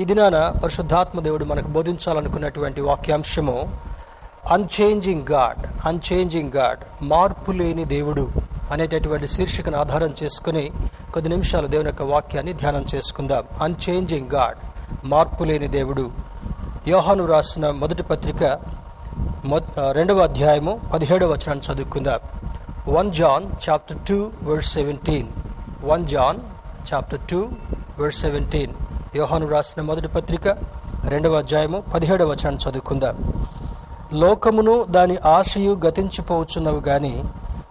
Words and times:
ఈ 0.00 0.04
దినాన 0.04 0.36
పరిశుద్ధాత్మ 0.62 1.20
దేవుడు 1.20 1.44
మనకు 1.44 1.68
బోధించాలనుకున్నటువంటి 1.68 2.80
వాక్యాంశము 2.80 3.54
అన్చేంజింగ్ 4.50 5.26
గాడ్ 5.32 5.60
అన్చేంజింగ్ 5.86 6.52
గాడ్ 6.56 6.80
మార్పు 7.02 7.52
లేని 7.52 7.84
దేవుడు 7.84 8.24
అనేటటువంటి 8.70 9.26
శీర్షికను 9.26 9.78
ఆధారం 9.78 10.14
చేసుకుని 10.22 10.64
కొద్ది 11.12 11.28
నిమిషాలు 11.28 11.66
దేవుని 11.66 11.88
యొక్క 11.88 12.02
వాక్యాన్ని 12.02 12.52
ధ్యానం 12.52 12.86
చేసుకుందాం. 12.94 13.44
అన్చేంజింగ్ 13.62 14.30
గాడ్ 14.34 14.58
మార్పు 15.04 15.44
లేని 15.44 15.68
దేవుడు 15.68 16.10
యోహాను 16.88 17.26
రాసిన 17.26 17.70
మొదటి 17.70 18.02
పత్రిక 18.02 18.42
రెండవ 19.92 20.18
అధ్యాయము 20.18 20.80
పదిహేడవ 20.94 21.30
వచనాన్ని 21.32 21.66
చదువుకుందాం. 21.68 22.20
One 22.88 23.12
John 23.12 23.46
chapter 23.68 23.98
two 24.08 24.18
word 24.42 24.70
seventeen 24.76 25.28
one 25.84 26.06
John 26.08 26.40
chapter 26.92 27.24
two 27.30 27.40
word 28.00 28.14
seventeen 28.14 28.74
యోహాను 29.16 29.48
రాసిన 29.48 29.82
మొదటి 29.82 30.08
పత్రిక 30.08 30.48
రెండవ 31.08 31.34
అధ్యాయము 31.38 31.80
పదిహేడవ 31.94 32.28
వచనం 32.28 32.54
చదువుకుందాం. 32.54 33.16
లోకమును 34.12 34.84
దాని 34.90 35.16
ఆశయు 35.24 35.80
గతించిపోవచ్చున్నవి 35.86 36.80
గాని 36.80 37.24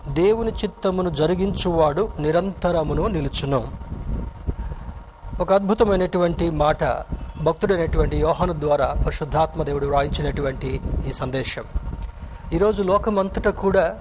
దేవుని 0.08 0.52
చిత్తమును 0.52 1.10
జరిగించువాడు 1.10 2.12
నిరంతరమును 2.20 3.08
నిలుచును. 3.08 3.68
ఒక 5.40 5.54
అద్భుతమైనటువంటి 5.54 6.50
మాట 6.50 6.84
భక్తుడైనటువంటి 7.42 8.18
యోహను 8.18 8.54
ద్వారా 8.60 8.94
పరిశుద్ధాత్మ 9.06 9.64
దేవుడు 9.64 9.86
వ్రాయించినటువంటి 9.86 10.82
ఈ 11.10 11.12
సందేశం. 11.12 11.64
ఈరోజు 12.54 12.84
లోకమంతట 12.84 13.48
కూడా 13.48 13.96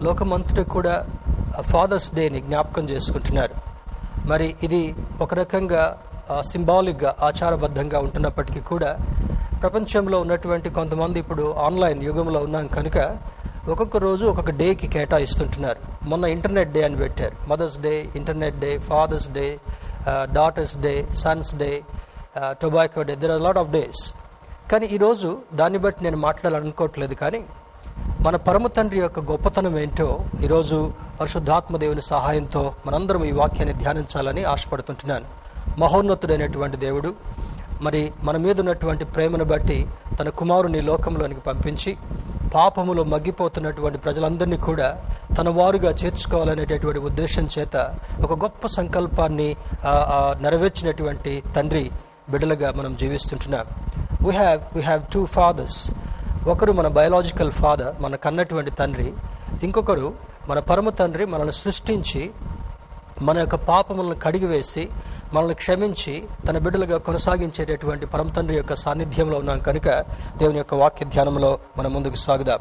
లోకమంతట 0.00 0.60
కూడా 0.60 1.06
ఫాదర్స్ 1.60 2.14
డేని 2.14 2.40
జ్ఞాపకం 2.40 2.90
చేసుకుంటున్నారు. 2.90 3.54
మరి 4.26 4.54
ఇది 4.62 4.94
ఒక 5.20 5.34
రకంగా 5.34 5.98
సింబాలిక్గా 6.50 7.10
ఆచారబద్ధంగా 7.28 7.98
ఉంటున్నప్పటికీ 8.06 8.60
కూడా 8.70 8.90
ప్రపంచంలో 9.62 10.16
ఉన్నటువంటి 10.24 10.68
కొంతమంది 10.78 11.18
ఇప్పుడు 11.24 11.44
ఆన్లైన్ 11.66 12.00
యుగంలో 12.08 12.40
ఉన్నాం 12.46 12.66
కనుక 12.76 12.98
ఒక్కొక్క 13.72 13.96
రోజు 14.06 14.24
ఒక్కొక్క 14.30 14.52
డేకి 14.60 14.86
కేటాయిస్తుంటున్నారు. 14.94 15.80
మొన్న 16.10 16.24
ఇంటర్నెట్ 16.34 16.72
డే 16.74 16.82
అని 16.88 16.96
పెట్టారు. 17.02 17.36
Mother's 17.50 17.78
day 17.86 17.94
internet 18.18 18.58
day 18.64 18.70
father's 18.90 19.28
day 19.38 19.46
daughter's 20.38 20.76
day 20.86 20.94
son's 21.22 21.54
day 21.62 21.70
tobacco 22.62 23.02
day 23.08 23.14
there 23.22 23.32
are 23.36 23.42
lot 23.46 23.58
of 23.62 23.70
days 23.76 24.02
కానీ 24.72 24.86
ఈరోజు 24.96 25.28
దాన్ని 25.60 25.78
బట్టి 25.84 26.04
నేను 26.04 26.18
మాట్లాడాలనుకోవట్లేదు 26.26 27.14
కానీ 27.22 27.40
మన 28.26 28.36
పరమ 28.46 28.66
తండ్రి 28.76 28.98
యొక్క 28.98 29.20
గొప్పతనం 29.30 29.74
ఏంటో 29.78 30.06
ఈరోజు 30.44 30.78
పరిశుద్ధాత్మ 31.20 31.76
దేవుని 31.82 32.04
సహాయంతో 32.12 32.62
మనందరం 32.86 33.24
ఈ 33.24 33.32
వాక్యాన్ని 33.40 33.74
ధ్యానించాలని 33.82 34.44
ఆశపడుతుంటున్నాను. 34.52 35.26
మహోన్నతుడైనటువంటి 35.78 36.76
దేవుడు. 36.76 37.10
మరి 37.82 38.12
మన 38.22 38.36
మీద 38.36 38.60
ఉన్నటువంటి 38.60 39.04
ప్రేమను 39.04 39.44
బట్టి 39.44 39.78
తన 40.20 40.28
కుమారుని 40.28 40.80
లోకంలోనికి 40.82 41.40
పంపించి 41.40 41.96
పాపములో 42.54 43.02
మగ్గిపోతున్నటువంటి 43.04 43.98
ప్రజలందరినీ 43.98 44.56
కూడా 44.56 44.88
తన 45.38 45.48
వారుగా 45.48 45.90
చేర్చుకోవాలనేటటువంటి 45.90 46.98
ఉద్దేశం 46.98 47.48
చేత 47.58 47.76
ఒక 48.24 48.32
గొప్ప 48.42 48.66
సంకల్పాన్ని 48.66 49.56
నెరవేర్చినటువంటి 50.40 51.42
తండ్రి 51.56 51.90
బిడ్డలుగా 52.30 52.72
మనం 52.76 52.96
జీవిస్తుంటున్నాం. 52.96 53.66
We 54.26 54.32
have 54.36 54.60
we 54.76 54.82
have 54.82 55.02
two 55.12 55.24
fathers 55.26 55.90
ఒకరు 56.48 56.72
మన 56.72 56.88
బయలాజికల్ 56.88 57.52
ఫాదర్ 57.52 58.02
మన 58.02 58.16
కన్నటువంటి 58.16 58.70
తండ్రి. 58.70 59.12
ఇంకొకరు 59.62 60.14
మన 60.48 60.58
పరమ 60.58 60.88
తండ్రి 60.88 61.24
మనల్ని 61.26 61.52
సృష్టించి 61.52 62.30
మన 63.22 63.38
యొక్క 63.38 63.54
పాపములను 63.54 64.14
కడిగివేసి 64.14 64.88
మనల్ని 65.32 65.54
క్షమించి 65.54 66.24
తన 66.48 66.58
బిడ్డలుగా 66.58 66.98
కొనసాగించేటటువంటి 66.98 68.06
పరమతండ్రి 68.06 68.56
యొక్క 68.56 68.74
సాన్నిధ్యంలో 68.74 69.38
ఉన్నాం 69.38 69.58
కనుక 69.58 69.88
దేవుని 70.36 70.58
యొక్క 70.58 70.74
వాక్య 70.74 71.06
ధ్యానంలో 71.06 71.58
మనం 71.78 71.92
ముందుకు 71.92 72.14
సాగుదాం. 72.14 72.58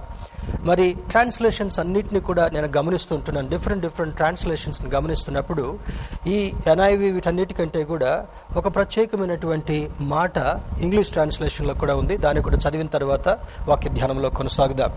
మరి 0.59 0.95
ట్రాన్స్లేషన్స్ 1.09 1.79
అన్నిటిని 1.79 2.19
కూడా 2.19 2.49
నేను 2.49 2.69
గమనిస్తుంటున్నాను. 2.77 3.49
డిఫరెంట్ 3.49 3.81
డిఫరెంట్ 3.81 4.15
ట్రాన్స్లేషన్స్ని 4.15 4.89
గమనిస్తున్నప్పుడు 4.89 5.79
ఈ 6.27 6.53
ఎన్ఐవి 6.67 7.11
వీటన్నిటికంటే 7.11 7.83
కూడా 7.83 8.25
ఒక 8.55 8.75
ప్రత్యేకమైనటువంటి 8.75 9.91
మాట 10.01 10.37
ఇంగ్లీష్ 10.79 11.09
ట్రాన్స్లేషన్లో 11.09 11.73
కూడా 11.73 11.95
ఉంది. 11.95 12.17
దాన్ని 12.17 12.43
కూడా 12.43 12.57
చదివిన 12.69 12.87
తర్వాత 12.87 13.29
వాక్య 13.67 13.89
ధ్యానంలో 13.89 14.29
కొనసాగుదాం. 14.29 14.93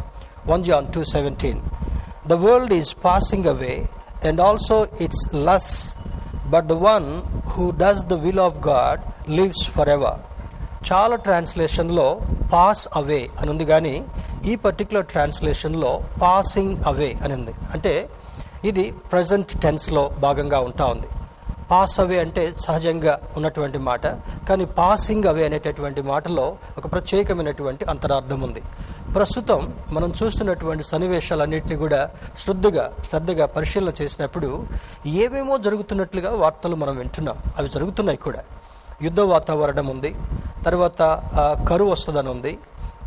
One 0.47 0.65
John 0.65 0.93
two 0.93 1.05
seventeen. 1.05 1.61
The 2.27 2.33
world 2.33 2.73
is 2.73 2.95
passing 3.05 3.47
away 3.47 3.89
and 4.25 4.41
also 4.41 4.87
its 5.01 5.35
lust 5.35 5.95
but 6.55 6.67
the 6.73 6.77
one 6.91 7.09
who 7.53 7.65
does 7.83 8.03
the 8.13 8.19
will 8.25 8.45
of 8.49 8.59
God 8.71 9.03
lives 9.39 9.65
forever 9.97 10.21
చాలా 10.89 11.17
ట్రాన్స్లేషన్లో 11.27 12.07
పాస్ 12.55 12.83
అవే 13.01 13.23
అని 13.41 13.51
ఉంది 13.55 13.67
కానీ 13.73 13.95
ఈ 14.51 14.53
పర్టికులర్ 14.67 15.07
ట్రాన్స్లేషన్లో 15.13 15.93
పాసింగ్ 16.25 16.75
అవే 16.91 17.11
అని 17.25 17.35
ఉంది 17.39 17.55
అంటే 17.77 17.95
ఇది 18.69 18.85
ప్రజెంట్ 19.13 19.51
టెన్స్లో 19.65 20.03
భాగంగా 20.25 20.59
ఉంటా 20.69 20.85
ఉంది. 20.95 21.09
పాస్ 21.71 21.97
అవే 22.03 22.19
అంటే 22.25 22.45
సహజంగా 22.65 23.15
ఉన్నటువంటి 23.37 23.79
మాట 23.89 24.07
కానీ 24.49 24.65
పాసింగ్ 24.79 25.27
అవే 25.33 25.43
అనేటటువంటి 25.49 26.01
మాటలో 26.13 26.47
ఒక 26.79 26.87
ప్రత్యేకమైనటువంటి 26.95 27.85
అంతరార్థం 27.93 28.41
ఉంది. 28.47 28.63
ప్రస్తుతం 29.15 29.75
మనం 29.91 30.13
చూస్తున్నటువంటి 30.23 30.85
సన్నివేశాలన్నింటినీ 30.85 31.77
కూడా 31.77 32.11
శ్రద్ధగా 32.39 32.93
శ్రద్ధగా 33.05 33.47
పరిశీలన 33.47 33.93
చేసినప్పుడు 34.03 34.67
ఏమేమో 35.07 35.59
జరుగుతున్నట్లుగా 35.59 36.35
వార్తలు 36.35 36.77
మనం 36.77 36.97
వింటున్నాం. 36.97 37.37
అవి 37.59 37.69
జరుగుతున్నాయి 37.69 38.19
కూడా. 38.19 38.39
యుద్ధ 39.03 39.21
వాతావరణం 39.21 39.87
ఉంది. 39.87 40.15
తర్వాత 40.65 41.23
కరువు 41.69 41.91
వస్తుందని 41.91 42.29
ఉంది. 42.29 42.59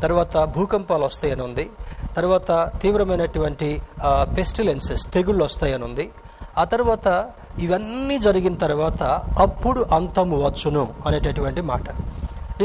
తర్వాత 0.01 0.37
భూకంపాలు 0.37 1.05
వస్తాయని 1.05 1.41
ఉంది. 1.41 1.69
తర్వాత 2.15 2.71
తీవ్రమైనటువంటి 2.81 3.81
పెస్టిలెన్సెస్ 4.37 5.11
తెగుళ్ళు 5.11 5.43
వస్తాయని 5.43 5.83
ఉంది. 5.83 6.09
ఆ 6.57 6.63
తర్వాత 6.63 7.29
ఇవన్నీ 7.59 8.19
జరిగిన 8.19 8.55
తర్వాత 8.55 9.03
అప్పుడు 9.39 9.85
అంతము 9.93 10.45
వచ్చును 10.45 10.93
అనేటటువంటి 11.05 11.61
మాట. 11.61 11.85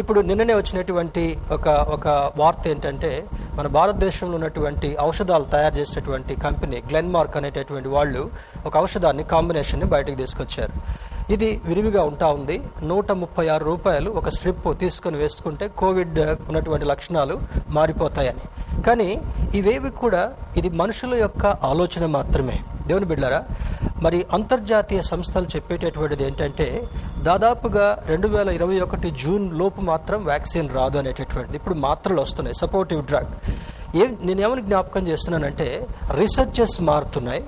ఇప్పుడు 0.00 0.20
నిన్ననే 0.28 0.54
వచ్చినటువంటి 0.54 1.22
ఒక 1.52 1.68
ఒక 1.96 2.06
వార్త 2.40 2.62
ఏంటంటే 2.72 3.10
మన 3.58 3.66
భారతదేశంలో 3.76 4.34
ఉన్నటువంటి 4.38 4.88
ఔషధాలు 5.00 5.46
తయారు 5.54 5.76
చేసినటువంటి 5.80 6.34
కంపెనీ 6.46 6.78
గ్లెన్మార్క్ 6.90 7.36
అనేటటువంటి 7.40 7.90
వాళ్ళు 7.96 8.22
ఒక 8.68 8.74
ఔషధాన్ని 8.84 9.24
కాంబినేషన్ని 9.34 9.86
బయటకు 9.94 10.16
తీసుకొచ్చారు. 10.22 10.74
ఇది 11.34 11.48
విరివిగా 11.68 12.02
ఉంటా 12.10 12.26
ఉంది. 12.38 12.56
నూట 12.90 13.12
ముప్పై 13.22 13.44
ఆరు 13.54 13.64
రూపాయలు 13.70 14.10
ఒక 14.20 14.28
స్ట్రిప్ 14.36 14.66
తీసుకొని 14.82 15.16
వేసుకుంటే 15.22 15.66
కోవిడ్ 15.80 16.18
ఉన్నటువంటి 16.48 16.86
లక్షణాలు 16.92 17.36
మారిపోతాయని. 17.76 18.44
కానీ 18.86 19.08
ఇవేవి 19.60 19.90
కూడా 20.02 20.22
ఇది 20.60 20.68
మనుషుల 20.82 21.14
యొక్క 21.24 21.46
ఆలోచన 21.70 22.06
మాత్రమే. 22.18 22.56
దేవుని 22.88 23.08
బిడ్డారా 23.12 23.40
మరి 24.04 24.18
అంతర్జాతీయ 24.36 25.00
సంస్థలు 25.10 25.48
చెప్పేటటువంటిది 25.54 26.24
ఏంటంటే 26.28 26.66
దాదాపుగా 27.28 27.86
రెండు 28.10 28.28
వేల 28.34 28.48
ఇరవై 28.58 28.78
ఒకటి 28.86 29.08
జూన్ 29.22 29.46
లోపు 29.60 29.80
మాత్రం 29.90 30.18
వ్యాక్సిన్ 30.30 30.68
రాదు 30.78 30.96
అనేటటువంటిది. 31.02 31.56
ఇప్పుడు 31.60 31.76
మాత్రలు 31.86 32.20
వస్తున్నాయి 32.20 32.56
సపోర్టివ్ 32.62 33.02
డ్రగ్. 33.10 33.32
ఏం 34.02 34.10
నేనేమని 34.28 34.62
జ్ఞాపకం 34.68 35.04
చేస్తున్నానంటే 35.10 35.68
రీసెర్చెస్ 36.20 36.76
మారుతున్నాయి. 36.90 37.42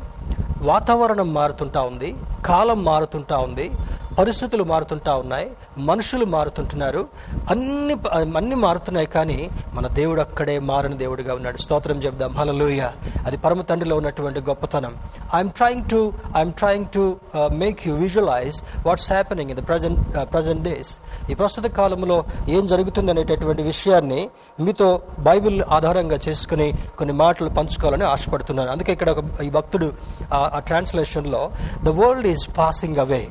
వాతావరణం 0.62 1.34
మారుతుంటా 1.34 1.82
ఉంది 1.82 2.16
కాలం 2.46 2.84
మారుతుంటా 2.84 3.38
ఉంది 3.38 3.70
పరిస్థితులు 4.18 4.64
మారుతుంటా 4.64 5.14
ఉన్నాయి 5.14 5.50
మనుషులు 5.78 6.24
మారుతుంటున్నారు. 6.24 7.06
అన్ని 7.50 7.96
అన్ని 8.36 8.54
మారుతున్నాయి 8.54 9.06
కానీ 9.06 9.50
మన 9.72 9.86
దేవుడు 9.86 10.20
అక్కడే 10.20 10.58
మారని 10.58 10.96
దేవుడిగా 10.96 11.34
ఉన్నాడు. 11.34 11.56
స్తోత్రం 11.56 11.96
చెప్దాం. 11.96 12.32
హలలోయ 12.38 12.90
అది 13.26 13.38
పరమ 13.38 13.60
తండ్రిలో 13.60 13.96
ఉన్నటువంటి 13.96 14.40
గొప్పతనం. 14.40 14.96
I'm 15.34 15.50
trying 15.50 15.90
to 15.90 16.12
I'm 16.36 16.52
trying 16.52 16.86
to 16.94 17.16
make 17.52 17.88
you 17.88 17.94
visualize 17.94 18.62
what's 18.86 19.10
happening 19.10 19.50
in 19.50 19.58
the 19.58 19.68
present 19.68 20.00
present 20.32 20.62
days 20.62 20.98
ఈ 21.30 21.34
ప్రస్తుత 21.34 21.66
కాలంలో 21.66 22.24
ఏం 22.48 22.66
జరుగుతుంది 22.66 23.10
అనేటటువంటి 23.10 23.62
విషయాన్ని 23.62 24.28
మీతో 24.60 25.02
బైబిల్ 25.18 25.62
ఆధారంగా 25.70 26.18
చేసుకుని 26.28 26.74
కొన్ని 26.98 27.12
మాటలు 27.12 27.48
పంచుకోవాలని 27.48 28.04
ఆశపడుతున్నాను. 28.04 28.70
అందుకే 28.70 28.92
ఇక్కడ 28.92 29.10
ఒక 29.10 29.24
ఈ 29.42 29.50
భక్తుడు 29.50 29.92
ఆ- 30.34 30.47
ట్రాన్స్లేషన్లో 30.68 31.42
the 31.84 31.94
world 32.00 32.26
is 32.26 32.44
passing 32.58 32.98
away 32.98 33.22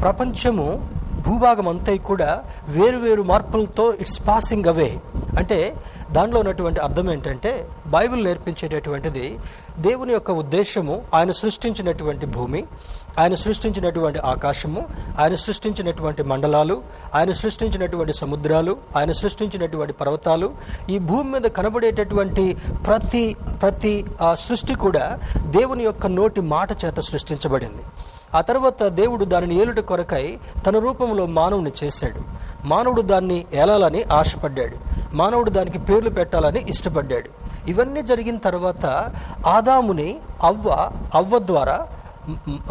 ప్రపంచము 0.00 0.66
భూభాగం 1.26 1.68
అంతా 1.68 1.92
కూడా 2.04 2.30
వేరు 2.68 2.98
వేరు 2.98 3.22
మార్పులతో 3.22 3.92
ఇట్స్ 3.94 4.20
పాసింగ్ 4.26 4.66
అవే 4.66 4.90
అంటే 5.38 5.58
దానిలో 6.12 6.40
ఉన్నటువంటి 6.40 6.80
అర్థం 6.80 7.10
ఏంటంటే 7.10 7.52
బైబిల్ 7.86 8.24
నేర్పించేటటువంటిది 8.24 9.24
దేవుని 9.78 10.12
యొక్క 10.12 10.30
ఉద్దేశము 10.32 11.02
ఆయన 11.14 11.30
సృష్టించినటువంటి 11.30 12.26
భూమి 12.26 12.60
ఆయన 13.18 13.34
సృష్టించినటువంటి 13.34 14.18
ఆకాశము 14.24 14.80
ఆయన 15.18 15.34
సృష్టించినటువంటి 15.34 16.22
మండలాలు 16.22 16.76
ఆయన 17.14 17.32
సృష్టించినటువంటి 17.32 18.12
సముద్రాలు 18.12 18.76
ఆయన 18.96 19.12
సృష్టించినటువంటి 19.12 19.92
పర్వతాలు 19.92 20.48
ఈ 20.90 20.98
భూమి 20.98 21.30
మీద 21.30 21.42
కనబడేటటువంటి 21.50 22.44
ప్రతి 22.84 23.24
ప్రతి 23.60 23.94
ఆ, 24.20 24.34
సృష్టి 24.38 24.74
కూడా 24.76 25.04
దేవుని 25.50 25.84
యొక్క 25.84 26.06
నోటి 26.06 26.40
మాట 26.40 26.84
చేత 26.84 27.00
సృష్టించబడింది. 27.00 27.84
ఆ 28.34 28.40
తర్వాత 28.40 28.82
దేవుడు 28.82 29.24
దానిని 29.24 29.54
ఏలుట 29.54 29.80
కొరకై 29.80 30.38
తన 30.66 30.78
రూపంలో 30.78 31.26
మానవుని 31.26 31.72
చేశాడు. 31.84 32.20
మానవుడు 32.66 33.02
దాన్ని 33.02 33.44
ఏలాలని 33.54 34.02
ఆశపడ్డాడు. 34.02 34.76
మానవుడు 35.12 35.50
దానికి 35.50 35.78
పేర్లు 35.78 36.10
పెట్టాలని 36.10 36.64
ఇష్టపడ్డాడు. 36.68 37.46
ఇవన్నీ 37.70 38.02
జరిగిన 38.02 38.36
తర్వాత 38.36 39.10
ఆదాముని 39.46 40.16
అవ్వ 40.42 40.90
అవ్వ 41.14 41.38
ద్వారా 41.38 41.88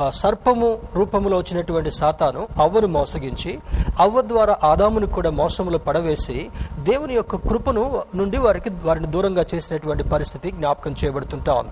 సర్పము 0.09 0.79
రూపంలో 0.95 1.37
వచ్చినటువంటి 1.37 1.91
సాతాను 1.91 2.47
అవ్వను 2.61 2.87
మోసగించి 2.87 3.59
అవ్వ 3.99 4.21
ద్వారా 4.21 4.57
ఆదాముని 4.63 5.07
కూడా 5.07 5.29
మోసంలో 5.29 5.77
పడవేసి 5.77 6.47
దేవుని 6.79 7.13
యొక్క 7.13 7.35
కృపను 7.35 8.03
నుండి 8.15 8.37
వారికి 8.37 8.69
వారిని 8.83 9.07
దూరంగా 9.07 9.45
చేసినటువంటి 9.55 10.03
పరిస్థితి 10.03 10.51
జ్ఞాపకం 10.51 10.95
చేయబడుతుంటా 11.03 11.53
ఉంది. 11.53 11.71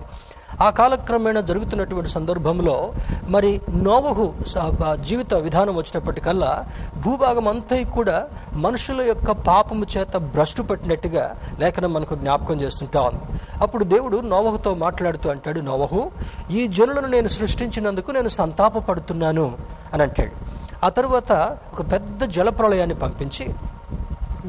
ఆ 0.60 0.70
కాలక్రమేణా 0.70 1.40
జరుగుతున్నటువంటి 1.40 2.10
సందర్భంలో 2.10 2.92
మరి 3.28 3.60
నోవహు 3.70 4.32
స- 4.46 4.94
జీవిత 4.94 5.34
విధానం 5.34 5.76
వచ్చినప్పటికల్లా 5.76 6.64
భూభాగం 6.96 7.48
అంతా 7.48 7.82
కూడా 7.82 8.28
మనుషుల 8.54 9.02
యొక్క 9.02 9.30
పాపము 9.30 9.86
చేత 9.98 10.16
భ్రష్టు 10.16 10.62
పెట్టినట్టుగా 10.62 11.34
లేఖనం 11.60 11.92
మనకు 11.92 12.14
జ్ఞాపకం 12.14 12.60
చేస్తుంటా 12.60 13.00
ఉంది. 13.02 13.20
అప్పుడు 13.62 13.84
దేవుడు 13.84 14.16
నోవహుతో 14.16 14.74
మాట్లాడుతూ 14.74 15.30
అంటాడు 15.30 15.60
నోవహు 15.60 16.10
ఈ 16.50 16.66
జనులను 16.66 17.06
నేను 17.06 17.28
సృష్టించినందుకు 17.28 18.10
నేను 18.10 18.28
సంతాపపడుతున్నాను 18.28 19.58
అని 19.92 20.02
అంటాడు. 20.02 20.30
ఆ 20.84 20.88
తర్వాత 20.88 21.32
ఒక 21.72 21.92
పెద్ద 21.92 22.24
జలప్రళయాన్ని 22.24 22.94
పంపించి 22.94 23.54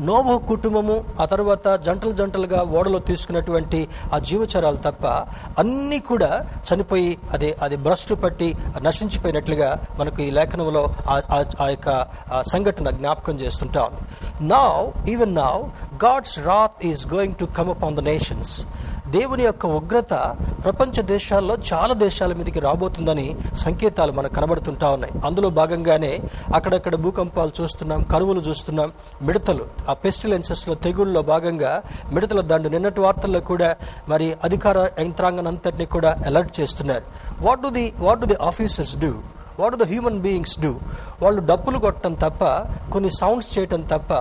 నోబు 0.04 0.38
కుటుంబము 0.48 1.06
ఆ 1.20 1.26
తర్వాత 1.26 1.68
జంటలు 1.84 2.12
జంటలుగా 2.12 2.64
ఓడలో 2.72 3.00
తీసుకున్నటువంటి 3.00 3.80
ఆ 4.14 4.20
జీవచరాలు 4.20 4.78
తప్ప 4.78 5.06
అన్నీ 5.60 6.00
కూడా 6.00 6.30
చనిపోయి 6.68 7.18
అదే 7.32 7.56
అది 7.62 7.76
భ్రష్టు 7.78 8.16
పట్టి 8.16 8.50
నశించిపోయినట్లుగా 8.82 9.70
మనకు 10.00 10.22
ఈ 10.22 10.30
లేఖనంలో 10.30 10.84
ఆ- 11.10 11.22
ఆ- 11.32 11.70
యొక్క 11.70 11.90
సంఘటన 12.48 12.90
జ్ఞాపకం 12.90 13.40
చేస్తుంటా. 13.40 13.84
ఉంది 13.84 14.02
now 14.48 14.68
even 15.10 15.36
now 15.36 15.54
God's 16.04 16.40
wrath 16.40 16.86
is 16.86 17.14
going 17.14 17.36
to 17.36 17.46
come 17.46 17.70
up 17.70 17.86
on 17.86 17.96
the 17.96 18.00
nations 18.00 18.54
దేవుని 19.16 19.44
యొక్క 19.46 19.66
ఉగ్రత 19.80 20.14
ప్రపంచ 20.64 21.02
దేశాల్లో 21.14 21.56
చాలా 21.72 21.94
దేశాల 22.04 22.32
మీదకి 22.38 22.60
రాబోతుందని 22.66 23.26
సంకేతాలు 23.64 24.12
మనకు 24.12 24.34
కనబడుతుంటా 24.38 24.88
ఉన్నాయి. 24.96 25.14
అందులో 25.28 25.50
భాగంగానే 25.60 26.12
అక్కడక్కడ 26.56 26.96
భూకంపాలు 27.04 27.52
చూస్తున్నాం 27.60 28.02
కరువులు 28.14 28.42
చూస్తున్నాం 28.48 28.90
మిడతలు 29.28 29.66
ఆ 29.90 29.94
పెస్టిలెన్సెస్లో 30.04 30.76
తెగుళ్ళలో 30.86 31.22
భాగంగా 31.34 31.72
మిడతల 32.14 32.42
దండు 32.52 32.72
నిన్నటి 32.76 33.02
వార్తల్లో 33.06 33.42
కూడా 33.52 33.70
మరి 34.10 34.28
అధికార 34.44 34.78
యంత్రాంగం 35.04 35.48
అంతటిని 35.54 35.88
కూడా 35.96 36.12
అలర్ట్ 36.26 36.54
చేస్తున్నారు. 36.60 37.06
What 37.46 37.64
do 37.66 37.72
the 37.78 37.86
what 38.06 38.22
do 38.24 38.30
the 38.34 38.40
officers 38.50 38.96
do 39.04 39.12
what 39.60 39.76
the 39.76 39.84
human 39.84 40.20
beings 40.20 40.60
do 40.60 40.76
వాళ్ళు 41.22 41.42
డప్పులు 41.46 41.80
కొట్టడం 41.80 42.14
తప్ప 42.14 42.44
కొన్ని 42.94 43.10
సౌండ్స్ 43.10 43.58
చేయటం 43.58 43.82
తప్ప 43.82 44.14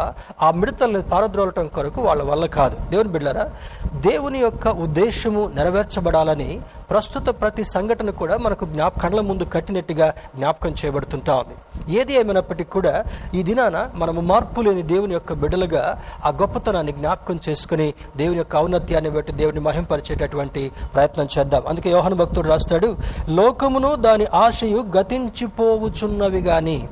ఆ 0.44 0.50
మిడతల్ని 0.50 1.02
పారద్రోలటం 1.02 1.66
కొరకు 1.66 2.02
వాళ్ళ 2.02 2.22
వల్ల 2.22 2.46
కాదు. 2.46 2.76
దేవుని 2.90 3.08
బిడ్డారా 3.08 3.50
దేవుని 3.94 4.38
యొక్క 4.38 4.68
ఉద్దేశము 4.68 5.50
నెరవేర్చబడాలని 5.54 6.60
ప్రస్తుత 6.90 7.28
ప్రతి 7.40 7.64
సంఘటన 7.64 8.10
కూడా 8.10 8.36
మనకు 8.36 8.64
జ్ఞాప 8.66 8.98
కళ్ళ 9.00 9.20
ముందు 9.20 9.44
కట్టినట్టుగా 9.44 10.14
జ్ఞాపకం 10.36 10.70
చేయబడుతుంటా 10.70 11.34
ఉంది. 11.34 11.54
ఏది 11.98 12.12
ఏమైనప్పటికీ 12.14 12.70
కూడా 12.70 13.04
ఈ 13.34 13.42
దినాన 13.42 13.90
మనము 13.94 14.20
మార్పు 14.20 14.60
లేని 14.60 14.82
దేవుని 14.82 15.14
యొక్క 15.14 15.32
బిడ్డలుగా 15.32 16.02
ఆ 16.24 16.30
గొప్పతనాన్ని 16.30 16.92
జ్ఞాపకం 16.92 17.40
చేసుకుని 17.48 17.94
దేవుని 18.16 18.38
యొక్క 18.38 18.56
ఔన్నత్యాన్ని 18.56 19.10
బట్టి 19.10 19.32
దేవుని 19.32 19.60
మహింపరిచేటటువంటి 19.60 20.70
ప్రయత్నం 20.94 21.28
చేద్దాం. 21.38 21.62
అందుకే 21.68 21.90
యోహన 21.90 22.14
భక్తుడు 22.14 22.48
రాస్తాడు 22.48 22.96
లోకమును 23.28 23.94
దాని 23.94 24.26
ఆశయు 24.34 24.78
గతించిపోవుచున్నవి 25.24 26.42
కానీ 26.42 26.88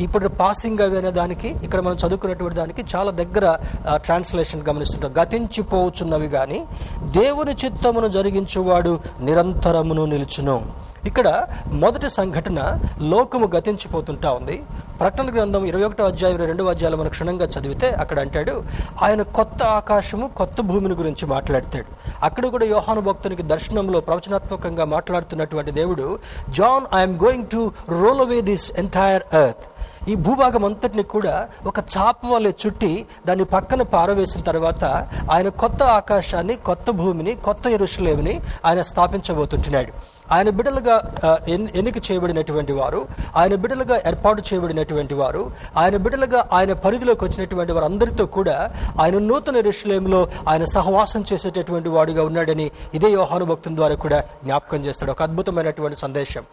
ఇప్పుడు 0.00 0.28
పాసింగ్ 0.28 0.80
అవి 0.80 1.10
దానికి 1.10 1.48
ఇక్కడ 1.48 1.80
మనం 1.80 1.96
చదువుకున్నటువంటి 1.96 2.56
దానికి 2.56 2.84
చాలా 2.96 3.10
దగ్గర 3.10 3.58
ట్రాన్స్లేషన్ 3.94 4.62
గమనిస్తుంటాం. 4.68 5.14
గతించిపోవచ్చున్నవి 5.20 6.28
కానీ 6.28 6.64
దేవుని 7.02 7.56
చిత్తమును 7.64 8.08
జరిగించువాడు 8.08 9.00
నిరంతరమును 9.20 10.04
నిలుచును. 10.04 10.62
ఇక్కడ 11.06 11.28
మొదటి 11.82 12.08
సంఘటన 12.10 12.60
లోకము 13.12 13.46
గతించిపోతుంటా 13.56 14.30
ఉంది. 14.38 14.56
ప్రకటన 15.00 15.34
గ్రంథం 15.34 15.64
ఇరవై 15.64 15.84
ఒకటో 15.84 16.04
అధ్యాయం 16.04 16.36
ఇరవై 16.42 16.70
అధ్యాయాలు 16.70 16.96
మనం 16.96 17.12
క్షుణ్ణంగా 17.14 17.46
చదివితే 17.46 17.88
అక్కడ 18.02 18.18
అంటాడు 18.20 18.54
ఆయన 19.02 19.22
కొత్త 19.38 19.62
ఆకాశము 19.78 20.26
కొత్త 20.36 20.60
భూమిని 20.60 20.94
గురించి 20.94 21.26
మాట్లాడతాడు. 21.26 21.88
అక్కడ 22.22 22.46
కూడా 22.46 22.66
యోహాను 22.66 23.00
భక్తునికి 23.00 23.42
దర్శనంలో 23.42 24.00
ప్రవచనాత్మకంగా 24.00 24.84
మాట్లాడుతున్నటువంటి 24.84 25.70
దేవుడు 25.70 26.18
John 26.50 26.86
I'm 26.94 27.16
going 27.24 27.46
to 27.46 27.62
roll 28.00 28.20
away 28.20 28.40
this 28.40 28.72
entire 28.78 29.24
earth. 29.34 29.64
ఈ 30.08 30.14
భూభాగం 30.14 30.64
అంతటిని 30.64 31.02
కూడా 31.02 31.48
ఒక 31.66 31.78
చాప 31.96 32.26
వలె 32.26 32.52
చుట్టి 32.66 33.06
దాన్ని 33.26 33.44
పక్కన 33.44 33.82
పారవేసిన 33.82 34.40
తర్వాత 34.40 34.84
ఆయన 35.30 35.48
కొత్త 35.62 35.82
ఆకాశాన్ని 35.82 36.56
కొత్త 36.68 36.90
భూమిని 36.90 37.34
కొత్త 37.34 37.66
ఎరుషులేమిని 37.66 38.40
ఆయన 38.64 38.82
స్థాపించబోతుంటున్నాడు. 38.82 39.92
ఆయన 40.32 40.50
బిడ్డలుగా 40.50 40.94
ఎన్నిక 41.48 41.98
చేయబడినటువంటి 42.10 42.72
వారు 42.72 43.00
ఆయన 43.36 43.54
బిడ్డలుగా 43.54 43.96
ఏర్పాటు 44.06 44.42
చేయబడినటువంటి 44.48 45.14
వారు 45.14 45.42
ఆయన 45.76 45.96
బిడ్డలుగా 45.96 46.40
ఆయన 46.52 46.72
పరిధిలోకి 46.72 47.24
వచ్చినటువంటి 47.24 47.72
వారు 47.72 47.84
అందరితో 47.84 48.26
కూడా 48.26 48.56
ఆయన 49.00 49.18
నూతన 49.18 49.60
ఋషులేములో 49.60 50.20
ఆయన 50.48 50.64
సహవాసం 50.64 51.24
చేసేటటువంటి 51.32 51.88
వాడుగా 51.88 52.24
ఉన్నాడని 52.24 52.70
ఇదే 52.94 53.10
యోహాను 53.10 53.44
భక్తుల 53.44 53.74
ద్వారా 53.76 53.94
కూడా 53.94 54.18
జ్ఞాపకం 54.44 54.78
చేస్తాడు. 54.78 55.10
ఒక 55.10 55.22
అద్భుతమైనటువంటి 55.22 55.98
సందేశం. 55.98 56.44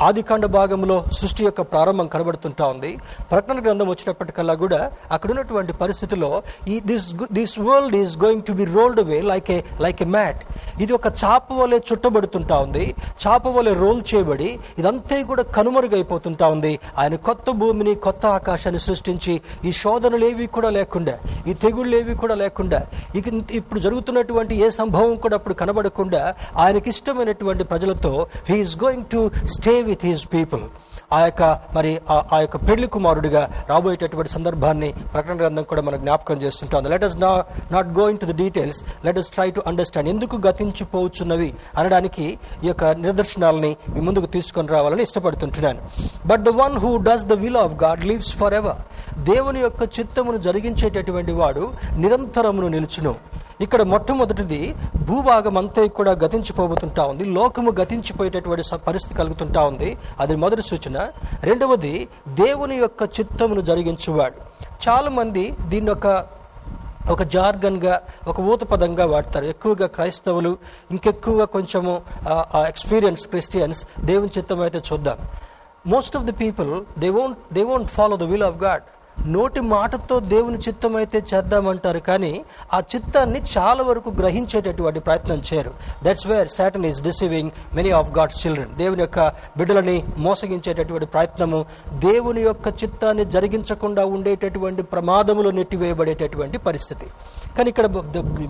ఆదికాండ 0.00 0.46
భాగంలో 0.46 1.04
సృష్టి 1.12 1.44
యొక్క 1.44 1.60
ప్రారంభం 1.60 2.06
కనబడుతుంటా 2.06 2.66
ఉంది. 2.66 2.98
ప్రకటన 3.30 3.60
గ్రంథం 3.60 3.88
వచ్చినప్పటికల్లా 3.88 4.54
కూడా 4.54 4.92
అక్కడ 5.10 5.30
ఉన్నటువంటి 5.30 5.72
పరిస్థితిలో 5.72 6.42
ఈ 6.68 6.80
this 6.80 7.14
this 7.32 7.58
world 7.58 7.96
is 7.96 8.18
going 8.18 8.42
to 8.42 8.52
be 8.52 8.64
rolled 8.64 9.00
away 9.00 9.20
like 9.20 9.50
a 9.50 9.62
like 9.80 10.02
a 10.02 10.04
mat. 10.04 10.44
ఇది 10.80 10.92
ఒక 10.92 11.06
చాప 11.22 11.52
వలె 11.52 11.78
చుట్టబడుతుంటా 11.88 12.58
ఉంది. 12.58 12.84
చాప 13.22 13.46
వలె 13.56 13.72
రోల్ 13.82 14.02
చేయబడి 14.10 14.50
ఇదంతా 14.78 15.16
కూడా 15.30 15.42
కనుమరుగైపోతుంటా 15.56 16.48
ఉంది. 16.48 16.72
ఆయన 16.98 17.14
కొత్త 17.28 17.50
భూమిని 17.50 17.94
కొత్త 18.06 18.26
ఆకాశాన్ని 18.38 18.80
సృష్టించి 18.86 19.34
ఈ 19.64 19.72
శోధనలు 19.82 20.24
ఏవి 20.24 20.46
కూడా 20.56 20.70
లేకుండా 20.78 21.14
ఈ 21.46 21.54
తెగుళ్ళు 21.54 21.96
ఏవి 21.96 22.14
కూడా 22.14 22.34
లేకుండా 22.44 22.80
ఇక 23.18 23.26
ఇప్పుడు 23.60 23.80
జరుగుతున్నటువంటి 23.80 24.54
ఏ 24.64 24.70
సంభవం 24.70 25.14
కూడా 25.14 25.36
అప్పుడు 25.36 25.54
కనబడకుండా 25.54 26.22
ఆయనకి 26.56 26.90
ఇష్టమైనటువంటి 26.94 27.64
ప్రజలతో 27.64 28.12
he's 28.50 28.76
going 28.84 29.04
to 29.12 29.30
stay 29.56 29.82
with 29.82 30.06
his 30.06 30.26
people. 30.34 30.64
ఆ 31.12 31.20
యొక్క 31.20 31.58
మరి 31.74 32.00
ఆ- 32.10 32.24
ఆ 32.32 32.40
యొక్క 32.40 32.56
పెళ్ళి 32.56 32.86
కుమారుడిగా 32.86 33.64
రాబోయేటటువంటి 33.68 34.32
సందర్భాన్ని 34.32 34.92
ప్రకటన 35.12 35.36
గ్రంథం 35.36 35.62
కూడా 35.62 35.82
మనకు 35.82 36.00
జ్ఞాపకం 36.00 36.36
చేస్తుంటుంది. 36.36 36.88
లెట్ 36.88 37.04
అస్ 37.04 37.20
నా 37.20 37.44
not 37.72 37.98
into 38.18 38.26
the 38.26 38.36
details 38.36 39.06
let 39.06 39.18
us 39.18 39.30
try 39.30 39.50
to 39.50 39.62
understand 39.66 40.08
ఎందుకు 40.08 40.36
గతించిపోవచ్చున్నవి 40.46 41.54
అనడానికి 41.78 42.38
ఈ 42.64 42.66
యొక్క 42.66 42.84
నిదర్శనాలని 42.84 43.76
మీ 43.88 44.00
ముందుకు 44.00 44.26
తీసుకొని 44.26 44.68
రావాలని 44.68 45.02
ఇష్టపడుతుంటున్నాను. 45.02 45.78
But 46.26 46.42
the 46.42 46.48
one 46.48 46.76
who 46.76 46.96
does 46.96 47.26
the 47.26 47.32
will 47.32 47.56
of 47.56 47.74
God 47.74 48.04
lives 48.04 48.36
forever 48.54 48.76
దేవుని 49.18 49.60
యొక్క 49.60 49.82
చిత్తమును 50.00 50.36
జరిగించేటటువంటి 50.36 51.32
వాడు 51.32 51.72
నిరంతరమును 51.96 52.68
నిలుచును. 52.68 53.14
ఇక్కడ 53.60 53.82
మొట్టమొదటిది 53.82 54.74
భూభాగం 55.06 55.58
అంతా 55.58 55.86
కూడా 55.86 56.12
గతించిపోబోతుంటా 56.12 57.04
ఉంది. 57.04 57.24
లోకము 57.24 57.70
గతించిపోయేటటువంటి 57.70 58.62
పరిస్థితి 58.86 59.14
కలుగుతుంటా 59.14 59.64
ఉంది. 59.64 59.98
అది 60.20 60.36
మొదటి 60.36 60.62
సూచన. 60.62 61.08
రెండవది 61.42 62.08
దేవుని 62.28 62.76
యొక్క 62.76 63.02
చిత్తమును 63.20 63.60
జరిగించువాడు. 63.60 64.34
చాలామంది 64.88 65.54
దీన్ని 65.68 65.90
ఒక 65.90 66.26
ఒక 67.10 67.22
జార్గన్గా 67.22 68.02
ఒక 68.28 68.40
ఊతపదంగా 68.40 69.06
వాడతారు. 69.06 69.44
ఎక్కువగా 69.44 69.86
క్రైస్తవులు 69.86 70.58
ఇంకెక్కువగా 70.90 71.44
కొంచెము 71.44 72.02
ఎక్స్పీరియన్స్ 72.66 73.28
క్రిస్టియన్స్ 73.28 73.84
దేవుని 74.00 74.30
చిత్తం 74.38 74.60
అయితే 74.60 74.82
చూద్దాం. 74.92 75.18
Most 75.86 76.16
of 76.16 76.24
the 76.24 76.32
people 76.32 77.00
they 77.00 77.08
won't 77.08 77.54
they 77.54 77.62
won't 77.62 77.88
follow 77.88 78.16
the 78.16 78.22
will 78.22 78.42
of 78.42 78.62
God 78.62 78.82
నోటి 79.24 79.60
మాటతో 79.60 80.20
దేవుని 80.20 80.58
చిత్తం 80.58 80.96
అయితే 80.96 81.24
చేద్దామంటారు 81.34 81.98
కానీ 81.98 82.44
ఆ 82.74 82.82
చిత్తాన్ని 82.94 83.42
చాలా 83.58 83.82
వరకు 83.82 84.10
గ్రహించేటటువంటి 84.10 85.00
ప్రయత్నం 85.00 85.42
చేయరు. 85.54 85.74
That's 86.04 86.26
where 86.26 86.48
Satan 86.48 86.84
is 86.84 87.02
deceiving 87.02 87.50
many 87.74 87.90
of 87.90 88.10
God's 88.18 88.46
children 88.46 88.74
దేవుని 88.74 89.00
యొక్క 89.00 89.28
బిడ్డలని 89.56 90.04
మోసగించేటటువంటి 90.18 91.06
ప్రయత్నము 91.06 91.64
దేవుని 91.92 92.40
యొక్క 92.40 92.68
చిత్తాన్ని 92.68 93.24
జరిగించకుండా 93.24 94.04
ఉండేటటువంటి 94.04 94.82
ప్రమాదములు 94.82 95.50
నెట్టివేయబడేటటువంటి 95.50 96.58
పరిస్థితి. 96.58 97.06
కానీ 97.58 97.68
ఇక్కడ 97.68 97.86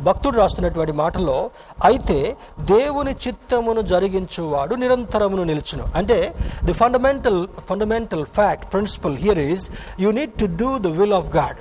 భక్తుడు 0.02 0.36
రాస్తున్నటువంటి 0.36 0.92
మాటలో 0.92 1.50
అయితే 1.84 2.36
దేవుని 2.60 3.10
చిత్తమును 3.10 3.80
జరిగించువాడు 3.80 4.74
నిరంతరమును 4.74 5.42
నిలుచును. 5.42 5.84
అంటే 5.94 6.34
the 6.64 6.72
fundamental 6.72 7.48
fundamental 7.68 8.26
fact 8.26 8.72
principle 8.72 9.16
here 9.16 9.38
is 9.38 9.70
you 10.00 10.12
need 10.12 10.30
to 10.30 10.46
do 10.56 10.78
the 10.78 10.86
will 10.86 11.12
of 11.12 11.36
God 11.36 11.56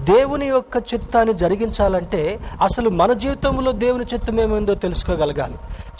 దేవుని 0.00 0.46
యొక్క 0.46 0.76
చిత్తాన్ని 0.94 1.34
జరిగించాలంటే 1.34 2.40
అసలు 2.62 2.90
మన 2.90 3.12
జీవితంలో 3.12 3.72
దేవుని 3.72 4.04
చిత్తం 4.14 4.40
ఏమైందో 4.40 4.74
తెలుసుకోగలగాలి. 4.74 5.54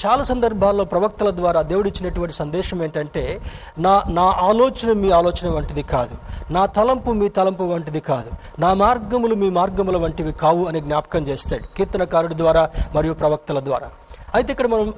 చాలా 0.06 0.24
సందర్భాల్లో 0.24 0.84
ప్రవక్తల 0.84 1.30
ద్వారా 1.30 1.62
దేవుడిచ్చినటువంటి 1.62 2.34
సందేశం 2.34 2.82
ఏంటంటే 2.82 3.40
నా 3.78 4.02
నా 4.08 4.22
ఆలోచన 4.22 4.92
మీ 4.92 5.10
ఆలోచన 5.10 5.50
వంటిది 5.50 5.82
కాదు. 5.82 6.16
నా 6.52 6.66
తలంపు 6.66 7.10
మీ 7.10 7.28
తలంపు 7.28 7.64
వంటిది 7.64 8.00
కాదు. 8.00 8.60
నా 8.60 8.74
మార్గములు 8.74 9.34
మీ 9.34 9.50
మార్గముల 9.50 9.96
వంటివి 9.96 10.32
కావు 10.32 10.64
అని 10.64 10.80
జ్ఞాపకం 10.80 11.22
చేస్తాడు 11.22 11.76
కీర్తనకారుడి 11.76 12.36
ద్వారా 12.36 12.70
మరియు 12.94 13.14
ప్రవక్తల 13.14 13.60
ద్వారా. 13.60 13.90
అయితే 14.34 14.52
ఇక్కడ 14.52 14.66
మనం 14.66 14.94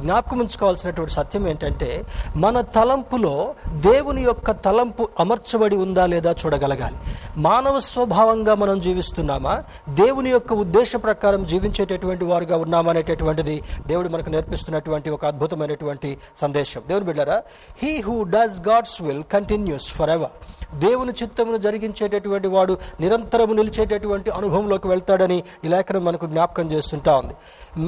జ్ఞాపకం 0.00 0.38
ఉంచుకోవాల్సినటువంటి 0.38 1.12
సత్యం 1.12 1.48
ఏంటంటే 1.48 2.04
మన 2.36 2.60
తలంపులో 2.60 3.54
దేవుని 3.70 4.22
యొక్క 4.22 4.50
తలంపు 4.50 5.08
అమర్చబడి 5.20 5.76
ఉందా 5.76 6.06
లేదా 6.06 6.32
చూడగలగాలి. 6.32 6.96
మానవ 7.36 7.78
స్వభావంగా 7.78 8.54
మనం 8.54 8.80
జీవిస్తున్నామా? 8.80 9.64
దేవుని 9.88 10.30
యొక్క 10.30 10.52
ఉద్దేశ 10.52 10.96
ప్రకారం 10.96 11.46
జీవించేటటువంటి 11.46 12.24
వారుగా 12.24 12.56
ఉన్నామా 12.56 12.90
అనేటటువంటిది 12.90 13.62
దేవుడు 13.86 14.08
మనకు 14.08 14.30
నేర్పిస్తున్నటువంటి 14.30 15.10
ఒక 15.10 15.24
అద్భుతమైనటువంటి 15.24 16.18
సందేశం. 16.36 16.82
దేవుని 16.88 17.06
బిడ్డారా 17.06 17.42
he 17.82 18.00
who 18.00 18.22
does 18.22 18.60
God's 18.68 19.02
will 19.02 19.22
continues 19.32 19.88
forever 20.10 20.30
దేవుని 20.76 21.12
చిత్తమును 21.22 21.56
జరిగించేటటువంటి 21.56 22.48
వాడు 22.48 22.78
నిరంతరము 23.00 23.54
నిలిచేటటువంటి 23.54 24.30
అనుభవంలోకి 24.30 24.88
వెళ్తాడని 24.88 25.42
ఈ 25.64 25.68
లేఖనం 25.68 26.04
మనకు 26.04 26.26
జ్ఞాపకం 26.26 26.72
చేస్తుంటా 26.72 27.16
ఉంది. 27.16 27.34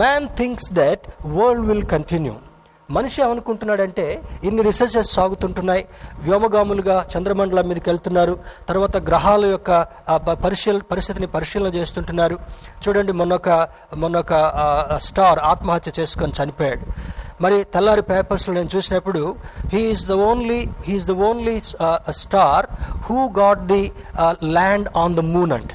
Man 0.00 0.28
thinks 0.38 0.68
that 0.80 1.04
world 1.38 1.66
will 1.70 1.88
continue 1.94 2.34
మనిషి 2.96 3.18
ఏమనుకుంటున్నాడంటే 3.22 4.04
ఇన్ని 4.44 4.62
రీసెర్చెస్ 4.66 5.10
సాగుతుంటున్నాయి. 5.16 5.82
వ్యోమగాములుగా 6.24 6.96
చంద్రమండలం 7.12 7.64
మీదకి 7.68 7.88
వెళ్తున్నారు. 7.90 8.34
తర్వాత 8.68 8.96
గ్రహాల 9.08 9.44
యొక్క 9.44 9.70
పరిశీల 10.44 10.78
పరిస్థితిని 10.92 11.28
పరిశీలన 11.34 11.70
చేస్తుంటున్నారు. 11.78 12.36
చూడండి 12.84 13.12
మొన్నొక 13.20 13.48
మొన్నొక 14.02 14.32
స్టార్ 15.08 15.40
ఆత్మహత్య 15.52 15.92
చేసుకొని 15.98 16.38
చనిపోయాడు. 16.38 16.86
మరి 17.44 17.64
తెల్లారి 17.74 18.02
పేపర్స్లో 18.12 18.54
నేను 18.54 18.70
చూసినప్పుడు 18.76 19.36
he's 19.74 20.06
the 20.10 20.12
only 20.30 20.60
he's 20.86 21.08
the 21.10 21.16
only 21.30 21.56
star 22.22 22.66
who 23.08 23.18
got 23.40 23.62
the 23.74 23.82
land 24.56 24.88
on 25.02 25.16
the 25.20 25.20
moon 25.34 25.52
అంట. 25.58 25.72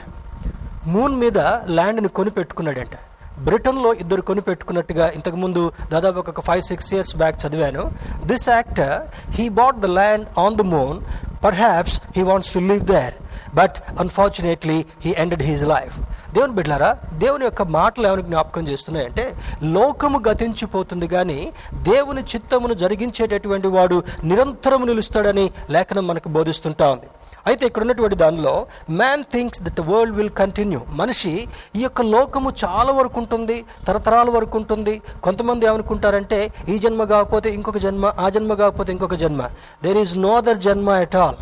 మూన్ 0.95 1.15
మీద 1.23 1.39
ల్యాండ్ని 1.77 2.11
కొని 2.19 2.29
పెట్టుకున్నాడంట. 2.39 2.95
బ్రిటన్లో 3.39 3.93
ఇద్దరు 3.93 4.21
కొనిపెట్టుకున్నట్టుగా 4.21 5.09
ఇంతకుముందు 5.09 5.71
దాదాపు 5.91 6.19
ఒక 6.19 6.41
ఫైవ్ 6.41 6.61
సిక్స్ 6.61 6.93
ఇయర్స్ 6.93 7.15
బ్యాక్ 7.15 7.47
చదివాను. 7.47 7.91
This 8.25 8.49
actor 8.49 8.95
he 9.31 9.49
bought 9.49 9.79
the 9.79 9.85
land 9.85 10.39
on 10.39 10.55
the 10.55 10.61
moon 10.61 11.01
perhaps 11.55 12.01
he 12.17 12.21
wants 12.21 12.53
to 12.53 12.59
live 12.59 12.85
there 12.85 13.13
but 13.55 13.77
unfortunately 13.99 14.85
he 15.01 15.13
ended 15.17 15.43
his 15.43 15.63
life 15.63 15.95
దేవుని 16.33 16.53
బిడ్డారా 16.53 16.97
దేవుని 17.13 17.43
యొక్క 17.45 17.61
మాటలు 17.61 18.07
ఏమైనా 18.07 18.21
జ్ఞాపకం 18.21 18.67
చేస్తున్నాయంటే 18.67 19.33
లోకము 19.63 20.19
గతించిపోతుంది 20.19 21.07
కానీ 21.07 21.51
దేవుని 21.73 22.21
చిత్తమును 22.21 22.73
జరిగించేటటువంటి 22.73 23.67
వాడు 23.67 24.03
నిరంతరము 24.23 24.85
నిలుస్తాడని 24.85 25.49
లేఖనం 25.69 26.07
మనకు 26.07 26.29
బోధిస్తుంటా 26.29 26.91
ఉంది. 26.91 27.05
అయితే 27.49 27.63
ఇక్కడ 27.69 27.81
ఉన్నటువంటి 27.85 28.17
దానిలో 28.23 28.53
man 29.01 29.23
thinks 29.33 29.61
that 29.65 29.77
the 29.79 29.85
world 29.91 30.15
will 30.17 30.33
continue 30.41 30.81
మనిషి 31.01 31.33
ఈ 31.79 31.83
యొక్క 31.85 32.01
లోకము 32.15 32.49
చాలా 32.63 32.91
వరకు 32.99 33.19
ఉంటుంది 33.23 33.57
తరతరాల 33.87 34.29
వరకు 34.37 34.57
ఉంటుంది. 34.61 34.95
కొంతమంది 35.27 35.65
ఏమనుకుంటారంటే 35.69 36.39
ఈ 36.73 36.77
జన్మ 36.85 37.03
కాకపోతే 37.13 37.49
ఇంకొక 37.59 37.79
జన్మ 37.87 38.13
ఆ 38.25 38.27
జన్మ 38.35 38.53
కాకపోతే 38.63 38.91
ఇంకొక 38.97 39.17
జన్మ. 39.23 39.41
There 39.85 39.99
is 40.03 40.15
no 40.27 40.33
other 40.41 40.61
janma 40.67 40.89
at 41.05 41.17
all 41.23 41.39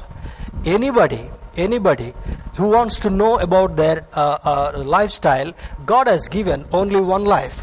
anybody 0.76 1.24
anybody 1.66 2.10
who 2.58 2.68
wants 2.76 2.96
to 3.04 3.10
know 3.20 3.34
about 3.46 3.70
their 3.80 3.98
uh, 4.22 4.38
uh, 4.52 4.70
lifestyle, 4.96 5.52
God 5.92 6.08
has 6.14 6.24
given 6.36 6.60
only 6.80 7.02
one 7.16 7.26
life. 7.36 7.58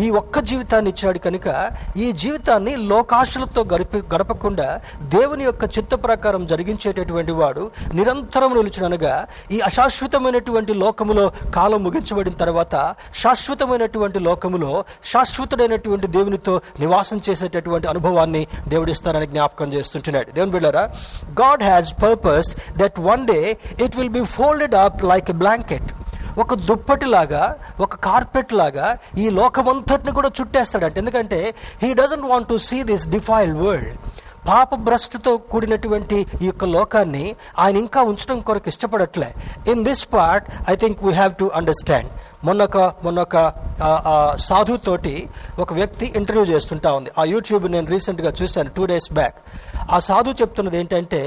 ఈ 0.00 0.10
ఒక్క 0.10 0.38
జీవితాన్ని 0.40 0.90
ఇచ్చాడు 0.90 1.18
కనుక 1.18 1.48
ఈ 1.96 2.12
జీవితాన్ని 2.12 2.76
లోకాశలతో 2.86 3.64
గడిపి 3.72 3.98
గడపకుండా 4.14 4.68
దేవుని 5.08 5.44
యొక్క 5.44 5.64
చిత్త 5.78 5.94
ప్రకారం 6.04 6.46
జరిగించేటటువంటి 6.46 7.32
వాడు 7.32 7.64
నిరంతరం 7.94 8.54
నిలిచిననగా 8.54 9.14
ఈ 9.50 9.60
అశాశ్వతమైనటువంటి 9.60 10.74
లోకములో 10.74 11.24
కాలం 11.54 11.84
ముగించబడిన 11.84 12.32
తర్వాత 12.34 12.74
శాశ్వతమైనటువంటి 13.14 14.18
లోకములో 14.18 14.72
శాశ్వతుడైనటువంటి 15.04 16.06
దేవునితో 16.06 16.54
నివాసం 16.80 17.20
చేసేటటువంటి 17.28 17.88
అనుభవాన్ని 17.88 18.42
దేవుడిస్తానని 18.68 19.26
జ్ఞాపకం 19.26 19.72
చేస్తుంటున్నాడు. 19.72 20.30
దేవుని 20.30 20.52
బిళ్ళరా 20.52 20.84
God 21.40 21.62
has 21.62 21.94
purpose 22.02 22.50
that 22.78 23.00
one 23.00 23.26
day 23.26 23.40
it 23.84 23.96
will 23.96 24.08
be 24.08 24.24
folded 24.30 24.74
up 24.74 25.04
like 25.04 25.30
a 25.30 25.34
blanket 25.34 25.88
ఒక 26.42 26.54
దుప్పటిలాగా 26.68 27.44
ఒక 27.84 27.94
కార్పెట్ 28.06 28.52
లాగా 28.60 28.88
ఈ 29.22 29.26
లోకమంతటిని 29.40 30.12
కూడా 30.18 30.30
చుట్టేస్తాడంట. 30.38 30.96
ఎందుకంటే 31.02 31.40
he 31.82 31.90
doesn't 32.00 32.28
want 32.32 32.48
to 32.52 32.58
see 32.68 32.78
this 32.90 33.06
defiled 33.16 33.58
world 33.66 33.94
పాప 34.48 34.74
భ్రష్టుతో 34.86 35.32
కూడినటువంటి 35.52 36.18
ఈ 36.42 36.46
యొక్క 36.48 36.64
లోకాన్ని 36.74 37.24
ఆయన 37.62 37.76
ఇంకా 37.84 38.00
ఉంచడం 38.10 38.38
కొరకు 38.48 38.68
ఇష్టపడట్లే. 38.72 39.28
In 39.72 39.82
this 39.88 40.04
part 40.14 40.46
I 40.72 40.74
think 40.82 40.98
we 41.06 41.12
have 41.18 41.32
to 41.40 41.46
understand 41.58 42.10
మొన్నొక 42.46 42.78
మొన్నొక 43.04 43.36
సాధుతోటి 44.48 45.14
ఒక 45.64 45.70
వ్యక్తి 45.80 46.06
ఇంటర్వ్యూ 46.20 46.44
చేస్తుంటా 46.52 46.92
ఉంది. 46.98 47.10
ఆ 47.20 47.24
యూట్యూబ్ 47.34 47.66
నేను 47.74 47.86
రీసెంట్గా 47.94 48.32
చూశాను 48.40 48.72
టూ 48.78 48.86
డేస్ 48.92 49.10
బ్యాక్ 49.18 49.36
ఆ 49.94 49.98
సాధు 50.08 50.34
చెప్తున్నది 50.40 50.78
ఏంటంటే 50.80 51.20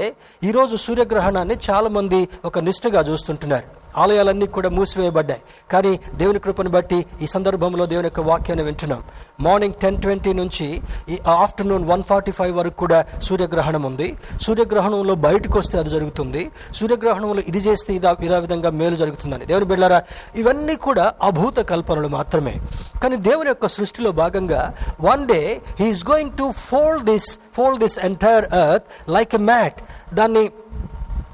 ఈరోజు 0.48 0.76
సూర్యగ్రహణాన్ని 0.86 1.58
చాలామంది 1.70 2.20
ఒక 2.50 2.58
నిష్ఠగా 2.68 3.02
చూస్తుంటున్నారు. 3.10 3.68
ఆలయాలన్నీ 3.96 4.46
కూడా 4.46 4.68
మూసివేయబడ్డాయి. 4.68 5.40
కానీ 5.72 6.00
దేవుని 6.14 6.38
కృపను 6.38 6.70
బట్టి 6.70 7.06
ఈ 7.22 7.26
సందర్భంలో 7.26 7.86
దేవుని 7.86 8.06
యొక్క 8.06 8.20
వాక్యాన్ని 8.20 8.64
వింటున్నాం. 8.64 9.02
మార్నింగ్ 9.40 9.74
టెన్ 9.74 10.02
ట్వంటీ 10.02 10.32
నుంచి 10.32 10.82
ఈ 11.08 11.18
ఆఫ్టర్నూన్ 11.28 11.84
వన్ 11.84 12.02
ఫార్టీ 12.02 12.32
ఫైవ్ 12.32 12.56
వరకు 12.56 12.74
కూడా 12.74 13.04
సూర్యగ్రహణం 13.22 13.82
ఉంది. 13.82 14.16
సూర్యగ్రహణంలో 14.42 15.14
బయటకు 15.14 15.58
వస్తే 15.58 15.78
అది 15.78 15.90
జరుగుతుంది. 15.90 16.50
సూర్యగ్రహణంలో 16.74 17.42
ఇది 17.48 17.58
చేస్తే 17.58 17.94
ఇది 17.94 18.24
ఇలా 18.24 18.38
విధంగా 18.38 18.70
మేలు 18.70 18.96
జరుగుతుందని. 18.96 19.46
దేవుని 19.46 19.64
బిడ్డారా 19.64 20.02
ఇవన్నీ 20.36 20.76
కూడా 20.76 21.12
అభూత 21.22 21.56
కల్పనలు 21.56 22.08
మాత్రమే. 22.08 22.54
కానీ 23.02 23.16
దేవుని 23.16 23.48
యొక్క 23.48 23.66
సృష్టిలో 23.66 24.12
భాగంగా 24.12 24.74
one 25.00 25.28
day 25.28 25.60
he's 25.80 26.04
going 26.10 26.30
to 26.30 26.50
fold 26.50 27.04
this 27.04 27.38
fold 27.56 27.80
this 27.80 27.98
entire 27.98 28.44
earth 28.44 29.10
like 29.10 29.34
a 29.34 29.38
mat. 29.38 29.82
దాన్ని 30.14 30.48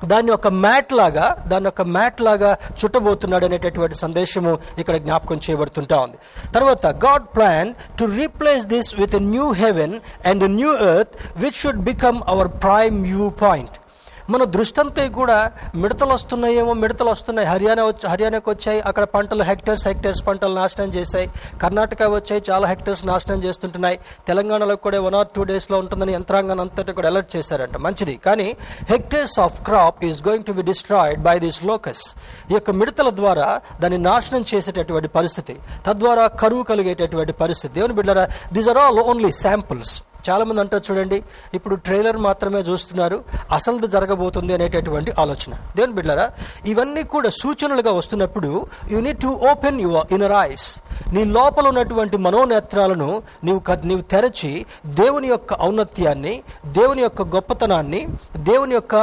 దాన్ని 0.04 0.30
ఒక 0.32 0.48
మ్యాట్ 0.48 0.92
లాగా 0.92 1.44
దాన్ని 1.48 1.68
ఒక 1.68 1.82
మ్యాట్ 1.82 2.22
లాగా 2.22 2.56
చుట్టబోతున్నాడు 2.84 3.44
అనేటటువంటి 3.44 3.94
సందేశము 3.94 4.58
ఇక్కడ 4.78 4.96
జ్ఞాపకం 4.96 5.36
చేయబడుతుంటా 5.36 6.00
ఉంది. 6.00 6.16
తర్వాత 6.52 6.86
God 6.86 7.24
plan 7.36 7.74
to 7.98 8.04
replace 8.04 8.66
this 8.66 8.94
with 8.94 9.14
a 9.14 9.18
new 9.18 9.52
heaven 9.52 10.00
and 10.26 10.50
new 10.50 10.72
earth 10.76 11.38
which 11.38 11.54
should 11.54 11.78
become 11.78 12.22
our 12.28 12.48
prime 12.48 13.02
viewpoint. 13.28 13.79
మన 14.32 14.44
దృష్టంతో 14.44 15.08
కూడా 15.08 15.36
మిడతలు 15.74 16.12
వస్తున్నాయేమో 16.12 16.72
మిడతలు 16.72 17.10
వస్తున్నాయి. 17.10 17.48
హర్యానా 17.48 17.84
వచ్చి 17.84 18.10
హర్యానాకు 18.10 18.50
వచ్చాయి. 18.50 18.80
అక్కడ 18.80 19.04
పంటలు 19.04 19.42
హెక్టర్స్ 19.42 19.86
హెక్టర్స్ 19.88 20.26
పంటలు 20.26 20.54
నాశనం 20.54 20.88
చేశాయి. 20.88 21.28
కర్ణాటక 21.62 22.02
వచ్చాయి. 22.02 22.42
చాలా 22.50 22.68
హెక్టర్స్ 22.68 23.06
నాశనం 23.06 23.44
చేస్తుంటున్నాయి. 23.44 23.98
తెలంగాణలో 24.28 24.76
కూడా 24.76 25.00
వన్ 25.00 25.14
ఆర్ 25.14 25.26
టూ 25.36 25.44
డేస్లో 25.44 25.78
ఉంటుందని 25.78 26.12
యంత్రాంగాన్ని 26.12 26.60
అంతటి 26.60 26.92
కూడా 26.92 27.08
అలర్ట్ 27.08 27.36
చేశారంట. 27.36 27.76
మంచిది. 27.76 28.14
కానీ 28.26 28.56
hectares 28.90 29.40
of 29.40 29.62
crop 29.62 30.04
is 30.04 30.20
going 30.28 30.44
to 30.44 30.52
be 30.52 30.62
destroyed 30.62 31.20
by 31.22 31.38
this 31.38 31.64
locusts 31.64 32.04
ఈ 32.50 32.54
యొక్క 32.54 32.70
మిడతల 32.70 33.10
ద్వారా 33.10 33.60
దాన్ని 33.80 33.98
నాశనం 33.98 34.44
చేసేటటువంటి 34.54 35.08
పరిస్థితి 35.08 35.56
తద్వారా 35.86 36.26
కరువు 36.26 36.62
కలిగేటటువంటి 36.62 37.32
పరిస్థితి. 37.32 37.74
దేవుని 37.74 37.94
బిడ్డరా 37.94 38.28
these 38.52 38.68
are 38.68 38.78
all 38.78 38.98
only 38.98 39.32
samples 39.32 40.02
చాలామంది 40.28 40.60
అంటారు 40.60 40.84
చూడండి 40.90 41.18
ఇప్పుడు 41.54 41.74
ట్రైలర్ 41.74 42.16
మాత్రమే 42.16 42.60
చూస్తున్నారు 42.60 43.18
అసలు 43.52 43.86
జరగబోతుంది 43.86 44.52
అనేటటువంటి 44.54 45.10
ఆలోచన. 45.18 45.52
దేవుని 45.76 45.92
బిడ్డారా 45.92 46.26
ఇవన్నీ 46.66 47.02
కూడా 47.02 47.28
సూచనలుగా 47.42 47.92
వస్తున్నప్పుడు 47.92 48.66
you 48.90 49.00
need 49.00 49.20
to 49.20 49.30
open 49.50 49.80
your 49.80 50.12
inner 50.12 50.32
eyes 50.32 50.68
నీ 51.12 51.24
లోపల 51.24 51.68
ఉన్నటువంటి 51.68 52.16
మనోనేత్రాలను 52.16 53.22
నీవు 53.44 53.60
నీవు 53.84 54.00
తెరచి 54.00 54.66
దేవుని 54.86 55.28
యొక్క 55.28 55.54
ఔన్నత్యాన్ని 55.60 56.42
దేవుని 56.66 57.02
యొక్క 57.02 57.22
గొప్పతనాన్ని 57.22 58.00
దేవుని 58.36 58.74
యొక్క 58.74 58.94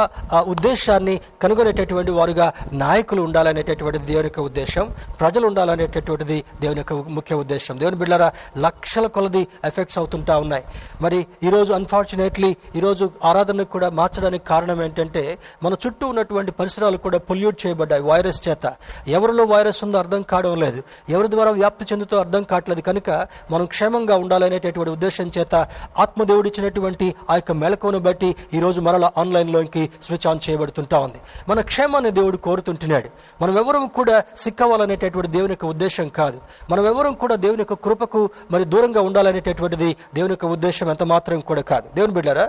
ఉద్దేశాన్ని 0.46 1.20
కనుగొనేటటువంటి 1.42 2.10
వారుగా 2.10 2.52
నాయకులు 2.72 3.22
ఉండాలనేటటువంటిది 3.22 4.06
దేవుని 4.06 4.26
యొక్క 4.26 4.40
ఉద్దేశం 4.40 4.84
ప్రజలు 5.20 5.46
ఉండాలనేటటువంటిది 5.46 6.44
దేవుని 6.60 6.78
యొక్క 6.78 6.92
ముఖ్య 6.92 7.34
ఉద్దేశం. 7.34 7.78
దేవుని 7.78 7.96
బిడ్డరా 7.96 8.32
లక్షల 8.58 9.06
కొలది 9.06 9.46
ఎఫెక్ట్స్ 9.64 9.98
అవుతుంటా 9.98 10.38
ఉన్నాయి. 10.38 10.64
మరి 11.08 11.26
ఈరోజు 11.42 11.72
అన్ఫార్చునేట్లీ 11.72 12.56
ఈరోజు 12.76 13.10
ఆరాధనకు 13.24 13.72
కూడా 13.72 13.90
మార్చడానికి 13.90 14.44
కారణం 14.44 14.82
ఏంటంటే 14.82 15.38
మన 15.62 15.74
చుట్టూ 15.86 16.06
ఉన్నటువంటి 16.06 16.50
పరిసరాలు 16.50 16.96
కూడా 16.96 17.18
పొల్యూట్ 17.18 17.66
చేయబడ్డాయి 17.66 18.02
వైరస్ 18.02 18.48
చేత. 18.48 18.72
ఎవరిలో 19.08 19.44
వైరస్ 19.44 19.84
ఉందో 19.84 19.98
అర్థం 19.98 20.22
కావడం 20.22 20.60
లేదు. 20.60 20.82
ఎవరి 21.08 21.30
ద్వారా 21.30 21.50
వ్యాప్తి 21.50 21.86
చెందుతో 21.92 22.16
అర్థం 22.16 22.42
కావట్లేదు. 22.42 22.80
కనుక 22.80 23.28
మనం 23.50 23.64
క్షేమంగా 23.64 24.16
ఉండాలనేటటువంటి 24.16 24.90
ఉద్దేశం 24.90 25.30
చేత 25.38 25.54
ఆత్మదేవుడు 25.98 26.48
ఇచ్చినటువంటి 26.48 27.14
ఆ 27.30 27.34
యొక్క 27.34 27.52
మెలకువను 27.52 27.98
బట్టి 27.98 28.36
ఈరోజు 28.54 28.80
మరలా 28.80 29.12
ఆన్లైన్లోకి 29.18 29.90
స్విచ్ 30.02 30.26
ఆన్ 30.26 30.38
చేయబడుతుంటా 30.50 30.98
ఉంది. 30.98 31.18
మన 31.48 31.60
క్షేమాన్ని 31.60 32.10
దేవుడు 32.10 32.36
కోరుతుంటున్నాడు. 32.36 33.08
మనం 33.42 33.58
ఎవరూ 33.58 33.86
కూడా 33.86 34.22
సిక్కవాలనేటటువంటి 34.36 35.30
దేవుని 35.30 35.52
యొక్క 35.52 35.64
ఉద్దేశం 35.64 36.08
కాదు. 36.08 36.40
మనం 36.70 36.86
ఎవరూ 36.86 37.12
కూడా 37.12 37.34
దేవుని 37.34 37.60
యొక్క 37.60 37.84
కృపకు 37.84 38.30
మరి 38.50 38.64
దూరంగా 38.64 39.00
ఉండాలనేటటువంటిది 39.00 39.96
దేవుని 40.14 40.32
యొక్క 40.32 40.46
ఉద్దేశం 40.46 40.97
ఎంత 40.98 41.06
మాత్రం 41.12 41.38
కూడా 41.48 41.62
కాదు. 41.70 41.86
దేవుని 41.96 42.14
బిడ్డారా 42.16 42.44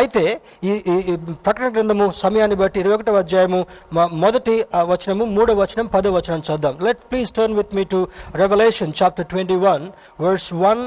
అయితే 0.00 0.22
ఈ 0.68 0.72
ప్రకటన 1.46 1.68
గ్రంథము 1.74 2.06
సమయాన్ని 2.22 2.56
బట్టి 2.62 2.76
ఇరవై 2.82 2.94
ఒకటో 2.96 3.12
అధ్యాయము 3.20 3.60
మొదటి 4.24 4.54
వచనము 4.90 5.24
మూడో 5.36 5.52
వచనం 5.60 5.86
పదో 5.94 6.10
వచనం 6.16 6.42
చూద్దాం 6.48 6.74
let 6.86 7.00
please 7.10 7.30
turn 7.36 7.54
with 7.58 7.72
me 7.78 7.84
to 7.92 8.00
Revelation 8.42 8.92
chapter 9.00 9.28
twenty 9.32 9.56
one 9.66 9.84
verse 10.24 10.50
one 10.64 10.82